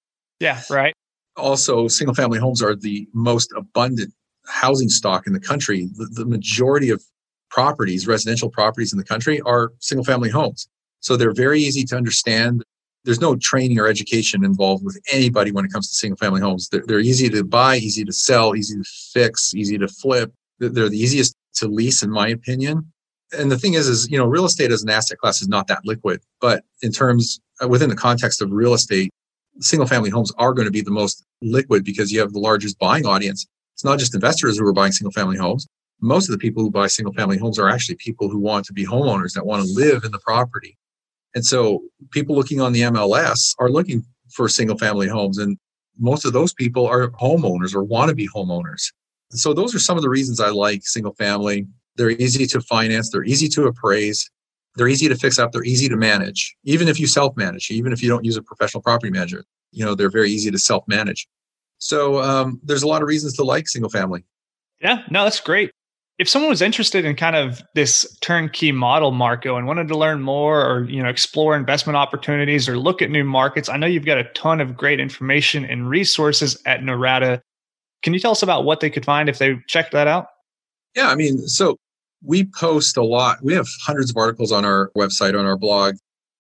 Yeah, 0.41 0.61
right. 0.71 0.95
Also, 1.37 1.89
single 1.89 2.15
family 2.15 2.39
homes 2.39 2.63
are 2.63 2.75
the 2.75 3.09
most 3.13 3.53
abundant 3.57 4.13
housing 4.47 4.89
stock 4.89 5.27
in 5.27 5.33
the 5.33 5.41
country. 5.41 5.89
The, 5.95 6.07
the 6.07 6.25
majority 6.25 6.91
of 6.91 7.03
properties, 7.51 8.07
residential 8.07 8.51
properties 8.51 8.93
in 8.93 8.99
the 8.99 9.05
country, 9.05 9.41
are 9.43 9.73
single 9.79 10.05
family 10.05 10.31
homes. 10.31 10.69
So 11.01 11.17
they're 11.17 11.33
very 11.33 11.61
easy 11.61 11.85
to 11.85 11.97
understand. 11.97 12.65
There's 13.05 13.21
no 13.21 13.37
training 13.37 13.79
or 13.79 13.87
education 13.87 14.45
involved 14.45 14.85
with 14.85 15.01
anybody 15.13 15.53
when 15.53 15.65
it 15.65 15.73
comes 15.73 15.89
to 15.89 15.95
single 15.95 16.17
family 16.17 16.41
homes. 16.41 16.69
They're, 16.69 16.83
they're 16.87 16.99
easy 16.99 17.29
to 17.31 17.45
buy, 17.45 17.77
easy 17.77 18.05
to 18.05 18.13
sell, 18.13 18.57
easy 18.57 18.77
to 18.77 18.85
fix, 19.13 19.55
easy 19.55 19.79
to 19.79 19.87
flip. 19.87 20.33
They're 20.59 20.89
the 20.89 20.99
easiest 20.99 21.37
to 21.55 21.69
lease, 21.69 22.03
in 22.03 22.11
my 22.11 22.29
opinion 22.29 22.93
and 23.33 23.51
the 23.51 23.59
thing 23.59 23.75
is, 23.75 23.89
is, 23.89 24.11
you 24.11 24.19
know, 24.19 24.27
real 24.27 24.45
estate 24.45 24.71
as 24.71 24.83
an 24.83 24.91
asset 24.91 25.19
class 25.19 25.43
is 25.43 25.49
not 25.49 25.67
that 25.67 25.85
liquid, 25.85 26.21
but 26.41 26.65
in 26.83 26.93
terms 26.93 27.41
uh, 27.63 27.69
within 27.69 27.91
the 27.91 27.97
context 27.97 28.41
of 28.41 28.51
real 28.51 28.75
estate, 28.75 29.11
single 29.61 29.87
family 29.87 30.11
homes 30.11 30.33
are 30.39 30.53
going 30.53 30.67
to 30.67 30.73
be 30.73 30.81
the 30.81 30.91
most 30.91 31.25
liquid 31.43 31.85
because 31.85 32.13
you 32.13 32.21
have 32.21 32.33
the 32.33 32.39
largest 32.39 32.79
buying 32.79 33.07
audience. 33.07 33.47
It's 33.75 33.85
not 33.85 33.99
just 33.99 34.15
investors 34.15 34.59
who 34.59 34.67
are 34.67 34.73
buying 34.73 34.93
single 34.93 35.13
family 35.13 35.37
homes. 35.37 35.67
Most 36.01 36.29
of 36.29 36.33
the 36.33 36.39
people 36.39 36.63
who 36.63 36.71
buy 36.71 36.87
single 36.87 37.13
family 37.13 37.39
homes 37.39 37.59
are 37.59 37.69
actually 37.69 37.97
people 37.97 38.29
who 38.29 38.39
want 38.39 38.65
to 38.67 38.73
be 38.73 38.87
homeowners 38.87 39.33
that 39.35 39.47
want 39.47 39.65
to 39.65 39.73
live 39.73 40.05
in 40.05 40.13
the 40.13 40.21
property. 40.21 40.77
And 41.35 41.45
so 41.45 41.83
people 42.11 42.37
looking 42.37 42.61
on 42.61 42.73
the 42.73 42.83
MLS 42.83 43.55
are 43.59 43.71
looking 43.71 44.05
for 44.33 44.49
single 44.49 44.79
family 44.79 45.09
homes. 45.09 45.39
And 45.39 45.59
most 45.99 46.25
of 46.25 46.33
those 46.33 46.55
people 46.55 46.87
are 46.87 47.11
homeowners 47.11 47.75
or 47.75 47.83
want 47.83 48.09
to 48.09 48.15
be 48.15 48.29
homeowners. 48.29 48.93
so 49.31 49.53
those 49.53 49.75
are 49.75 49.79
some 49.79 49.97
of 49.97 50.03
the 50.03 50.09
reasons 50.09 50.41
I 50.41 50.51
like 50.51 50.87
single 50.87 51.15
family. 51.15 51.67
They're 51.99 52.11
easy 52.11 52.47
to 52.47 52.61
finance. 52.61 53.11
They're 53.11 53.25
easy 53.25 53.49
to 53.49 53.67
appraise. 53.67 54.31
They're 54.77 54.89
easy 54.89 55.09
to 55.09 55.17
fix 55.17 55.39
up. 55.39 55.53
They're 55.53 55.65
easy 55.65 55.89
to 55.89 55.97
manage. 55.97 56.57
Even 56.65 56.89
if 56.89 56.99
you 56.99 57.07
self 57.07 57.37
manage, 57.37 57.71
even 57.71 57.93
if 57.93 58.03
you 58.03 58.09
don't 58.09 58.25
use 58.25 58.37
a 58.37 58.43
professional 58.43 58.83
property 58.83 59.11
manager, 59.11 59.45
you 59.73 59.85
know, 59.85 59.95
they're 59.95 60.09
very 60.09 60.31
easy 60.31 60.51
to 60.51 60.59
self 60.59 60.85
manage. 60.87 61.29
So 61.79 62.23
um, 62.23 62.61
there's 62.63 62.83
a 62.83 62.89
lot 62.89 63.03
of 63.03 63.09
reasons 63.09 63.35
to 63.35 63.45
like 63.45 63.69
single 63.69 63.91
family. 63.91 64.25
Yeah, 64.81 65.03
no, 65.11 65.25
that's 65.25 65.41
great. 65.41 65.73
If 66.19 66.29
someone 66.29 66.49
was 66.49 66.63
interested 66.63 67.05
in 67.05 67.15
kind 67.15 67.37
of 67.37 67.63
this 67.75 68.17
turnkey 68.21 68.73
model, 68.73 69.13
Marco, 69.13 69.57
and 69.57 69.69
wanted 69.69 69.87
to 69.89 69.97
learn 69.97 70.21
more 70.21 70.65
or 70.65 70.85
you 70.85 71.03
know 71.03 71.09
explore 71.09 71.57
investment 71.57 71.97
opportunities 71.97 72.69
or 72.69 72.79
look 72.79 73.03
at 73.03 73.11
new 73.11 73.25
markets, 73.25 73.69
I 73.69 73.77
know 73.77 73.87
you've 73.87 74.07
got 74.07 74.19
a 74.19 74.25
ton 74.35 74.61
of 74.61 74.77
great 74.77 75.01
information 75.01 75.65
and 75.65 75.89
resources 75.89 76.61
at 76.67 76.81
Norada. 76.81 77.41
Can 78.03 78.15
you 78.15 78.21
tell 78.21 78.31
us 78.33 78.43
about 78.43 78.65
what 78.65 78.81
they 78.81 78.91
could 78.91 79.05
find 79.05 79.29
if 79.29 79.39
they 79.39 79.59
check 79.67 79.91
that 79.91 80.07
out? 80.07 80.27
Yeah, 80.95 81.11
I 81.11 81.15
mean, 81.15 81.47
so 81.47 81.79
we 82.23 82.45
post 82.45 82.97
a 82.97 83.03
lot. 83.03 83.39
We 83.43 83.55
have 83.55 83.69
hundreds 83.83 84.11
of 84.11 84.17
articles 84.17 84.53
on 84.53 84.65
our 84.65 84.91
website, 84.97 85.39
on 85.39 85.47
our 85.47 85.57
blog, 85.57 85.97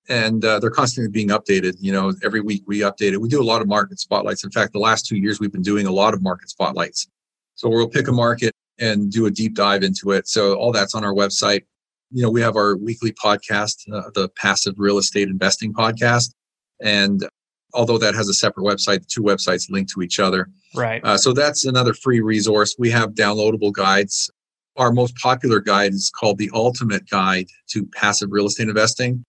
and 0.09 0.45
uh, 0.45 0.59
they're 0.59 0.71
constantly 0.71 1.11
being 1.11 1.29
updated. 1.29 1.75
You 1.81 1.93
know, 1.93 2.13
every 2.25 2.41
week 2.41 2.63
we 2.67 2.81
update 2.81 3.13
it. 3.13 3.21
We 3.21 3.29
do 3.29 3.41
a 3.41 3.45
lot 3.45 3.63
of 3.63 3.69
market 3.69 3.99
spotlights. 4.01 4.45
In 4.45 4.51
fact, 4.51 4.73
the 4.73 4.79
last 4.79 5.07
two 5.07 5.17
years 5.17 5.41
we've 5.41 5.53
been 5.53 5.63
doing 5.63 5.87
a 5.87 5.93
lot 5.93 6.15
of 6.15 6.23
market 6.23 6.49
spotlights. 6.49 7.07
So 7.55 7.69
we'll 7.69 7.89
pick 7.89 8.09
a 8.09 8.13
market 8.13 8.53
and 8.79 9.11
do 9.11 9.27
a 9.27 9.31
deep 9.31 9.55
dive 9.55 9.83
into 9.83 10.13
it. 10.13 10.29
So 10.29 10.55
all 10.55 10.73
that's 10.73 10.95
on 10.95 11.05
our 11.05 11.15
website. 11.15 11.65
You 12.11 12.23
know, 12.23 12.31
we 12.31 12.41
have 12.41 12.57
our 12.57 12.77
weekly 12.77 13.13
podcast, 13.13 13.77
uh, 13.93 14.11
the 14.15 14.31
Passive 14.31 14.75
Real 14.79 14.97
Estate 14.99 15.29
Investing 15.29 15.75
Podcast, 15.75 16.33
and 16.81 17.29
although 17.75 17.99
that 17.99 18.15
has 18.15 18.29
a 18.29 18.35
separate 18.35 18.65
website, 18.65 19.01
the 19.01 19.07
two 19.07 19.23
websites 19.23 19.71
link 19.71 19.93
to 19.93 20.01
each 20.01 20.19
other. 20.19 20.49
Right. 20.75 21.05
Uh, 21.05 21.19
so 21.19 21.33
that's 21.33 21.67
another 21.67 21.93
free 21.93 22.21
resource. 22.21 22.77
We 22.79 22.91
have 22.91 23.11
downloadable 23.11 23.73
guides 23.73 24.31
our 24.79 24.93
most 24.93 25.17
popular 25.17 25.61
guide 25.61 25.93
is 25.93 26.11
called 26.11 26.39
the 26.39 26.51
Ultimate 26.55 27.09
Guide 27.11 27.47
to 27.71 27.85
Passive 27.95 28.31
Real 28.31 28.47
Estate 28.47 28.69
Investing. 28.69 29.25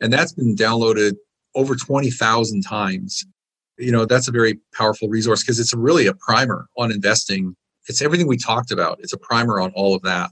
And 0.00 0.12
that's 0.12 0.32
been 0.32 0.54
downloaded 0.54 1.14
over 1.54 1.74
20,000 1.74 2.62
times. 2.62 3.24
You 3.78 3.92
know, 3.92 4.04
that's 4.04 4.28
a 4.28 4.32
very 4.32 4.58
powerful 4.74 5.08
resource 5.08 5.42
because 5.42 5.58
it's 5.60 5.72
really 5.72 6.06
a 6.06 6.14
primer 6.14 6.66
on 6.76 6.90
investing. 6.92 7.56
It's 7.88 8.02
everything 8.02 8.26
we 8.26 8.36
talked 8.36 8.70
about. 8.70 8.98
It's 9.00 9.12
a 9.12 9.18
primer 9.18 9.60
on 9.60 9.70
all 9.72 9.94
of 9.94 10.02
that. 10.02 10.30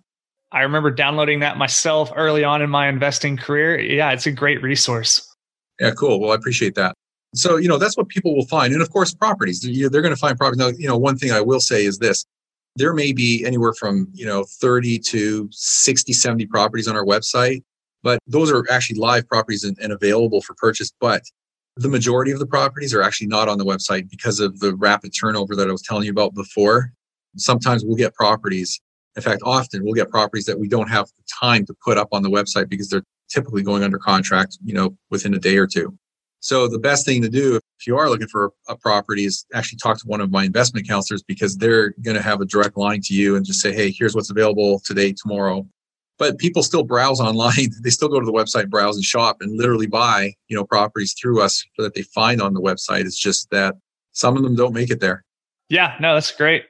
I 0.52 0.61
remember 0.62 0.90
downloading 0.90 1.40
that 1.40 1.57
myself 1.57 2.12
early 2.14 2.44
on 2.44 2.61
in 2.62 2.70
my 2.70 2.88
investing 2.88 3.37
career. 3.37 3.79
Yeah, 3.81 4.12
it's 4.12 4.26
a 4.26 4.33
great 4.33 4.62
resource. 4.62 5.35
Yeah, 5.81 5.92
cool. 5.92 6.20
Well, 6.20 6.33
I 6.33 6.35
appreciate 6.35 6.74
that. 6.74 6.94
So, 7.35 7.57
you 7.57 7.68
know, 7.68 7.79
that's 7.79 7.96
what 7.96 8.09
people 8.09 8.35
will 8.35 8.46
find. 8.46 8.72
And 8.72 8.83
of 8.83 8.90
course, 8.90 9.12
properties. 9.14 9.61
They're 9.61 10.02
going 10.02 10.14
to 10.14 10.20
find 10.20 10.38
properties. 10.38 10.59
Now, 10.59 10.68
you 10.68 10.88
know, 10.88 10.96
one 10.96 11.18
thing 11.18 11.33
I 11.33 11.40
will 11.40 11.61
say 11.61 11.85
is 11.85 11.98
this 11.98 12.24
there 12.77 12.93
may 12.93 13.12
be 13.12 13.45
anywhere 13.45 13.73
from 13.73 14.09
you 14.12 14.27
know 14.27 14.45
30 14.45 14.99
to 14.99 15.49
60 15.51 16.12
70 16.12 16.47
properties 16.47 16.89
on 16.89 16.97
our 16.97 17.05
website 17.05 17.62
but 18.03 18.21
those 18.27 18.53
are 18.53 18.65
actually 18.71 18.99
live 18.99 19.27
properties 19.29 19.65
and, 19.65 19.77
and, 19.81 19.93
available 19.93 20.41
for 20.41 20.55
purchase 20.55 20.92
but 21.00 21.23
the 21.77 21.88
majority 21.88 22.31
of 22.31 22.38
the 22.38 22.46
properties 22.46 22.94
are 22.94 23.03
actually 23.03 23.27
not 23.27 23.48
on 23.48 23.59
the 23.59 23.65
website 23.65 24.09
because 24.11 24.40
of 24.40 24.61
the 24.61 24.75
rapid 24.77 25.11
turnover 25.11 25.57
that 25.57 25.69
i 25.69 25.73
was 25.73 25.83
telling 25.83 26.05
you 26.05 26.11
about 26.11 26.35
before. 26.35 26.92
Sometimes 27.37 27.85
we'll 27.85 27.96
get 27.96 28.15
properties 28.15 28.81
in 29.17 29.23
fact 29.23 29.42
often 29.44 29.85
we'll 29.85 29.94
get 29.94 30.11
properties 30.11 30.46
that 30.46 30.59
we 30.59 30.69
don't 30.69 30.88
have 30.88 31.09
time 31.40 31.67
to 31.67 31.75
put 31.85 31.98
up 31.98 32.09
on 32.13 32.23
the 32.23 32.31
website 32.31 32.69
because 32.69 32.88
they're 32.88 33.05
typically 33.29 33.63
going 33.63 33.83
under 33.83 33.98
contract 33.98 34.59
you 34.65 34.73
know 34.73 34.96
within 35.11 35.35
a 35.35 35.38
day 35.38 35.57
or 35.59 35.67
two 35.67 35.96
so 36.41 36.69
the 36.69 36.79
best 36.79 37.05
thing 37.05 37.23
to 37.23 37.29
do 37.29 37.57
if 37.79 37.87
you 37.87 37.97
are 37.99 38.09
looking 38.09 38.29
for 38.29 38.53
a 38.69 38.77
property 38.77 39.25
is 39.25 39.45
actually 39.55 39.79
talk 39.79 39.99
to 39.99 40.07
one 40.07 40.21
of 40.21 40.31
my 40.31 40.45
investment 40.45 40.89
counselors 40.89 41.23
because 41.23 41.57
they're 41.57 41.91
going 42.03 42.17
to 42.17 42.23
have 42.23 42.41
a 42.41 42.47
direct 42.47 42.77
line 42.77 43.01
to 43.03 43.15
you 43.15 43.37
and 43.37 43.45
just 43.45 43.61
say, 43.61 43.73
Hey, 43.73 43.91
here's 43.91 44.15
what's 44.15 44.31
available 44.31 44.81
today, 44.85 45.13
tomorrow. 45.13 45.67
But 46.19 46.39
people 46.39 46.63
still 46.63 46.85
browse 46.85 47.21
online. 47.29 47.71
They 47.83 47.91
still 47.91 48.09
go 48.09 48.21
to 48.21 48.27
the 48.27 48.33
website, 48.33 48.71
browse 48.71 48.97
and 48.97 49.05
shop 49.05 49.39
and 49.41 49.57
literally 49.57 49.87
buy, 49.87 50.35
you 50.49 50.57
know, 50.57 50.65
properties 50.65 51.15
through 51.21 51.43
us 51.43 51.65
that 51.79 51.95
they 51.95 52.03
find 52.03 52.41
on 52.41 52.55
the 52.55 52.61
website. 52.61 53.05
It's 53.05 53.19
just 53.19 53.51
that 53.51 53.75
some 54.13 54.37
of 54.37 54.43
them 54.43 54.57
don't 54.57 54.73
make 54.73 54.91
it 54.91 55.01
there. 55.01 55.25
Yeah, 55.69 55.97
no, 56.01 56.15
that's 56.15 56.33
great. 56.33 56.65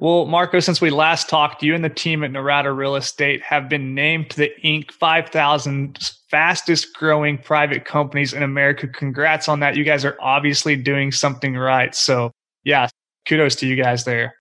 Well, 0.00 0.24
Marco, 0.24 0.60
since 0.60 0.80
we 0.80 0.88
last 0.88 1.28
talked, 1.28 1.62
you 1.62 1.74
and 1.74 1.84
the 1.84 1.90
team 1.90 2.24
at 2.24 2.30
Norada 2.30 2.74
Real 2.74 2.96
Estate 2.96 3.42
have 3.42 3.68
been 3.68 3.94
named 3.94 4.30
the 4.30 4.50
Inc. 4.64 4.92
5000 4.92 5.98
fastest 6.30 6.94
growing 6.94 7.36
private 7.36 7.84
companies 7.84 8.32
in 8.32 8.42
America. 8.42 8.88
Congrats 8.88 9.46
on 9.46 9.60
that. 9.60 9.76
You 9.76 9.84
guys 9.84 10.06
are 10.06 10.16
obviously 10.18 10.74
doing 10.74 11.12
something 11.12 11.54
right. 11.54 11.94
So, 11.94 12.32
yeah, 12.64 12.88
kudos 13.28 13.56
to 13.56 13.66
you 13.66 13.76
guys 13.76 14.04
there. 14.04 14.34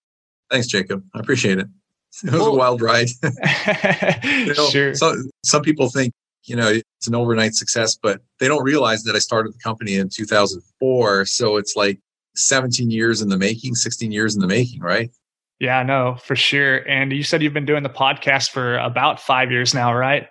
Thanks, 0.49 0.68
Jacob. 0.68 1.03
I 1.14 1.20
appreciate 1.20 1.60
it. 1.60 1.68
It 2.24 2.32
was 2.32 2.47
a 2.47 2.51
wild 2.51 2.82
ride. 2.82 3.10
you 4.24 4.53
know, 4.53 4.70
sure. 4.70 4.95
Some, 4.95 5.30
some 5.43 5.62
people 5.62 5.89
think, 5.89 6.14
you 6.45 6.55
know, 6.55 6.70
it's 6.70 7.07
an 7.07 7.16
overnight 7.16 7.53
success, 7.55 7.97
but 8.01 8.22
they 8.39 8.47
don't 8.47 8.64
realize 8.64 9.03
that 9.03 9.14
I 9.14 9.20
started 9.20 9.53
the 9.53 9.60
company 9.60 9.95
in 9.95 10.07
2004. 10.07 11.26
So 11.26 11.57
it's 11.57 11.76
like 11.76 11.99
17 12.38 12.89
years 12.89 13.22
in 13.22 13.28
the 13.28 13.38
making, 13.38 13.76
16 13.76 14.10
years 14.14 14.36
in 14.36 14.39
the 14.39 14.47
making, 14.47 14.80
right? 14.80 15.12
Yeah, 15.60 15.84
no, 15.84 16.16
for 16.24 16.36
sure. 16.36 16.88
And 16.88 17.12
you 17.12 17.24
said 17.24 17.41
you've 17.43 17.53
been 17.53 17.66
doing 17.66 17.84
the 17.84 17.89
podcast 17.89 18.51
for 18.51 18.78
about 18.78 19.20
five 19.20 19.51
years 19.51 19.74
now, 19.74 19.93
right? 19.93 20.24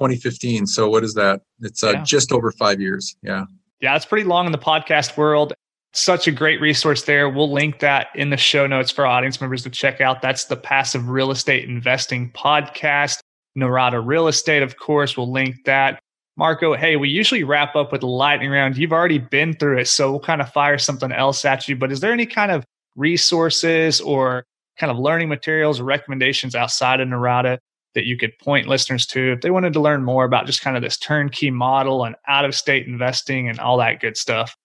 2015. 0.00 0.66
So 0.66 0.88
what 0.88 1.04
is 1.04 1.14
that? 1.14 1.42
It's 1.60 1.84
uh, 1.84 1.92
yeah. 1.92 2.02
just 2.02 2.32
over 2.32 2.50
five 2.50 2.80
years. 2.80 3.16
Yeah. 3.22 3.44
Yeah, 3.80 3.94
it's 3.94 4.06
pretty 4.06 4.24
long 4.24 4.46
in 4.46 4.52
the 4.52 4.58
podcast 4.58 5.16
world. 5.16 5.52
Such 5.92 6.26
a 6.26 6.32
great 6.32 6.60
resource 6.60 7.04
there. 7.04 7.28
We'll 7.28 7.52
link 7.52 7.78
that 7.80 8.08
in 8.14 8.30
the 8.30 8.36
show 8.36 8.66
notes 8.66 8.90
for 8.90 9.06
audience 9.06 9.40
members 9.40 9.62
to 9.64 9.70
check 9.70 10.00
out. 10.00 10.22
That's 10.22 10.46
the 10.46 10.56
Passive 10.56 11.08
Real 11.08 11.30
Estate 11.30 11.68
Investing 11.68 12.32
Podcast. 12.32 13.18
Norada 13.56 14.04
Real 14.04 14.26
Estate, 14.26 14.62
of 14.62 14.78
course, 14.78 15.16
we'll 15.16 15.30
link 15.30 15.64
that. 15.66 16.00
Marco, 16.36 16.74
hey, 16.74 16.96
we 16.96 17.08
usually 17.08 17.44
wrap 17.44 17.76
up 17.76 17.92
with 17.92 18.02
a 18.02 18.06
lightning 18.06 18.50
round. 18.50 18.76
You've 18.76 18.92
already 18.92 19.18
been 19.18 19.54
through 19.54 19.78
it, 19.78 19.86
so 19.86 20.10
we'll 20.10 20.20
kind 20.20 20.40
of 20.40 20.50
fire 20.50 20.78
something 20.78 21.12
else 21.12 21.44
at 21.44 21.68
you. 21.68 21.76
But 21.76 21.92
is 21.92 22.00
there 22.00 22.12
any 22.12 22.26
kind 22.26 22.50
of 22.50 22.64
resources 22.96 24.00
or 24.00 24.44
kind 24.78 24.90
of 24.90 24.98
learning 24.98 25.28
materials 25.28 25.80
or 25.80 25.84
recommendations 25.84 26.54
outside 26.54 27.00
of 27.00 27.08
Norada 27.08 27.58
that 27.94 28.06
you 28.06 28.16
could 28.16 28.36
point 28.38 28.66
listeners 28.66 29.06
to 29.06 29.32
if 29.32 29.40
they 29.40 29.50
wanted 29.50 29.72
to 29.72 29.80
learn 29.80 30.02
more 30.02 30.24
about 30.24 30.46
just 30.46 30.60
kind 30.60 30.76
of 30.76 30.82
this 30.82 30.98
turnkey 30.98 31.50
model 31.50 32.04
and 32.04 32.16
out 32.26 32.44
of 32.44 32.54
state 32.54 32.86
investing 32.86 33.48
and 33.48 33.60
all 33.60 33.78
that 33.78 34.00
good 34.00 34.16
stuff? 34.16 34.56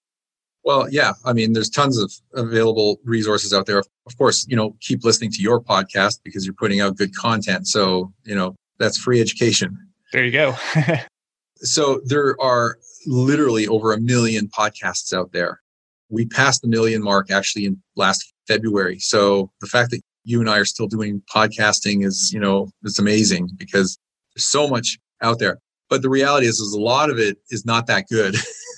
Well, 0.64 0.90
yeah. 0.90 1.14
I 1.26 1.34
mean, 1.34 1.54
there's 1.54 1.70
tons 1.70 1.98
of 1.98 2.12
available 2.34 3.00
resources 3.04 3.54
out 3.54 3.66
there. 3.66 3.80
Of 3.80 4.18
course, 4.18 4.46
you 4.50 4.56
know, 4.56 4.76
keep 4.82 5.04
listening 5.04 5.32
to 5.32 5.42
your 5.42 5.62
podcast 5.62 6.20
because 6.24 6.46
you're 6.46 6.54
putting 6.54 6.82
out 6.82 6.98
good 6.98 7.16
content. 7.16 7.68
So, 7.68 8.12
you 8.26 8.36
know, 8.36 8.56
that's 8.78 8.98
free 8.98 9.22
education. 9.22 9.78
There 10.12 10.26
you 10.26 10.32
go. 10.32 10.56
so, 11.56 12.02
there 12.06 12.36
are 12.42 12.78
literally 13.06 13.68
over 13.68 13.94
a 13.94 14.00
million 14.00 14.48
podcasts 14.48 15.14
out 15.14 15.32
there. 15.32 15.62
We 16.10 16.26
passed 16.26 16.62
the 16.62 16.68
million 16.68 17.04
mark 17.04 17.32
actually 17.32 17.66
in 17.66 17.82
last 17.96 18.34
February. 18.48 19.00
So 19.00 19.52
the 19.62 19.68
fact 19.68 19.92
that 19.92 20.02
you 20.24 20.40
and 20.40 20.50
I 20.50 20.58
are 20.58 20.66
still 20.66 20.88
doing 20.88 21.22
podcasting 21.34 22.06
is, 22.06 22.32
you 22.34 22.40
know, 22.40 22.70
it's 22.84 23.00
amazing 23.00 23.50
because 23.58 23.98
there's 24.36 24.46
so 24.46 24.68
much 24.68 24.98
out 25.22 25.40
there. 25.40 25.60
But 25.90 26.04
the 26.04 26.10
reality 26.10 26.46
is, 26.46 26.60
is 26.60 26.74
a 26.74 26.80
lot 26.80 27.10
of 27.10 27.18
it 27.18 27.38
is 27.50 27.66
not 27.66 27.88
that 27.88 28.06
good. 28.08 28.36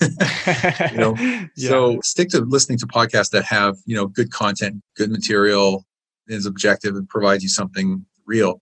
you 0.92 0.98
know, 0.98 1.14
yeah. 1.56 1.68
so 1.68 2.00
stick 2.02 2.30
to 2.30 2.40
listening 2.40 2.78
to 2.78 2.86
podcasts 2.86 3.30
that 3.30 3.44
have, 3.44 3.76
you 3.84 3.94
know, 3.94 4.06
good 4.06 4.30
content, 4.30 4.82
good 4.96 5.10
material, 5.10 5.84
is 6.28 6.46
objective 6.46 6.96
and 6.96 7.08
provides 7.08 7.42
you 7.42 7.48
something 7.48 8.04
real. 8.26 8.60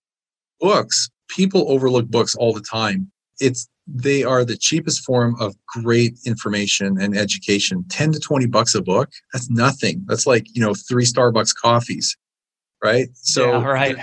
Books, 0.59 1.09
people 1.29 1.71
overlook 1.71 2.07
books 2.07 2.35
all 2.35 2.53
the 2.53 2.61
time. 2.61 3.09
It's 3.39 3.67
they 3.87 4.23
are 4.23 4.45
the 4.45 4.57
cheapest 4.57 5.03
form 5.03 5.35
of 5.39 5.55
great 5.67 6.17
information 6.25 6.99
and 7.01 7.17
education. 7.17 7.83
10 7.89 8.13
to 8.13 8.19
20 8.19 8.45
bucks 8.45 8.75
a 8.75 8.81
book? 8.81 9.09
That's 9.33 9.49
nothing. 9.49 10.03
That's 10.05 10.27
like 10.27 10.47
you 10.55 10.61
know 10.61 10.73
three 10.73 11.05
starbucks 11.05 11.55
coffees 11.55 12.17
right? 12.83 13.09
So 13.13 13.59
yeah, 13.59 13.65
right. 13.65 13.97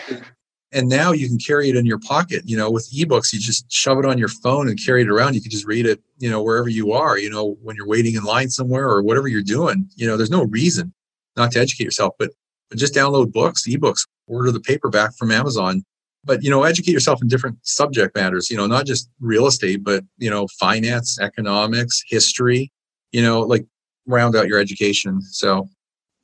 and 0.72 0.89
now 0.89 1.12
you 1.12 1.26
can 1.26 1.39
carry 1.39 1.68
it 1.68 1.76
in 1.76 1.87
your 1.87 1.99
pocket. 1.99 2.43
You 2.45 2.57
know 2.57 2.70
with 2.70 2.91
ebooks 2.93 3.33
you 3.33 3.41
just 3.41 3.70
shove 3.70 3.99
it 3.99 4.07
on 4.07 4.18
your 4.18 4.29
phone 4.29 4.68
and 4.68 4.79
carry 4.83 5.03
it 5.03 5.09
around. 5.09 5.35
You 5.35 5.43
can 5.43 5.51
just 5.51 5.66
read 5.66 5.87
it 5.87 6.01
you 6.18 6.31
know 6.31 6.43
wherever 6.43 6.68
you 6.68 6.93
are 6.93 7.18
you 7.18 7.31
know 7.31 7.57
when 7.62 7.76
you're 7.76 7.89
waiting 7.89 8.14
in 8.14 8.24
line 8.24 8.51
somewhere 8.51 8.89
or 8.89 9.03
whatever 9.03 9.29
you're 9.29 9.43
doing. 9.43 9.89
You 9.97 10.07
know 10.07 10.16
there's 10.16 10.31
no 10.31 10.45
reason 10.45 10.93
not 11.37 11.53
to 11.53 11.61
educate 11.61 11.85
yourself 11.85 12.14
but, 12.18 12.31
but 12.68 12.79
just 12.79 12.95
download 12.95 13.33
books 13.33 13.64
ebooks 13.68 14.07
order 14.26 14.51
the 14.51 14.59
paperback 14.61 15.16
from 15.16 15.31
amazon 15.31 15.85
but 16.24 16.42
you 16.42 16.50
know 16.50 16.64
educate 16.64 16.92
yourself 16.92 17.22
in 17.22 17.28
different 17.28 17.56
subject 17.62 18.14
matters 18.16 18.50
you 18.50 18.56
know 18.56 18.66
not 18.66 18.86
just 18.86 19.08
real 19.20 19.46
estate 19.46 19.82
but 19.82 20.04
you 20.18 20.28
know 20.28 20.46
finance 20.58 21.18
economics 21.20 22.02
history 22.08 22.70
you 23.12 23.22
know 23.22 23.40
like 23.40 23.64
round 24.08 24.34
out 24.34 24.48
your 24.48 24.58
education. 24.58 25.22
So 25.22 25.68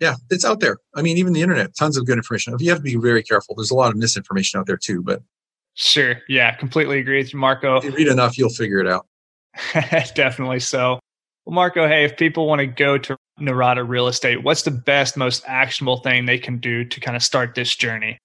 yeah 0.01 0.15
it's 0.31 0.45
out 0.45 0.61
there. 0.61 0.79
I 0.97 1.03
mean 1.03 1.17
even 1.19 1.33
the 1.33 1.43
internet 1.43 1.77
tons 1.77 1.97
of 1.97 2.07
good 2.07 2.19
information. 2.19 2.57
You 2.59 2.71
have 2.71 2.79
to 2.79 2.83
be 2.83 2.97
very 2.97 3.23
careful. 3.23 3.55
There's 3.55 3.71
a 3.71 3.77
lot 3.77 3.91
of 3.91 3.97
misinformation 3.97 4.59
out 4.59 4.67
there 4.67 4.77
too 4.77 5.03
but 5.03 5.23
sure. 5.75 6.17
Yeah 6.29 6.55
completely 6.57 6.99
agree 6.99 7.19
with 7.19 7.33
you 7.33 7.39
marco. 7.39 7.77
If 7.77 7.85
you 7.85 7.93
read 7.93 8.09
enough 8.09 8.37
you'll 8.37 8.51
figure 8.51 8.79
it 8.79 8.89
out. 8.89 9.07
Definitely 10.15 10.61
so. 10.61 10.99
Well 11.45 11.55
marco 11.55 11.87
hey 11.87 12.05
if 12.05 12.17
people 12.17 12.47
want 12.47 12.61
to 12.61 12.67
go 12.67 12.99
to 12.99 13.17
Norada 13.41 13.87
real 13.87 14.09
estate 14.09 14.43
what's 14.43 14.63
the 14.63 14.71
best 14.71 15.17
most 15.17 15.45
actionable 15.47 15.99
thing 15.99 16.25
they 16.25 16.39
can 16.39 16.59
do 16.59 16.85
to 16.85 17.01
kind 17.01 17.17
of 17.17 17.23
start 17.23 17.55
this 17.55 17.75
journey 17.75 18.19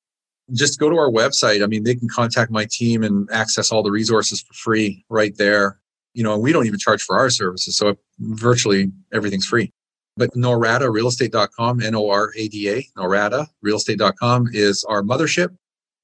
just 0.53 0.79
go 0.79 0.89
to 0.89 0.97
our 0.97 1.09
website. 1.09 1.63
I 1.63 1.67
mean, 1.67 1.83
they 1.83 1.95
can 1.95 2.09
contact 2.09 2.51
my 2.51 2.65
team 2.69 3.03
and 3.03 3.29
access 3.31 3.71
all 3.71 3.81
the 3.83 3.91
resources 3.91 4.41
for 4.41 4.53
free 4.53 5.05
right 5.09 5.37
there. 5.37 5.79
You 6.13 6.23
know, 6.23 6.37
we 6.37 6.51
don't 6.51 6.65
even 6.65 6.79
charge 6.79 7.03
for 7.03 7.17
our 7.17 7.29
services. 7.29 7.77
So 7.77 7.97
virtually 8.19 8.91
everything's 9.13 9.45
free. 9.45 9.71
But 10.17 10.33
NoradaRealEstate.com, 10.33 11.81
N-O-R-A-D-A, 11.81 12.87
Norada 12.97 13.47
Realestate.com 13.65 14.49
is 14.51 14.83
our 14.85 15.01
mothership. 15.01 15.55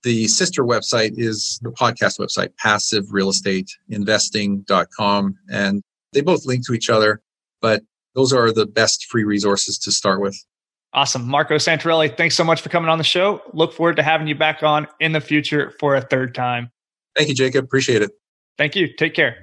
The 0.04 0.28
sister 0.28 0.64
website 0.64 1.16
is 1.18 1.60
the 1.64 1.72
podcast 1.72 2.20
website, 2.20 2.52
PassiveRealEstateInvesting.com. 2.64 5.36
And 5.52 5.82
they 6.14 6.22
both 6.22 6.46
link 6.46 6.66
to 6.68 6.74
each 6.74 6.90
other, 6.90 7.22
but 7.62 7.84
those 8.14 8.32
are 8.32 8.54
the 8.54 8.66
best 8.66 9.08
free 9.08 9.26
resources 9.26 9.78
to 9.80 9.92
start 9.92 10.22
with. 10.22 10.42
Awesome. 10.96 11.28
Marco 11.28 11.56
Santarelli, 11.56 12.16
thanks 12.16 12.36
so 12.36 12.46
much 12.46 12.62
for 12.62 12.70
coming 12.70 12.90
on 12.90 12.98
the 12.98 13.04
show. 13.04 13.42
Look 13.52 13.74
forward 13.74 13.98
to 13.98 14.04
having 14.04 14.28
you 14.28 14.36
back 14.36 14.64
on 14.64 14.88
in 15.02 15.12
the 15.12 15.20
future 15.20 15.74
for 15.78 15.94
a 15.94 16.02
third 16.02 16.34
time. 16.34 16.72
Thank 17.18 17.28
you, 17.28 17.36
Jacob. 17.36 17.66
Appreciate 17.66 18.02
it. 18.02 18.12
Thank 18.58 18.78
you. 18.78 18.88
Take 18.96 19.14
care. 19.14 19.36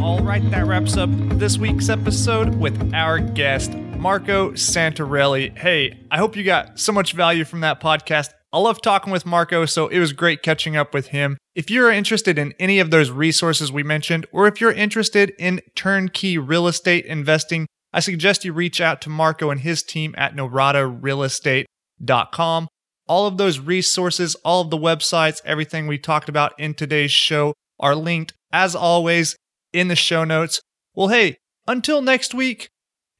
All 0.00 0.18
right, 0.18 0.42
that 0.50 0.66
wraps 0.66 0.96
up 0.96 1.10
this 1.38 1.58
week's 1.58 1.88
episode 1.88 2.56
with 2.56 2.92
our 2.92 3.20
guest, 3.20 3.72
Marco 3.72 4.50
Santarelli. 4.50 5.56
Hey, 5.56 5.96
I 6.10 6.18
hope 6.18 6.34
you 6.34 6.42
got 6.42 6.80
so 6.80 6.92
much 6.92 7.12
value 7.12 7.44
from 7.44 7.60
that 7.60 7.80
podcast. 7.80 8.30
I 8.54 8.58
love 8.58 8.80
talking 8.80 9.12
with 9.12 9.26
Marco, 9.26 9.66
so 9.66 9.88
it 9.88 9.98
was 9.98 10.12
great 10.12 10.44
catching 10.44 10.76
up 10.76 10.94
with 10.94 11.08
him. 11.08 11.36
If 11.56 11.70
you're 11.70 11.90
interested 11.90 12.38
in 12.38 12.54
any 12.60 12.78
of 12.78 12.92
those 12.92 13.10
resources 13.10 13.72
we 13.72 13.82
mentioned, 13.82 14.26
or 14.30 14.46
if 14.46 14.60
you're 14.60 14.70
interested 14.70 15.32
in 15.40 15.60
turnkey 15.74 16.38
real 16.38 16.68
estate 16.68 17.04
investing, 17.04 17.66
I 17.92 17.98
suggest 17.98 18.44
you 18.44 18.52
reach 18.52 18.80
out 18.80 19.02
to 19.02 19.10
Marco 19.10 19.50
and 19.50 19.62
his 19.62 19.82
team 19.82 20.14
at 20.16 20.36
noradarealestate.com. 20.36 22.68
All 23.08 23.26
of 23.26 23.38
those 23.38 23.58
resources, 23.58 24.36
all 24.44 24.60
of 24.60 24.70
the 24.70 24.78
websites, 24.78 25.40
everything 25.44 25.88
we 25.88 25.98
talked 25.98 26.28
about 26.28 26.52
in 26.56 26.74
today's 26.74 27.10
show 27.10 27.54
are 27.80 27.96
linked, 27.96 28.34
as 28.52 28.76
always, 28.76 29.34
in 29.72 29.88
the 29.88 29.96
show 29.96 30.22
notes. 30.22 30.60
Well, 30.94 31.08
hey, 31.08 31.38
until 31.66 32.02
next 32.02 32.34
week, 32.34 32.68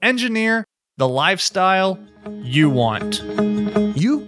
engineer 0.01 0.65
the 0.97 1.09
lifestyle 1.09 1.99
you 2.41 2.71
want. 2.71 3.21